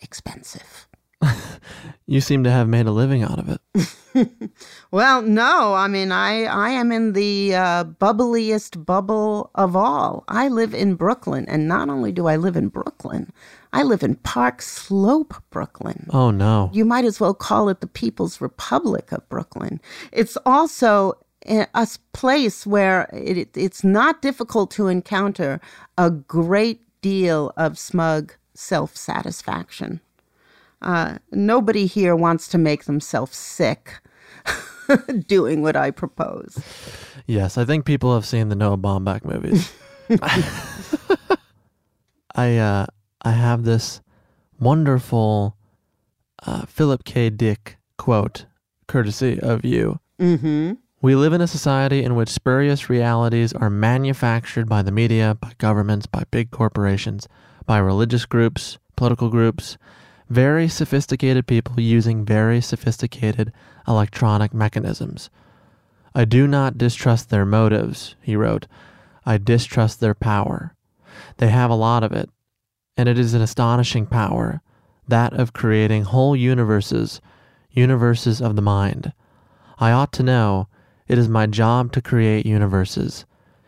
expensive. 0.00 0.86
you 2.06 2.20
seem 2.20 2.44
to 2.44 2.50
have 2.50 2.68
made 2.68 2.86
a 2.86 2.92
living 2.92 3.22
out 3.22 3.38
of 3.38 3.48
it. 3.48 4.30
well, 4.90 5.22
no, 5.22 5.74
I 5.74 5.88
mean, 5.88 6.12
I, 6.12 6.44
I 6.44 6.70
am 6.70 6.92
in 6.92 7.12
the 7.12 7.54
uh, 7.54 7.84
bubbliest 7.84 8.84
bubble 8.84 9.50
of 9.54 9.74
all. 9.74 10.24
I 10.28 10.48
live 10.48 10.74
in 10.74 10.94
Brooklyn, 10.94 11.46
and 11.48 11.66
not 11.66 11.88
only 11.88 12.12
do 12.12 12.26
I 12.26 12.36
live 12.36 12.56
in 12.56 12.68
Brooklyn, 12.68 13.32
I 13.72 13.82
live 13.82 14.02
in 14.02 14.16
Park 14.16 14.62
Slope, 14.62 15.34
Brooklyn. 15.50 16.08
Oh, 16.10 16.30
no. 16.30 16.70
You 16.72 16.84
might 16.84 17.04
as 17.04 17.20
well 17.20 17.34
call 17.34 17.68
it 17.68 17.80
the 17.80 17.86
People's 17.86 18.40
Republic 18.40 19.12
of 19.12 19.28
Brooklyn. 19.28 19.80
It's 20.12 20.38
also 20.46 21.14
a 21.46 21.88
place 22.12 22.66
where 22.66 23.08
it, 23.12 23.56
it's 23.56 23.84
not 23.84 24.22
difficult 24.22 24.70
to 24.72 24.88
encounter 24.88 25.60
a 25.96 26.10
great 26.10 26.82
deal 27.00 27.52
of 27.56 27.78
smug 27.78 28.34
self 28.54 28.96
satisfaction. 28.96 30.00
Uh, 30.80 31.18
nobody 31.32 31.86
here 31.86 32.14
wants 32.14 32.48
to 32.48 32.58
make 32.58 32.84
themselves 32.84 33.36
sick 33.36 34.00
doing 35.26 35.60
what 35.62 35.76
I 35.76 35.90
propose. 35.90 36.58
Yes, 37.26 37.58
I 37.58 37.64
think 37.64 37.84
people 37.84 38.14
have 38.14 38.24
seen 38.24 38.48
the 38.48 38.54
Noah 38.54 38.78
Baumbach 38.78 39.24
movies. 39.24 39.72
I 42.34 42.56
uh, 42.56 42.86
I 43.22 43.32
have 43.32 43.64
this 43.64 44.00
wonderful 44.60 45.56
uh, 46.46 46.66
Philip 46.66 47.04
K. 47.04 47.30
Dick 47.30 47.76
quote, 47.96 48.46
courtesy 48.86 49.38
of 49.40 49.64
you. 49.64 50.00
Mm-hmm. 50.20 50.74
We 51.00 51.14
live 51.14 51.32
in 51.32 51.40
a 51.40 51.46
society 51.46 52.02
in 52.02 52.16
which 52.16 52.28
spurious 52.28 52.90
realities 52.90 53.52
are 53.52 53.70
manufactured 53.70 54.68
by 54.68 54.82
the 54.82 54.90
media, 54.90 55.36
by 55.40 55.52
governments, 55.56 56.06
by 56.06 56.24
big 56.32 56.50
corporations, 56.50 57.28
by 57.66 57.78
religious 57.78 58.26
groups, 58.26 58.78
political 58.96 59.28
groups, 59.28 59.78
very 60.28 60.66
sophisticated 60.66 61.46
people 61.46 61.78
using 61.78 62.24
very 62.24 62.60
sophisticated 62.60 63.52
electronic 63.86 64.52
mechanisms. 64.52 65.30
I 66.16 66.24
do 66.24 66.48
not 66.48 66.76
distrust 66.76 67.30
their 67.30 67.46
motives, 67.46 68.16
he 68.20 68.34
wrote. 68.34 68.66
I 69.24 69.38
distrust 69.38 70.00
their 70.00 70.14
power. 70.14 70.74
They 71.36 71.50
have 71.50 71.70
a 71.70 71.76
lot 71.76 72.02
of 72.02 72.10
it, 72.10 72.28
and 72.96 73.08
it 73.08 73.20
is 73.20 73.34
an 73.34 73.42
astonishing 73.42 74.06
power, 74.06 74.62
that 75.06 75.32
of 75.32 75.52
creating 75.52 76.04
whole 76.04 76.34
universes, 76.34 77.20
universes 77.70 78.42
of 78.42 78.56
the 78.56 78.62
mind. 78.62 79.12
I 79.78 79.92
ought 79.92 80.12
to 80.14 80.24
know 80.24 80.66
it 81.08 81.18
is 81.18 81.28
my 81.28 81.46
job 81.46 81.92
to 81.92 82.02
create 82.02 82.46
universes, 82.46 83.24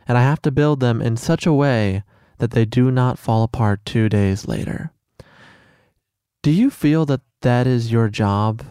and 0.07 0.17
I 0.19 0.23
have 0.23 0.43
to 0.43 0.51
build 0.51 0.81
them 0.81 1.01
in 1.01 1.17
such 1.17 1.47
a 1.47 1.53
way 1.53 2.03
that 2.39 2.53
they 2.53 2.65
do 2.65 2.91
not 2.91 3.19
fall 3.19 3.43
apart 3.43 3.85
two 3.85 4.09
days 4.09 4.47
later. 4.47 4.93
Do 6.43 6.51
you 6.51 6.71
feel 6.71 7.07
that 7.07 7.21
that 7.43 7.67
is 7.67 7.93
your 7.93 8.09
job 8.09 8.63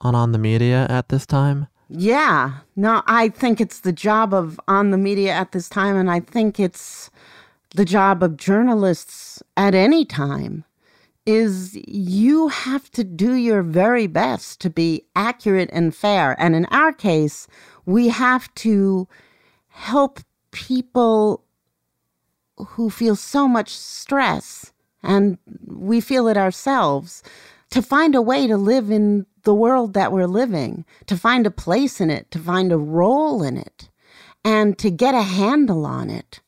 on 0.00 0.14
On 0.14 0.32
the 0.32 0.38
Media 0.38 0.86
at 0.88 1.08
this 1.08 1.26
time? 1.26 1.66
Yeah. 1.88 2.58
No, 2.76 3.02
I 3.06 3.30
think 3.30 3.60
it's 3.60 3.80
the 3.80 3.92
job 3.92 4.34
of 4.34 4.60
On 4.68 4.90
the 4.90 4.98
Media 4.98 5.32
at 5.32 5.52
this 5.52 5.68
time, 5.68 5.96
and 5.96 6.10
I 6.10 6.20
think 6.20 6.60
it's 6.60 7.10
the 7.74 7.84
job 7.84 8.22
of 8.22 8.36
journalists 8.36 9.42
at 9.56 9.74
any 9.74 10.04
time 10.04 10.64
is 11.26 11.78
you 11.86 12.48
have 12.48 12.90
to 12.90 13.04
do 13.04 13.34
your 13.34 13.62
very 13.62 14.06
best 14.06 14.62
to 14.62 14.70
be 14.70 15.04
accurate 15.14 15.68
and 15.74 15.94
fair. 15.94 16.34
And 16.40 16.56
in 16.56 16.64
our 16.66 16.90
case, 16.90 17.46
we 17.88 18.08
have 18.08 18.54
to 18.54 19.08
help 19.68 20.20
people 20.50 21.42
who 22.58 22.90
feel 22.90 23.16
so 23.16 23.48
much 23.48 23.70
stress, 23.70 24.72
and 25.02 25.38
we 25.66 25.98
feel 25.98 26.28
it 26.28 26.36
ourselves, 26.36 27.22
to 27.70 27.80
find 27.80 28.14
a 28.14 28.20
way 28.20 28.46
to 28.46 28.58
live 28.58 28.90
in 28.90 29.24
the 29.44 29.54
world 29.54 29.94
that 29.94 30.12
we're 30.12 30.26
living, 30.26 30.84
to 31.06 31.16
find 31.16 31.46
a 31.46 31.50
place 31.50 31.98
in 31.98 32.10
it, 32.10 32.30
to 32.30 32.38
find 32.38 32.72
a 32.72 32.76
role 32.76 33.42
in 33.42 33.56
it, 33.56 33.88
and 34.44 34.76
to 34.76 34.90
get 34.90 35.14
a 35.14 35.22
handle 35.22 35.86
on 35.86 36.10
it. 36.10 36.40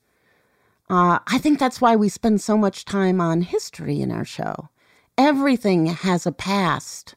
Uh, 0.90 1.20
I 1.26 1.38
think 1.38 1.58
that's 1.58 1.80
why 1.80 1.96
we 1.96 2.10
spend 2.10 2.42
so 2.42 2.58
much 2.58 2.84
time 2.84 3.18
on 3.18 3.40
history 3.40 4.02
in 4.02 4.10
our 4.10 4.26
show. 4.26 4.68
Everything 5.16 5.86
has 5.86 6.26
a 6.26 6.32
past, 6.32 7.14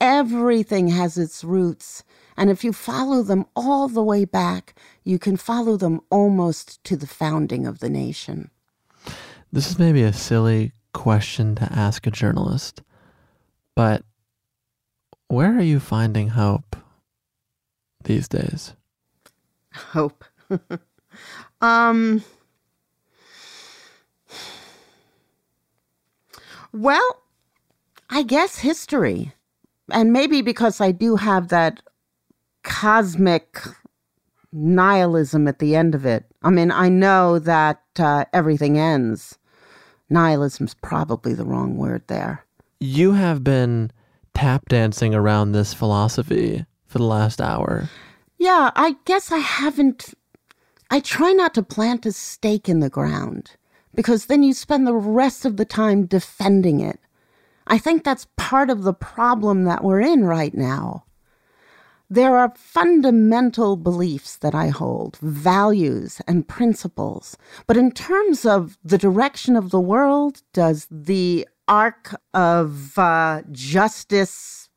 everything 0.00 0.86
has 0.86 1.18
its 1.18 1.42
roots. 1.42 2.04
And 2.40 2.48
if 2.48 2.64
you 2.64 2.72
follow 2.72 3.22
them 3.22 3.44
all 3.54 3.86
the 3.86 4.02
way 4.02 4.24
back, 4.24 4.74
you 5.04 5.18
can 5.18 5.36
follow 5.36 5.76
them 5.76 6.00
almost 6.08 6.82
to 6.84 6.96
the 6.96 7.06
founding 7.06 7.66
of 7.66 7.80
the 7.80 7.90
nation. 7.90 8.50
This 9.52 9.70
is 9.70 9.78
maybe 9.78 10.02
a 10.02 10.12
silly 10.12 10.72
question 10.94 11.54
to 11.56 11.70
ask 11.70 12.06
a 12.06 12.10
journalist, 12.10 12.82
but 13.76 14.04
where 15.28 15.54
are 15.54 15.62
you 15.62 15.78
finding 15.80 16.28
hope 16.28 16.76
these 18.04 18.26
days? 18.26 18.72
Hope. 19.74 20.24
um, 21.60 22.24
Well, 26.72 27.22
I 28.08 28.22
guess 28.22 28.58
history. 28.58 29.32
And 29.92 30.12
maybe 30.12 30.40
because 30.40 30.80
I 30.80 30.92
do 30.92 31.16
have 31.16 31.48
that 31.48 31.82
cosmic 32.62 33.58
nihilism 34.52 35.46
at 35.48 35.58
the 35.58 35.76
end 35.76 35.94
of 35.94 36.04
it. 36.04 36.24
I 36.42 36.50
mean, 36.50 36.70
I 36.70 36.88
know 36.88 37.38
that 37.38 37.82
uh, 37.98 38.24
everything 38.32 38.78
ends. 38.78 39.38
Nihilism's 40.08 40.74
probably 40.74 41.34
the 41.34 41.44
wrong 41.44 41.76
word 41.76 42.02
there. 42.08 42.44
You 42.80 43.12
have 43.12 43.44
been 43.44 43.92
tap 44.34 44.68
dancing 44.68 45.14
around 45.14 45.52
this 45.52 45.74
philosophy 45.74 46.64
for 46.86 46.98
the 46.98 47.04
last 47.04 47.40
hour. 47.40 47.88
Yeah, 48.38 48.70
I 48.74 48.96
guess 49.04 49.30
I 49.30 49.38
haven't. 49.38 50.14
I 50.90 51.00
try 51.00 51.32
not 51.32 51.54
to 51.54 51.62
plant 51.62 52.06
a 52.06 52.12
stake 52.12 52.68
in 52.68 52.80
the 52.80 52.90
ground 52.90 53.52
because 53.94 54.26
then 54.26 54.42
you 54.42 54.52
spend 54.52 54.86
the 54.86 54.94
rest 54.94 55.44
of 55.44 55.56
the 55.56 55.64
time 55.64 56.06
defending 56.06 56.80
it. 56.80 56.98
I 57.66 57.78
think 57.78 58.02
that's 58.02 58.26
part 58.36 58.70
of 58.70 58.82
the 58.82 58.94
problem 58.94 59.64
that 59.64 59.84
we're 59.84 60.00
in 60.00 60.24
right 60.24 60.54
now. 60.54 61.04
There 62.12 62.36
are 62.36 62.52
fundamental 62.56 63.76
beliefs 63.76 64.36
that 64.38 64.52
I 64.52 64.66
hold, 64.66 65.16
values 65.22 66.20
and 66.26 66.48
principles. 66.48 67.36
But 67.68 67.76
in 67.76 67.92
terms 67.92 68.44
of 68.44 68.76
the 68.84 68.98
direction 68.98 69.54
of 69.54 69.70
the 69.70 69.80
world, 69.80 70.42
does 70.52 70.88
the 70.90 71.46
arc 71.68 72.20
of 72.34 72.98
uh, 72.98 73.42
justice 73.52 74.68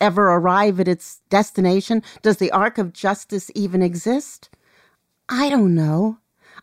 ever 0.00 0.28
arrive 0.28 0.80
at 0.80 0.88
its 0.88 1.20
destination? 1.28 2.02
Does 2.22 2.38
the 2.38 2.50
arc 2.50 2.78
of 2.78 2.94
justice 2.94 3.50
even 3.54 3.82
exist? 3.82 4.48
I 5.28 5.50
don't 5.50 5.74
know. 5.74 6.16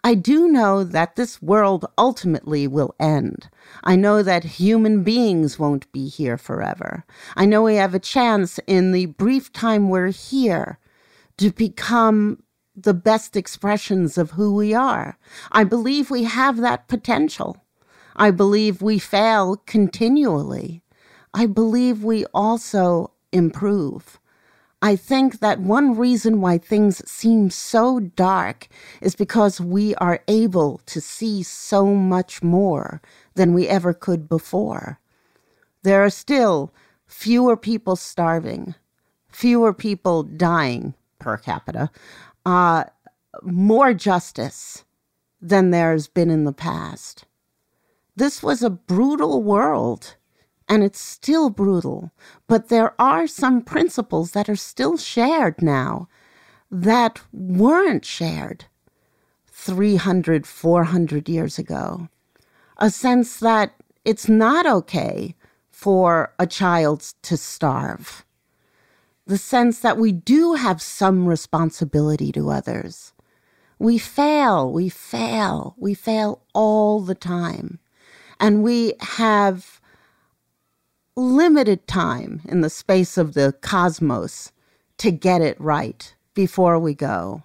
I 0.04 0.14
do 0.16 0.48
know 0.48 0.84
that 0.84 1.16
this 1.16 1.42
world 1.42 1.86
ultimately 1.98 2.68
will 2.68 2.96
end. 3.00 3.50
I 3.84 3.96
know 3.96 4.24
that 4.24 4.44
human 4.44 5.04
beings 5.04 5.60
won't 5.60 5.92
be 5.92 6.08
here 6.08 6.38
forever. 6.38 7.06
I 7.36 7.46
know 7.46 7.64
we 7.64 7.76
have 7.76 7.96
a 7.96 8.00
chance 8.00 8.60
in 8.68 8.92
the 8.92 9.08
brief 9.08 9.52
time 9.52 9.90
we're 9.90 10.10
here 10.12 10.80
to 11.38 11.52
become 11.52 12.44
the 12.76 12.94
best 12.94 13.36
expressions 13.36 14.18
of 14.18 14.32
who 14.32 14.54
we 14.56 14.74
are. 14.74 15.18
I 15.52 15.64
believe 15.64 16.12
we 16.12 16.24
have 16.24 16.58
that 16.58 16.88
potential. 16.88 17.66
I 18.16 18.32
believe 18.32 18.82
we 18.82 19.00
fail 19.00 19.58
continually. 19.66 20.84
I 21.34 21.48
believe 21.48 22.04
we 22.04 22.26
also 22.34 23.12
improve. 23.32 24.20
I 24.82 24.96
think 24.96 25.40
that 25.40 25.60
one 25.60 25.98
reason 25.98 26.40
why 26.40 26.60
things 26.60 27.02
seem 27.10 27.50
so 27.50 28.00
dark 28.00 28.68
is 29.02 29.16
because 29.16 29.60
we 29.60 29.96
are 29.96 30.22
able 30.28 30.82
to 30.86 31.02
see 31.02 31.42
so 31.42 31.96
much 31.96 32.44
more 32.44 33.02
than 33.34 33.54
we 33.54 33.68
ever 33.68 33.94
could 33.94 34.30
before. 34.30 35.00
There 35.82 36.04
are 36.04 36.12
still 36.12 36.72
fewer 37.08 37.58
people 37.58 37.96
starving, 37.96 38.76
fewer 39.30 39.74
people 39.74 40.22
dying 40.22 40.94
per 41.18 41.38
capita, 41.38 41.90
uh, 42.46 42.84
more 43.42 43.94
justice 43.94 44.84
than 45.42 45.72
there's 45.72 46.08
been 46.08 46.30
in 46.30 46.44
the 46.44 46.54
past. 46.54 47.26
This 48.16 48.44
was 48.44 48.62
a 48.62 48.70
brutal 48.70 49.42
world 49.42 50.17
and 50.68 50.84
it's 50.84 51.00
still 51.00 51.50
brutal. 51.50 52.12
But 52.48 52.70
there 52.70 53.00
are 53.00 53.28
some 53.28 53.62
principles 53.62 54.32
that 54.32 54.50
are 54.50 54.56
still 54.56 54.98
shared 54.98 55.62
now 55.62 56.10
that 56.70 57.22
weren't 57.32 58.06
shared 58.06 58.66
300, 59.48 60.46
400 60.46 61.30
years 61.30 61.58
ago. 61.58 62.10
A 62.78 62.90
sense 62.90 63.40
that 63.40 63.74
it's 64.06 64.30
not 64.30 64.66
okay 64.66 65.36
for 65.72 66.34
a 66.40 66.48
child 66.48 67.14
to 67.24 67.38
starve. 67.38 68.26
The 69.26 69.38
sense 69.38 69.80
that 69.80 69.98
we 69.98 70.12
do 70.12 70.54
have 70.54 70.82
some 70.82 71.28
responsibility 71.28 72.32
to 72.32 72.50
others. 72.50 73.14
We 73.80 73.98
fail, 73.98 74.72
we 74.72 74.90
fail, 74.90 75.76
we 75.78 75.94
fail 75.94 76.42
all 76.54 77.02
the 77.02 77.16
time. 77.16 77.80
And 78.40 78.64
we 78.64 78.94
have 79.02 79.77
limited 81.18 81.88
time 81.88 82.42
in 82.46 82.62
the 82.62 82.70
space 82.70 83.18
of 83.18 83.34
the 83.34 83.54
cosmos 83.62 84.52
to 84.98 85.12
get 85.12 85.42
it 85.42 85.60
right 85.60 86.16
before 86.36 86.78
we 86.80 86.94
go. 86.94 87.44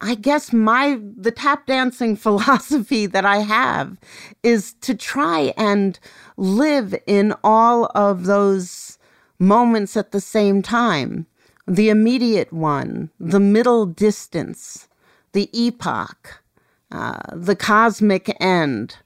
I 0.00 0.16
guess 0.16 0.52
my 0.52 0.98
the 1.16 1.30
tap 1.30 1.66
dancing 1.66 2.16
philosophy 2.26 3.06
that 3.06 3.24
I 3.24 3.38
have 3.38 3.96
is 4.42 4.74
to 4.80 4.94
try 4.94 5.54
and 5.56 5.98
live 6.36 6.94
in 7.06 7.34
all 7.44 7.86
of 7.94 8.24
those 8.24 8.98
moments 9.38 9.96
at 9.96 10.10
the 10.10 10.20
same 10.20 10.60
time. 10.60 11.26
The 11.68 11.90
immediate 11.90 12.52
one, 12.52 13.10
the 13.20 13.38
middle 13.38 13.86
distance, 13.86 14.88
the 15.32 15.48
epoch, 15.52 16.42
uh, 16.90 17.20
the 17.32 17.54
cosmic 17.54 18.36
end. 18.40 18.96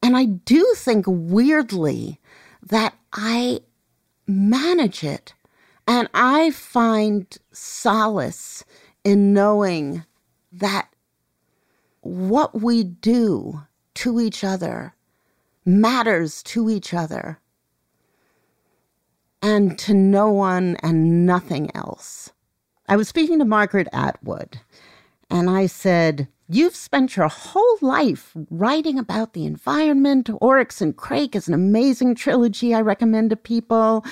And 0.00 0.16
I 0.16 0.26
do 0.26 0.74
think 0.76 1.06
weirdly 1.08 2.20
that 2.68 2.94
I 3.12 3.60
manage 4.26 5.04
it. 5.04 5.34
And 5.86 6.08
I 6.14 6.50
find 6.50 7.36
solace 7.52 8.64
in 9.04 9.34
knowing 9.34 10.04
that 10.52 10.88
what 12.00 12.60
we 12.60 12.84
do 12.84 13.62
to 13.94 14.20
each 14.20 14.42
other 14.42 14.94
matters 15.64 16.42
to 16.42 16.70
each 16.70 16.92
other 16.92 17.38
and 19.42 19.78
to 19.78 19.92
no 19.94 20.30
one 20.30 20.76
and 20.82 21.26
nothing 21.26 21.70
else. 21.74 22.32
I 22.88 22.96
was 22.96 23.08
speaking 23.08 23.38
to 23.38 23.44
Margaret 23.44 23.88
Atwood, 23.92 24.60
and 25.30 25.48
I 25.50 25.66
said, 25.66 26.28
You've 26.48 26.76
spent 26.76 27.16
your 27.16 27.28
whole 27.28 27.78
life 27.80 28.32
writing 28.50 28.98
about 28.98 29.32
the 29.32 29.46
environment. 29.46 30.28
Oryx 30.42 30.82
and 30.82 30.94
Crake 30.94 31.34
is 31.34 31.48
an 31.48 31.54
amazing 31.54 32.14
trilogy 32.14 32.74
I 32.74 32.82
recommend 32.82 33.30
to 33.30 33.36
people. 33.36 34.04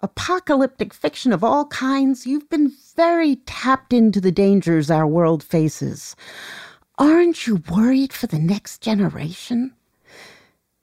Apocalyptic 0.00 0.92
fiction 0.92 1.32
of 1.32 1.42
all 1.42 1.66
kinds. 1.68 2.26
You've 2.26 2.50
been 2.50 2.70
very 2.94 3.36
tapped 3.46 3.94
into 3.94 4.20
the 4.20 4.30
dangers 4.30 4.90
our 4.90 5.06
world 5.06 5.42
faces. 5.42 6.16
Aren't 6.98 7.46
you 7.46 7.62
worried 7.70 8.12
for 8.12 8.26
the 8.26 8.38
next 8.38 8.82
generation? 8.82 9.72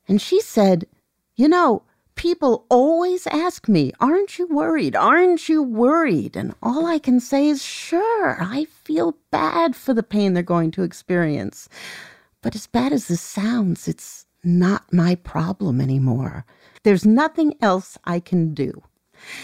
And 0.07 0.19
she 0.19 0.41
said, 0.41 0.88
You 1.36 1.47
know, 1.47 1.84
people 2.16 2.66
always 2.70 3.28
ask 3.28 3.68
me, 3.68 3.91
Aren't 3.99 4.38
you 4.38 4.47
worried? 4.47 4.95
Aren't 4.95 5.49
you 5.49 5.64
worried? 5.64 6.36
And 6.36 6.53
all 6.61 6.86
I 6.86 6.99
can 6.99 7.20
say 7.20 7.47
is, 7.47 7.64
Sure, 7.64 8.38
I 8.41 8.66
feel 8.66 9.18
bad 9.32 9.76
for 9.76 9.93
the 9.93 10.03
pain 10.03 10.34
they're 10.34 10.43
going 10.43 10.72
to 10.72 10.84
experience. 10.84 11.70
But 12.41 12.55
as 12.55 12.68
bad 12.68 12.93
as 12.93 13.07
this 13.07 13.22
sounds, 13.22 13.88
it's 13.88 14.26
not 14.43 14.91
my 14.91 15.16
problem 15.16 15.80
anymore. 15.80 16.45
There's 16.84 17.05
nothing 17.05 17.55
else 17.61 17.97
I 18.03 18.20
can 18.20 18.53
do. 18.53 18.84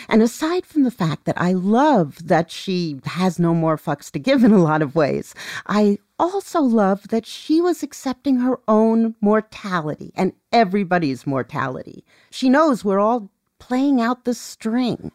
And 0.08 0.22
aside 0.22 0.66
from 0.66 0.84
the 0.84 0.92
fact 0.92 1.26
that 1.26 1.40
I 1.40 1.54
love 1.54 2.28
that 2.28 2.52
she 2.52 3.00
has 3.06 3.40
no 3.40 3.54
more 3.54 3.78
fucks 3.78 4.12
to 4.12 4.20
give 4.20 4.44
in 4.44 4.52
a 4.52 4.62
lot 4.62 4.82
of 4.82 4.96
ways, 4.96 5.34
I 5.68 6.00
also 6.18 6.62
love 6.62 7.08
that 7.10 7.26
she 7.26 7.62
was 7.62 7.82
accepting 7.84 8.40
her 8.40 8.60
own 8.68 9.16
mortality 9.22 10.12
and 10.16 10.34
everybody's 10.52 11.26
mortality. 11.26 12.04
She 12.30 12.50
knows 12.50 12.84
we're 12.84 13.00
all 13.00 13.30
playing 13.60 14.02
out 14.02 14.26
the 14.26 14.34
string. 14.34 15.12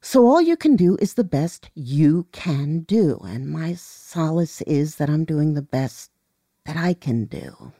So 0.00 0.26
all 0.26 0.40
you 0.40 0.56
can 0.56 0.76
do 0.76 0.96
is 1.00 1.14
the 1.14 1.24
best 1.24 1.70
you 1.74 2.26
can 2.30 2.80
do. 2.80 3.18
And 3.24 3.48
my 3.48 3.74
solace 3.74 4.62
is 4.62 4.96
that 4.96 5.10
I'm 5.10 5.24
doing 5.24 5.54
the 5.54 5.62
best 5.62 6.10
that 6.64 6.76
I 6.76 6.94
can 6.94 7.24
do. 7.24 7.72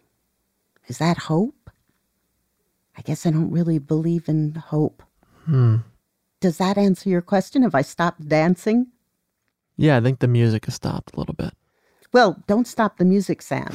Is 0.89 0.99
that 0.99 1.19
hope? 1.19 1.71
I 2.97 3.03
guess 3.03 3.27
I 3.27 3.31
don't 3.31 3.53
really 3.53 3.79
believe 3.79 4.29
in 4.29 4.55
hope. 4.55 5.03
Hmm. 5.47 5.77
Does 6.41 6.59
that 6.59 6.77
answer 6.77 7.09
your 7.09 7.23
question? 7.23 7.63
Have 7.63 7.75
I 7.75 7.83
stopped 7.83 8.29
dancing? 8.29 8.89
Yeah, 9.77 9.97
I 9.97 10.01
think 10.01 10.19
the 10.19 10.29
music 10.29 10.67
has 10.67 10.75
stopped 10.75 11.15
a 11.15 11.19
little 11.19 11.35
bit. 11.35 11.53
Well, 12.13 12.43
don't 12.47 12.67
stop 12.67 12.99
the 12.99 13.05
music, 13.05 13.43
Sam. 13.43 13.73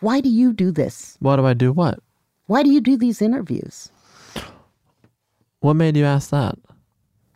Why 0.00 0.20
do 0.20 0.28
you 0.28 0.52
do 0.52 0.70
this? 0.70 1.16
Why 1.20 1.36
do 1.36 1.46
I 1.46 1.54
do? 1.54 1.72
What? 1.72 2.00
Why 2.46 2.62
do 2.62 2.70
you 2.70 2.80
do 2.80 2.96
these 2.96 3.22
interviews? 3.22 3.90
What 5.60 5.74
made 5.74 5.96
you 5.96 6.04
ask 6.04 6.30
that? 6.30 6.56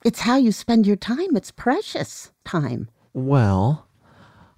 It's 0.04 0.20
how 0.20 0.36
you 0.36 0.52
spend 0.52 0.86
your 0.86 0.96
time. 0.96 1.36
It's 1.36 1.50
precious 1.50 2.32
time. 2.44 2.88
Well, 3.12 3.86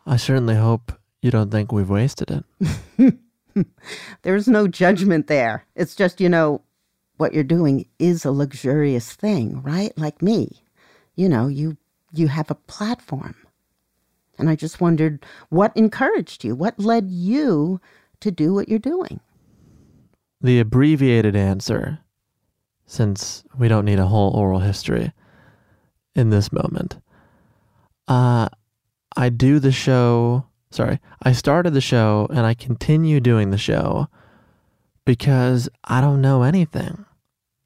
I 0.07 0.17
certainly 0.17 0.57
hope 0.57 0.93
you 1.21 1.31
don't 1.31 1.51
think 1.51 1.73
we've 1.73 1.89
wasted 1.89 2.45
it. 2.61 3.15
There's 4.23 4.49
no 4.49 4.69
judgment 4.69 5.27
there. 5.27 5.65
It's 5.75 5.95
just, 5.95 6.21
you 6.21 6.29
know, 6.29 6.63
what 7.23 7.33
you're 7.33 7.45
doing 7.45 7.87
is 8.01 8.25
a 8.25 8.33
luxurious 8.33 9.13
thing, 9.13 9.63
right? 9.63 9.97
Like 9.97 10.21
me. 10.21 10.65
You 11.15 11.29
know, 11.29 11.47
you 11.47 11.77
you 12.13 12.27
have 12.27 12.51
a 12.51 12.57
platform. 12.57 13.37
And 14.41 14.51
I 14.51 14.57
just 14.57 14.81
wondered 14.81 15.25
what 15.49 15.71
encouraged 15.77 16.43
you? 16.43 16.57
What 16.57 16.81
led 16.81 17.13
you 17.13 17.81
to 18.19 18.33
do 18.33 18.53
what 18.53 18.69
you're 18.69 18.81
doing? 18.81 19.21
The 20.41 20.59
abbreviated 20.59 21.37
answer, 21.37 22.01
since 22.87 23.45
we 23.57 23.69
don't 23.69 23.85
need 23.85 24.01
a 24.01 24.07
whole 24.07 24.37
oral 24.37 24.59
history 24.59 25.13
in 26.17 26.31
this 26.31 26.51
moment. 26.51 26.97
Uh 28.09 28.49
I 29.17 29.29
do 29.29 29.61
the 29.61 29.71
show 29.71 30.47
sorry, 30.73 30.99
I 31.23 31.31
started 31.31 31.73
the 31.73 31.81
show 31.81 32.27
and 32.31 32.45
I 32.45 32.55
continue 32.55 33.21
doing 33.21 33.51
the 33.51 33.59
show 33.59 34.09
because 35.05 35.69
I 35.85 36.01
don't 36.01 36.21
know 36.21 36.43
anything. 36.43 37.05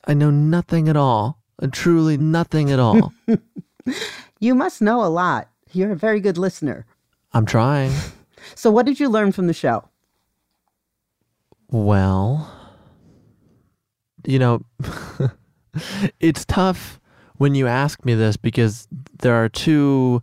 I 0.06 0.14
know 0.14 0.30
nothing 0.30 0.88
at 0.88 0.96
all. 0.96 1.38
Uh, 1.60 1.68
truly 1.70 2.16
nothing 2.16 2.70
at 2.70 2.78
all. 2.78 3.12
you 4.40 4.54
must 4.54 4.80
know 4.82 5.04
a 5.04 5.06
lot. 5.08 5.48
You're 5.72 5.92
a 5.92 5.96
very 5.96 6.20
good 6.20 6.38
listener. 6.38 6.86
I'm 7.32 7.46
trying. 7.46 7.92
So, 8.54 8.70
what 8.70 8.86
did 8.86 9.00
you 9.00 9.08
learn 9.08 9.32
from 9.32 9.48
the 9.48 9.52
show? 9.52 9.88
Well, 11.68 12.48
you 14.24 14.38
know, 14.38 14.60
it's 16.20 16.44
tough 16.44 17.00
when 17.38 17.56
you 17.56 17.66
ask 17.66 18.04
me 18.04 18.14
this 18.14 18.36
because 18.36 18.86
there 19.18 19.34
are 19.34 19.48
two 19.48 20.22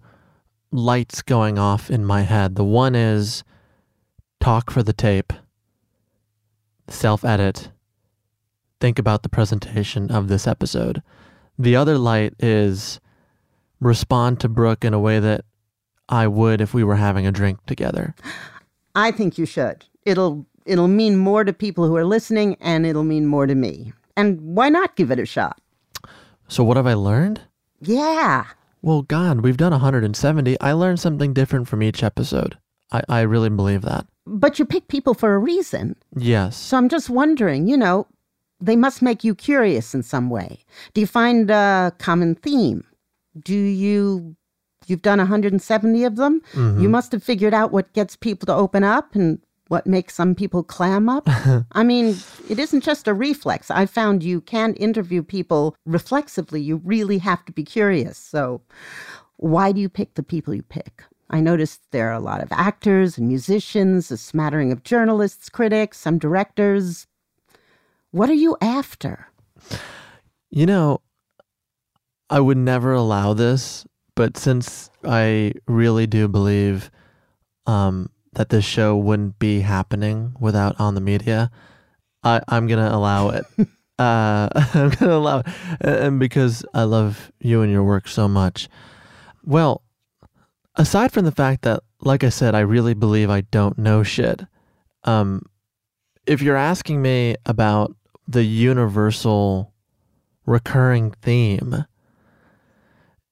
lights 0.71 1.21
going 1.21 1.59
off 1.59 1.91
in 1.91 2.05
my 2.05 2.21
head. 2.21 2.55
The 2.55 2.63
one 2.63 2.95
is 2.95 3.43
talk 4.39 4.71
for 4.71 4.83
the 4.83 4.93
tape, 4.93 5.33
self 6.87 7.25
edit, 7.25 7.72
think 8.83 8.99
about 8.99 9.23
the 9.23 9.29
presentation 9.29 10.11
of 10.11 10.27
this 10.27 10.45
episode. 10.45 11.01
The 11.57 11.73
other 11.73 11.97
light 11.97 12.33
is 12.39 12.99
respond 13.79 14.41
to 14.41 14.49
Brooke 14.49 14.83
in 14.83 14.93
a 14.93 14.99
way 14.99 15.21
that 15.21 15.45
I 16.09 16.27
would 16.27 16.59
if 16.59 16.73
we 16.73 16.83
were 16.83 16.97
having 16.97 17.25
a 17.25 17.31
drink 17.31 17.65
together. 17.65 18.13
I 18.93 19.11
think 19.11 19.37
you 19.37 19.45
should. 19.45 19.85
It'll 20.05 20.45
it'll 20.65 20.89
mean 20.89 21.15
more 21.15 21.45
to 21.45 21.53
people 21.53 21.87
who 21.87 21.95
are 21.95 22.03
listening 22.03 22.57
and 22.59 22.85
it'll 22.85 23.05
mean 23.05 23.25
more 23.25 23.47
to 23.47 23.55
me. 23.55 23.93
And 24.17 24.41
why 24.41 24.67
not 24.67 24.97
give 24.97 25.11
it 25.11 25.19
a 25.19 25.25
shot? 25.25 25.61
So 26.49 26.65
what 26.65 26.75
have 26.75 26.85
I 26.85 26.95
learned? 26.95 27.39
Yeah. 27.79 28.47
Well, 28.81 29.03
God, 29.03 29.45
we've 29.45 29.55
done 29.55 29.71
170. 29.71 30.59
I 30.59 30.73
learned 30.73 30.99
something 30.99 31.33
different 31.33 31.69
from 31.69 31.83
each 31.83 32.03
episode. 32.03 32.57
I, 32.91 33.01
I 33.07 33.21
really 33.21 33.49
believe 33.49 33.83
that. 33.83 34.07
But 34.25 34.59
you 34.59 34.65
pick 34.65 34.89
people 34.89 35.13
for 35.13 35.35
a 35.35 35.39
reason. 35.39 35.95
Yes. 36.17 36.57
So 36.57 36.75
I'm 36.75 36.89
just 36.89 37.09
wondering, 37.09 37.67
you 37.69 37.77
know, 37.77 38.07
they 38.63 38.75
must 38.75 39.01
make 39.01 39.23
you 39.23 39.35
curious 39.35 39.93
in 39.93 40.03
some 40.03 40.29
way. 40.29 40.59
Do 40.93 41.01
you 41.01 41.07
find 41.07 41.51
a 41.51 41.93
common 41.97 42.35
theme? 42.35 42.85
Do 43.37 43.53
you 43.53 44.35
you've 44.87 45.01
done 45.01 45.19
170 45.19 46.03
of 46.03 46.15
them? 46.15 46.41
Mm-hmm. 46.53 46.81
You 46.81 46.89
must 46.89 47.11
have 47.11 47.23
figured 47.23 47.53
out 47.53 47.71
what 47.71 47.93
gets 47.93 48.15
people 48.15 48.45
to 48.47 48.53
open 48.53 48.83
up 48.83 49.15
and 49.15 49.39
what 49.67 49.87
makes 49.87 50.13
some 50.13 50.35
people 50.35 50.63
clam 50.63 51.09
up. 51.09 51.23
I 51.71 51.83
mean, 51.83 52.17
it 52.49 52.59
isn't 52.59 52.83
just 52.83 53.07
a 53.07 53.13
reflex. 53.13 53.71
I 53.71 53.85
found 53.85 54.23
you 54.23 54.41
can't 54.41 54.79
interview 54.79 55.23
people 55.23 55.75
reflexively. 55.85 56.61
You 56.61 56.81
really 56.83 57.17
have 57.19 57.43
to 57.45 57.51
be 57.51 57.63
curious. 57.63 58.17
So, 58.17 58.61
why 59.37 59.71
do 59.71 59.81
you 59.81 59.89
pick 59.89 60.13
the 60.13 60.23
people 60.23 60.53
you 60.53 60.63
pick? 60.63 61.03
I 61.29 61.39
noticed 61.39 61.81
there 61.91 62.09
are 62.09 62.13
a 62.13 62.19
lot 62.19 62.43
of 62.43 62.49
actors 62.51 63.17
and 63.17 63.27
musicians, 63.27 64.11
a 64.11 64.17
smattering 64.17 64.71
of 64.71 64.83
journalists, 64.83 65.49
critics, 65.49 65.97
some 65.97 66.19
directors. 66.19 67.07
What 68.13 68.29
are 68.29 68.35
you 68.35 68.55
after? 68.61 69.25
You 70.51 70.67
know, 70.67 71.01
I 72.29 72.39
would 72.39 72.57
never 72.57 72.93
allow 72.93 73.33
this, 73.33 73.87
but 74.15 74.37
since 74.37 74.91
I 75.03 75.53
really 75.65 76.05
do 76.05 76.27
believe 76.27 76.91
um, 77.65 78.11
that 78.33 78.49
this 78.49 78.65
show 78.65 78.95
wouldn't 78.95 79.39
be 79.39 79.61
happening 79.61 80.35
without 80.39 80.79
on 80.79 80.93
the 80.93 81.01
media, 81.01 81.49
I, 82.23 82.39
I'm 82.49 82.67
gonna 82.67 82.91
allow 82.95 83.29
it. 83.29 83.45
uh, 83.97 84.47
I'm 84.75 84.91
gonna 84.91 85.13
allow 85.13 85.39
it, 85.39 85.47
and 85.81 86.19
because 86.19 86.63
I 86.71 86.83
love 86.83 87.31
you 87.39 87.63
and 87.63 87.71
your 87.71 87.83
work 87.83 88.07
so 88.07 88.27
much. 88.27 88.69
Well, 89.43 89.81
aside 90.75 91.11
from 91.11 91.25
the 91.25 91.31
fact 91.31 91.63
that, 91.63 91.81
like 91.99 92.23
I 92.23 92.29
said, 92.29 92.53
I 92.53 92.59
really 92.59 92.93
believe 92.93 93.31
I 93.31 93.41
don't 93.41 93.79
know 93.79 94.03
shit. 94.03 94.43
Um, 95.03 95.47
if 96.27 96.43
you're 96.43 96.55
asking 96.55 97.01
me 97.01 97.37
about 97.47 97.95
the 98.27 98.43
universal 98.43 99.73
recurring 100.45 101.11
theme, 101.21 101.85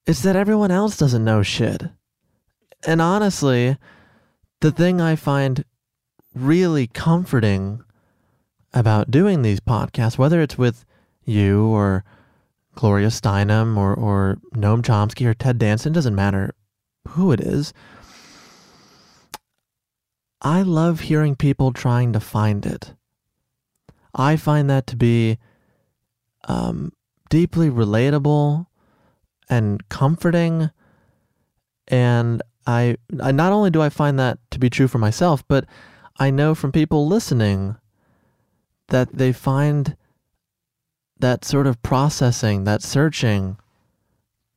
is 0.06 0.22
that 0.22 0.36
everyone 0.36 0.70
else 0.70 0.96
doesn't 0.96 1.24
know 1.24 1.42
shit. 1.42 1.82
And 2.86 3.00
honestly, 3.00 3.76
the 4.60 4.72
thing 4.72 5.00
I 5.00 5.16
find 5.16 5.64
really 6.34 6.86
comforting 6.86 7.84
about 8.72 9.10
doing 9.10 9.42
these 9.42 9.60
podcasts, 9.60 10.18
whether 10.18 10.40
it's 10.40 10.58
with 10.58 10.84
you 11.24 11.66
or 11.66 12.04
Gloria 12.74 13.08
Steinem 13.08 13.76
or, 13.76 13.94
or 13.94 14.38
Noam 14.54 14.82
Chomsky 14.82 15.26
or 15.26 15.34
Ted 15.34 15.58
Danson, 15.58 15.92
doesn't 15.92 16.14
matter 16.14 16.54
who 17.08 17.32
it 17.32 17.40
is. 17.40 17.72
I 20.40 20.62
love 20.62 21.00
hearing 21.00 21.36
people 21.36 21.72
trying 21.72 22.12
to 22.14 22.20
find 22.20 22.66
it. 22.66 22.94
I 24.14 24.36
find 24.36 24.68
that 24.70 24.86
to 24.88 24.96
be 24.96 25.38
um, 26.48 26.92
deeply 27.30 27.70
relatable 27.70 28.66
and 29.48 29.88
comforting. 29.88 30.70
And 31.88 32.42
I, 32.66 32.96
I 33.22 33.32
not 33.32 33.52
only 33.52 33.70
do 33.70 33.80
I 33.80 33.88
find 33.88 34.18
that 34.18 34.38
to 34.50 34.58
be 34.58 34.70
true 34.70 34.88
for 34.88 34.98
myself, 34.98 35.46
but 35.48 35.64
I 36.18 36.30
know 36.30 36.54
from 36.54 36.72
people 36.72 37.06
listening 37.06 37.76
that 38.88 39.12
they 39.12 39.32
find 39.32 39.96
that 41.18 41.44
sort 41.44 41.66
of 41.66 41.82
processing, 41.82 42.64
that 42.64 42.82
searching 42.82 43.56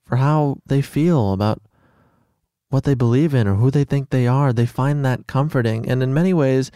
for 0.06 0.18
how 0.18 0.58
they 0.66 0.82
feel 0.82 1.32
about 1.34 1.62
what 2.70 2.84
they 2.84 2.94
believe 2.94 3.34
in 3.34 3.48
or 3.48 3.56
who 3.56 3.72
they 3.72 3.84
think 3.84 4.10
they 4.10 4.28
are, 4.28 4.52
they 4.52 4.66
find 4.66 5.06
that 5.06 5.28
comforting. 5.28 5.88
And 5.88 6.04
in 6.04 6.14
many 6.14 6.34
ways, 6.34 6.72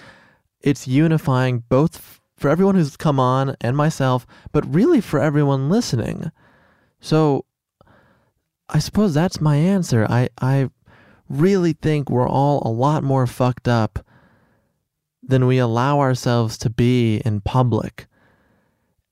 it's 0.62 0.88
unifying 0.88 1.64
both 1.68 2.19
for 2.40 2.50
everyone 2.50 2.76
who's 2.76 2.98
come 2.98 3.20
on 3.20 3.56
and 3.62 3.76
myself, 3.76 4.26
but 4.52 4.74
really 4.74 5.02
for 5.02 5.20
everyone 5.20 5.70
listening. 5.70 6.32
So 7.02 7.46
I 8.70 8.80
suppose 8.80 9.14
that's 9.14 9.42
my 9.42 9.56
answer. 9.56 10.06
I, 10.10 10.30
I 10.42 10.70
really 11.28 11.74
think 11.74 12.10
we're 12.10 12.28
all 12.28 12.62
a 12.66 12.72
lot 12.72 13.04
more 13.04 13.28
fucked 13.28 13.68
up 13.68 14.06
than 15.22 15.48
we 15.48 15.58
allow 15.58 16.00
ourselves 16.00 16.58
to 16.60 16.70
be 16.70 17.18
in 17.26 17.42
public. 17.42 18.08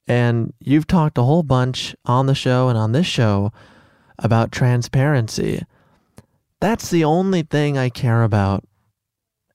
And 0.08 0.54
you've 0.60 0.88
talked 0.88 1.18
a 1.18 1.24
whole 1.24 1.44
bunch 1.44 1.96
on 2.06 2.28
the 2.28 2.36
show 2.36 2.70
and 2.70 2.78
on 2.78 2.94
this 2.94 3.08
show 3.08 3.52
about 4.18 4.52
transparency. 4.52 5.64
That's 6.60 6.90
the 6.90 7.04
only 7.04 7.44
thing 7.44 7.78
I 7.78 7.90
care 7.90 8.24
about 8.24 8.64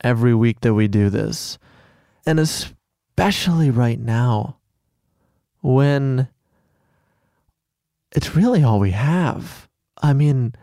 every 0.05 0.35
week 0.35 0.61
that 0.61 0.75
we 0.75 0.89
do 0.89 1.11
this. 1.11 1.59
And 2.27 2.39
especially 3.23 3.71
right 3.71 4.01
now, 4.01 4.57
when 5.61 6.27
it's 8.11 8.35
really 8.35 8.65
all 8.65 8.81
we 8.81 8.91
have. 8.91 9.69
I 10.03 10.13
mean, 10.13 10.57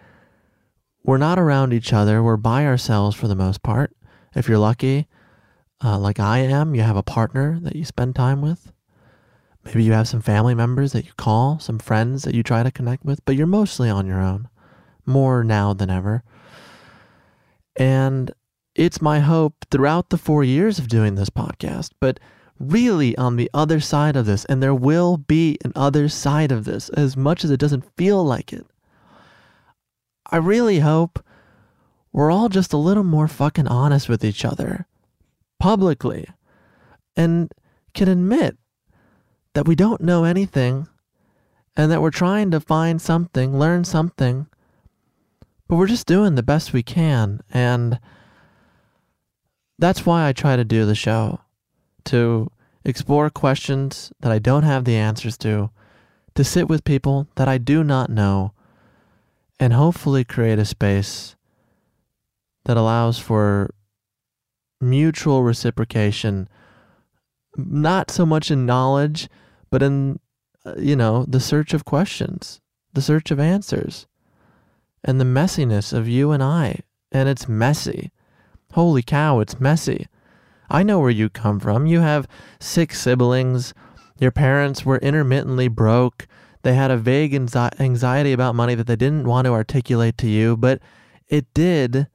we're 1.06 1.18
not 1.18 1.40
around 1.40 1.72
each 1.72 1.94
other, 1.94 2.22
we're 2.22 2.36
by 2.36 2.66
ourselves 2.66 3.16
for 3.16 3.30
the 3.30 3.36
most 3.36 3.64
part. 3.64 3.96
If 4.36 4.50
you're 4.50 4.58
lucky, 4.58 5.08
uh, 5.82 5.98
like 6.00 6.20
I 6.20 6.40
am, 6.40 6.76
you 6.76 6.82
have 6.82 6.98
a 6.98 7.02
partner 7.02 7.62
that 7.62 7.78
you 7.78 7.86
spend 7.86 8.14
time 8.14 8.42
with. 8.42 8.74
Maybe 9.64 9.86
you 9.86 9.94
have 9.94 10.10
some 10.10 10.22
family 10.22 10.54
members 10.54 10.92
that 10.92 11.06
you 11.06 11.14
call, 11.16 11.60
some 11.60 11.80
friends 11.80 12.24
that 12.24 12.36
you 12.36 12.44
try 12.44 12.64
to 12.64 12.72
connect 12.72 13.06
with, 13.06 13.24
but 13.24 13.38
you're 13.38 13.48
mostly 13.48 13.90
on 13.90 14.06
your 14.06 14.20
own, 14.20 14.50
more 15.06 15.46
now 15.46 15.74
than 15.74 15.90
ever. 15.90 16.24
And 17.78 18.34
it's 18.76 19.02
my 19.02 19.20
hope 19.22 19.66
throughout 19.72 20.10
the 20.10 20.18
four 20.18 20.44
years 20.44 20.78
of 20.78 20.90
doing 20.90 21.16
this 21.16 21.30
podcast, 21.30 21.92
but 22.02 22.20
really 22.60 23.18
on 23.18 23.38
the 23.38 23.50
other 23.54 23.80
side 23.80 24.16
of 24.16 24.26
this, 24.26 24.46
and 24.46 24.62
there 24.62 24.76
will 24.76 25.18
be 25.18 25.58
an 25.64 25.72
other 25.76 26.10
side 26.10 26.52
of 26.52 26.66
this, 26.66 26.90
as 26.90 27.16
much 27.16 27.44
as 27.44 27.52
it 27.52 27.60
doesn't 27.60 27.96
feel 27.96 28.24
like 28.24 28.52
it. 28.52 28.66
I 30.30 30.38
really 30.38 30.80
hope 30.80 31.24
we're 32.12 32.32
all 32.32 32.50
just 32.50 32.74
a 32.74 32.78
little 32.78 33.04
more 33.04 33.28
fucking 33.28 33.68
honest 33.68 34.10
with 34.10 34.24
each 34.24 34.44
other 34.44 34.88
publicly 35.60 36.28
and 37.16 37.52
can 37.94 38.08
admit 38.08 38.58
that 39.54 39.68
we 39.68 39.76
don't 39.76 40.02
know 40.02 40.24
anything 40.24 40.88
and 41.76 41.92
that 41.92 42.02
we're 42.02 42.12
trying 42.12 42.52
to 42.52 42.60
find 42.60 43.02
something, 43.02 43.58
learn 43.58 43.84
something, 43.84 44.48
but 45.68 45.76
we're 45.76 45.88
just 45.88 46.08
doing 46.08 46.36
the 46.36 46.44
best 46.44 46.74
we 46.74 46.84
can. 46.84 47.42
And 47.52 48.00
that's 49.78 50.06
why 50.06 50.28
I 50.28 50.34
try 50.34 50.56
to 50.56 50.66
do 50.66 50.86
the 50.86 50.96
show 50.96 51.42
to 52.06 52.52
explore 52.86 53.30
questions 53.30 54.12
that 54.20 54.32
I 54.32 54.40
don't 54.40 54.64
have 54.64 54.86
the 54.86 54.96
answers 54.96 55.38
to, 55.40 55.70
to 56.36 56.44
sit 56.44 56.68
with 56.68 56.84
people 56.84 57.28
that 57.36 57.48
I 57.48 57.58
do 57.58 57.84
not 57.84 58.10
know, 58.10 58.54
and 59.60 59.74
hopefully 59.74 60.24
create 60.24 60.60
a 60.60 60.66
space 60.66 61.36
that 62.66 62.78
allows 62.78 63.20
for 63.20 63.74
mutual 64.80 65.44
reciprocation, 65.44 66.48
not 67.58 68.10
so 68.10 68.26
much 68.26 68.52
in 68.52 68.66
knowledge, 68.66 69.28
but 69.70 69.84
in, 69.84 70.20
uh, 70.66 70.76
you 70.78 70.96
know, 70.96 71.26
the 71.28 71.40
search 71.40 71.74
of 71.74 71.86
questions, 71.86 72.62
the 72.94 73.02
search 73.02 73.32
of 73.32 73.40
answers, 73.40 74.08
and 75.04 75.20
the 75.20 75.26
messiness 75.26 75.94
of 75.94 76.08
you 76.08 76.32
and 76.32 76.42
I. 76.44 76.80
And 77.12 77.28
it's 77.28 77.50
messy. 77.50 78.12
Holy 78.74 79.02
cow, 79.02 79.40
it's 79.40 79.60
messy. 79.60 80.08
I 80.70 80.84
know 80.84 81.00
where 81.00 81.10
you 81.10 81.30
come 81.30 81.60
from. 81.60 81.86
You 81.86 82.02
have 82.02 82.28
six 82.60 83.00
siblings. 83.02 83.74
Your 84.20 84.32
parents 84.32 84.86
were 84.86 84.98
intermittently 84.98 85.68
broke. 85.68 86.28
They 86.62 86.76
had 86.76 86.92
a 86.92 86.98
vague 86.98 87.34
anxiety 87.34 88.34
about 88.34 88.56
money 88.56 88.76
that 88.76 88.86
they 88.86 88.96
didn't 88.96 89.28
want 89.28 89.46
to 89.46 89.52
articulate 89.52 90.18
to 90.20 90.28
you, 90.28 90.58
but 90.58 90.82
it 91.28 91.54
did 91.54 92.08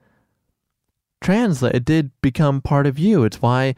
translate. 1.23 1.75
It 1.75 1.85
did 1.85 2.11
become 2.21 2.61
part 2.61 2.87
of 2.87 2.99
you. 2.99 3.25
It's 3.25 3.41
why 3.41 3.75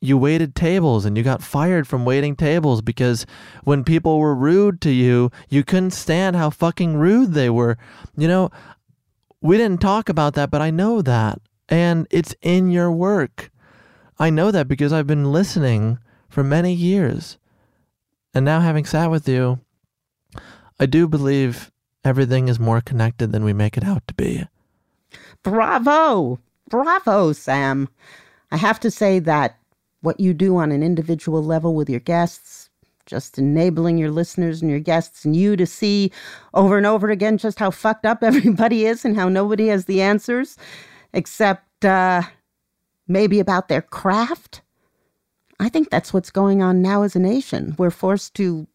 you 0.00 0.16
waited 0.16 0.54
tables 0.54 1.04
and 1.04 1.16
you 1.16 1.22
got 1.22 1.42
fired 1.42 1.86
from 1.86 2.06
waiting 2.06 2.34
tables 2.34 2.80
because 2.80 3.26
when 3.64 3.84
people 3.84 4.18
were 4.18 4.34
rude 4.34 4.80
to 4.80 4.90
you, 4.90 5.30
you 5.50 5.62
couldn't 5.62 5.90
stand 5.90 6.36
how 6.36 6.48
fucking 6.48 6.96
rude 6.96 7.34
they 7.34 7.50
were. 7.50 7.76
You 8.16 8.26
know, 8.26 8.50
we 9.42 9.58
didn't 9.58 9.82
talk 9.82 10.08
about 10.08 10.34
that, 10.34 10.50
but 10.50 10.62
I 10.62 10.70
know 10.70 11.02
that. 11.02 11.40
And 11.68 12.06
it's 12.10 12.34
in 12.40 12.70
your 12.70 12.90
work. 12.90 13.50
I 14.20 14.28
know 14.28 14.50
that 14.50 14.68
because 14.68 14.92
I've 14.92 15.06
been 15.06 15.32
listening 15.32 15.98
for 16.28 16.44
many 16.44 16.74
years. 16.74 17.38
And 18.34 18.44
now, 18.44 18.60
having 18.60 18.84
sat 18.84 19.10
with 19.10 19.26
you, 19.26 19.60
I 20.78 20.84
do 20.84 21.08
believe 21.08 21.72
everything 22.04 22.48
is 22.48 22.60
more 22.60 22.82
connected 22.82 23.32
than 23.32 23.44
we 23.44 23.54
make 23.54 23.78
it 23.78 23.84
out 23.84 24.06
to 24.08 24.14
be. 24.14 24.46
Bravo! 25.42 26.38
Bravo, 26.68 27.32
Sam. 27.32 27.88
I 28.52 28.58
have 28.58 28.78
to 28.80 28.90
say 28.90 29.20
that 29.20 29.58
what 30.02 30.20
you 30.20 30.34
do 30.34 30.58
on 30.58 30.70
an 30.70 30.82
individual 30.82 31.42
level 31.42 31.74
with 31.74 31.88
your 31.88 32.00
guests, 32.00 32.68
just 33.06 33.38
enabling 33.38 33.96
your 33.96 34.10
listeners 34.10 34.60
and 34.60 34.70
your 34.70 34.80
guests 34.80 35.24
and 35.24 35.34
you 35.34 35.56
to 35.56 35.66
see 35.66 36.12
over 36.52 36.76
and 36.76 36.86
over 36.86 37.10
again 37.10 37.38
just 37.38 37.58
how 37.58 37.70
fucked 37.70 38.04
up 38.04 38.22
everybody 38.22 38.84
is 38.84 39.04
and 39.04 39.16
how 39.16 39.30
nobody 39.30 39.68
has 39.68 39.86
the 39.86 40.02
answers, 40.02 40.58
except 41.14 41.86
uh, 41.86 42.22
maybe 43.10 43.40
about 43.40 43.68
their 43.68 43.82
craft. 43.82 44.62
I 45.58 45.68
think 45.68 45.90
that's 45.90 46.14
what's 46.14 46.30
going 46.30 46.62
on 46.62 46.80
now 46.80 47.02
as 47.02 47.16
a 47.16 47.18
nation. 47.18 47.74
We're 47.76 47.90
forced 47.90 48.34
to 48.34 48.66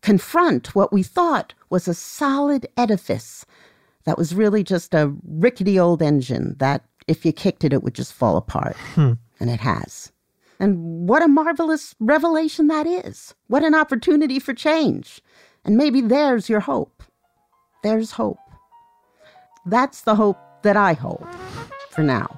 confront 0.00 0.74
what 0.74 0.92
we 0.92 1.02
thought 1.02 1.54
was 1.70 1.86
a 1.86 1.94
solid 1.94 2.66
edifice 2.76 3.46
that 4.04 4.18
was 4.18 4.34
really 4.34 4.64
just 4.64 4.94
a 4.94 5.14
rickety 5.22 5.78
old 5.78 6.02
engine 6.02 6.56
that 6.58 6.84
if 7.06 7.24
you 7.24 7.32
kicked 7.32 7.64
it, 7.64 7.72
it 7.72 7.82
would 7.82 7.94
just 7.94 8.12
fall 8.12 8.36
apart. 8.36 8.76
Hmm. 8.94 9.12
And 9.38 9.50
it 9.50 9.60
has. 9.60 10.12
And 10.58 11.08
what 11.08 11.22
a 11.22 11.28
marvelous 11.28 11.94
revelation 12.00 12.68
that 12.68 12.86
is. 12.86 13.34
What 13.48 13.64
an 13.64 13.74
opportunity 13.74 14.38
for 14.38 14.54
change. 14.54 15.20
And 15.64 15.76
maybe 15.76 16.00
there's 16.00 16.48
your 16.48 16.60
hope. 16.60 17.02
There's 17.82 18.12
hope. 18.12 18.38
That's 19.66 20.02
the 20.02 20.14
hope 20.14 20.38
that 20.62 20.76
I 20.76 20.94
hold 20.94 21.26
for 21.90 22.02
now. 22.02 22.36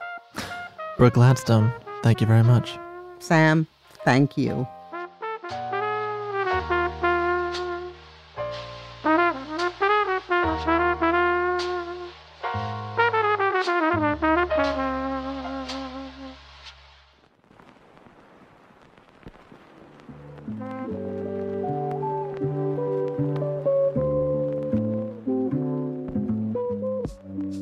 Brooke 0.97 1.15
Gladstone, 1.15 1.73
thank 2.03 2.21
you 2.23 2.27
very 2.27 2.43
much. 2.43 2.79
Sam, 3.19 3.67
thank 4.05 4.39
you. 4.39 4.67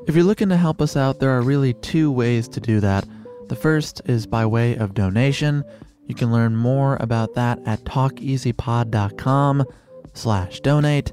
If 0.09 0.14
you're 0.14 0.24
looking 0.24 0.49
to 0.49 0.57
help 0.57 0.80
us 0.80 0.97
out, 0.97 1.20
there 1.20 1.30
are 1.30 1.42
really 1.42 1.74
two 1.74 2.11
ways 2.11 2.49
to 2.49 2.61
do 2.61 2.80
that. 2.80 3.07
The 3.49 3.57
first 3.57 4.01
is 4.07 4.26
by 4.26 4.47
way 4.47 4.76
of 4.76 4.95
donation. 4.95 5.64
You 6.07 6.15
can 6.15 6.33
learn 6.33 6.57
more 6.57 6.97
about 7.01 7.35
that 7.35 7.59
at 7.67 7.85
talkeasypod.com 7.85 9.65
slash 10.13 10.61
donate. 10.61 11.13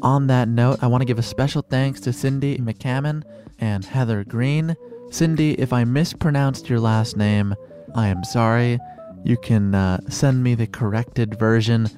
On 0.00 0.28
that 0.28 0.48
note, 0.48 0.78
I 0.80 0.86
want 0.86 1.02
to 1.02 1.06
give 1.06 1.18
a 1.18 1.22
special 1.22 1.62
thanks 1.62 2.00
to 2.00 2.12
Cindy 2.12 2.58
McCammon 2.58 3.24
and 3.58 3.84
Heather 3.84 4.24
Green. 4.24 4.76
Cindy, 5.10 5.54
if 5.54 5.72
I 5.72 5.84
mispronounced 5.84 6.68
your 6.68 6.80
last 6.80 7.16
name, 7.16 7.54
I 7.94 8.08
am 8.08 8.22
sorry. 8.24 8.78
You 9.24 9.36
can 9.38 9.74
uh, 9.74 10.00
send 10.08 10.44
me 10.44 10.54
the 10.54 10.66
corrected 10.66 11.38
version 11.38 11.88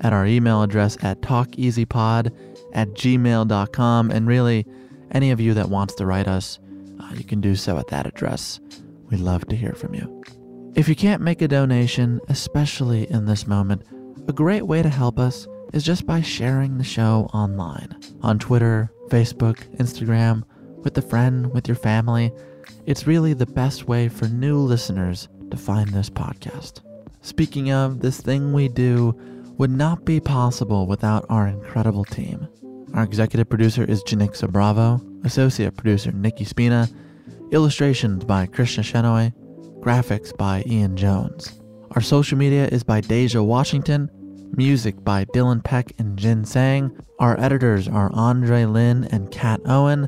at 0.00 0.12
our 0.12 0.26
email 0.26 0.62
address 0.62 0.96
at 1.02 1.20
talkeasypod 1.22 2.32
at 2.74 2.88
gmail.com. 2.90 4.10
And 4.10 4.28
really, 4.28 4.66
any 5.10 5.30
of 5.30 5.40
you 5.40 5.54
that 5.54 5.68
wants 5.68 5.94
to 5.96 6.06
write 6.06 6.28
us, 6.28 6.58
uh, 7.00 7.12
you 7.14 7.24
can 7.24 7.40
do 7.40 7.56
so 7.56 7.78
at 7.78 7.88
that 7.88 8.06
address. 8.06 8.60
We'd 9.10 9.20
love 9.20 9.46
to 9.48 9.56
hear 9.56 9.72
from 9.72 9.94
you. 9.94 10.22
If 10.78 10.88
you 10.88 10.94
can't 10.94 11.22
make 11.22 11.42
a 11.42 11.48
donation, 11.48 12.20
especially 12.28 13.10
in 13.10 13.26
this 13.26 13.48
moment, 13.48 13.82
a 14.28 14.32
great 14.32 14.62
way 14.62 14.80
to 14.80 14.88
help 14.88 15.18
us 15.18 15.48
is 15.72 15.82
just 15.82 16.06
by 16.06 16.20
sharing 16.20 16.78
the 16.78 16.84
show 16.84 17.28
online 17.34 17.96
on 18.22 18.38
Twitter, 18.38 18.88
Facebook, 19.08 19.58
Instagram, 19.78 20.44
with 20.84 20.96
a 20.96 21.02
friend, 21.02 21.52
with 21.52 21.66
your 21.66 21.74
family. 21.74 22.30
It's 22.86 23.08
really 23.08 23.32
the 23.32 23.44
best 23.44 23.88
way 23.88 24.08
for 24.08 24.28
new 24.28 24.56
listeners 24.56 25.28
to 25.50 25.56
find 25.56 25.88
this 25.88 26.08
podcast. 26.10 26.82
Speaking 27.22 27.72
of, 27.72 27.98
this 27.98 28.20
thing 28.20 28.52
we 28.52 28.68
do 28.68 29.18
would 29.58 29.72
not 29.72 30.04
be 30.04 30.20
possible 30.20 30.86
without 30.86 31.26
our 31.28 31.48
incredible 31.48 32.04
team. 32.04 32.46
Our 32.94 33.02
executive 33.02 33.48
producer 33.48 33.82
is 33.82 34.04
Janicza 34.04 34.48
Bravo, 34.48 35.04
associate 35.24 35.76
producer 35.76 36.12
Nikki 36.12 36.44
Spina, 36.44 36.88
illustrations 37.50 38.22
by 38.22 38.46
Krishna 38.46 38.84
Shenoy, 38.84 39.32
graphics 39.88 40.36
by 40.36 40.62
Ian 40.66 40.98
Jones. 40.98 41.58
Our 41.92 42.02
social 42.02 42.36
media 42.36 42.66
is 42.66 42.84
by 42.84 43.00
Deja 43.00 43.42
Washington, 43.42 44.10
music 44.54 45.02
by 45.02 45.24
Dylan 45.34 45.64
Peck 45.64 45.94
and 45.98 46.18
Jin 46.18 46.44
Sang. 46.44 46.94
Our 47.20 47.40
editors 47.40 47.88
are 47.88 48.10
Andre 48.12 48.66
Lin 48.66 49.04
and 49.04 49.30
Kat 49.30 49.62
Owen. 49.64 50.06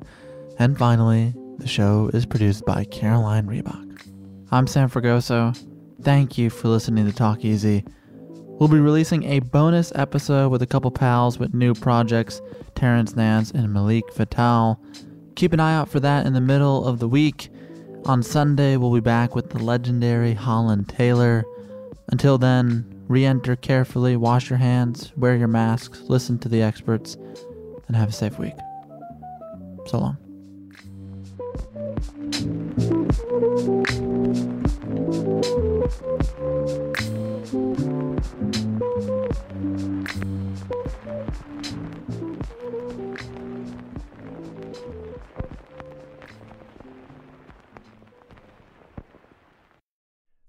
And 0.58 0.76
finally, 0.76 1.34
the 1.56 1.66
show 1.66 2.10
is 2.12 2.26
produced 2.26 2.66
by 2.66 2.84
Caroline 2.84 3.46
Reebok. 3.46 4.02
I'm 4.50 4.66
Sam 4.66 4.90
Fragoso. 4.90 5.58
Thank 6.02 6.36
you 6.36 6.50
for 6.50 6.68
listening 6.68 7.06
to 7.06 7.12
Talk 7.14 7.42
Easy. 7.42 7.82
We'll 8.28 8.68
be 8.68 8.80
releasing 8.80 9.24
a 9.24 9.38
bonus 9.38 9.92
episode 9.94 10.50
with 10.50 10.60
a 10.60 10.66
couple 10.66 10.90
pals 10.90 11.38
with 11.38 11.54
new 11.54 11.72
projects, 11.72 12.42
Terrence 12.74 13.16
Nance 13.16 13.50
and 13.50 13.72
Malik 13.72 14.04
Vitthal. 14.12 14.76
Keep 15.36 15.54
an 15.54 15.60
eye 15.60 15.74
out 15.74 15.88
for 15.88 16.00
that 16.00 16.26
in 16.26 16.34
the 16.34 16.40
middle 16.42 16.86
of 16.86 16.98
the 16.98 17.08
week. 17.08 17.48
On 18.07 18.22
Sunday, 18.22 18.76
we'll 18.76 18.92
be 18.92 19.01
back 19.01 19.34
with 19.34 19.51
the 19.51 19.59
legendary 19.59 20.34
Holland 20.34 20.88
Taylor. 20.88 21.44
Until 22.09 22.38
then, 22.38 23.05
re 23.09 23.24
enter 23.24 23.57
carefully, 23.57 24.16
wash 24.16 24.51
your 24.51 24.59
hands, 24.59 25.12
wear 25.16 25.36
your 25.36 25.48
masks, 25.48 26.01
listen 26.09 26.38
to 26.40 26.48
the 26.48 26.62
experts, 26.62 27.16
and 27.86 27.96
have 27.96 28.09
a 28.09 28.12
safe 28.12 28.38
week. 28.38 28.55
So 29.86 29.98
long. 29.98 30.16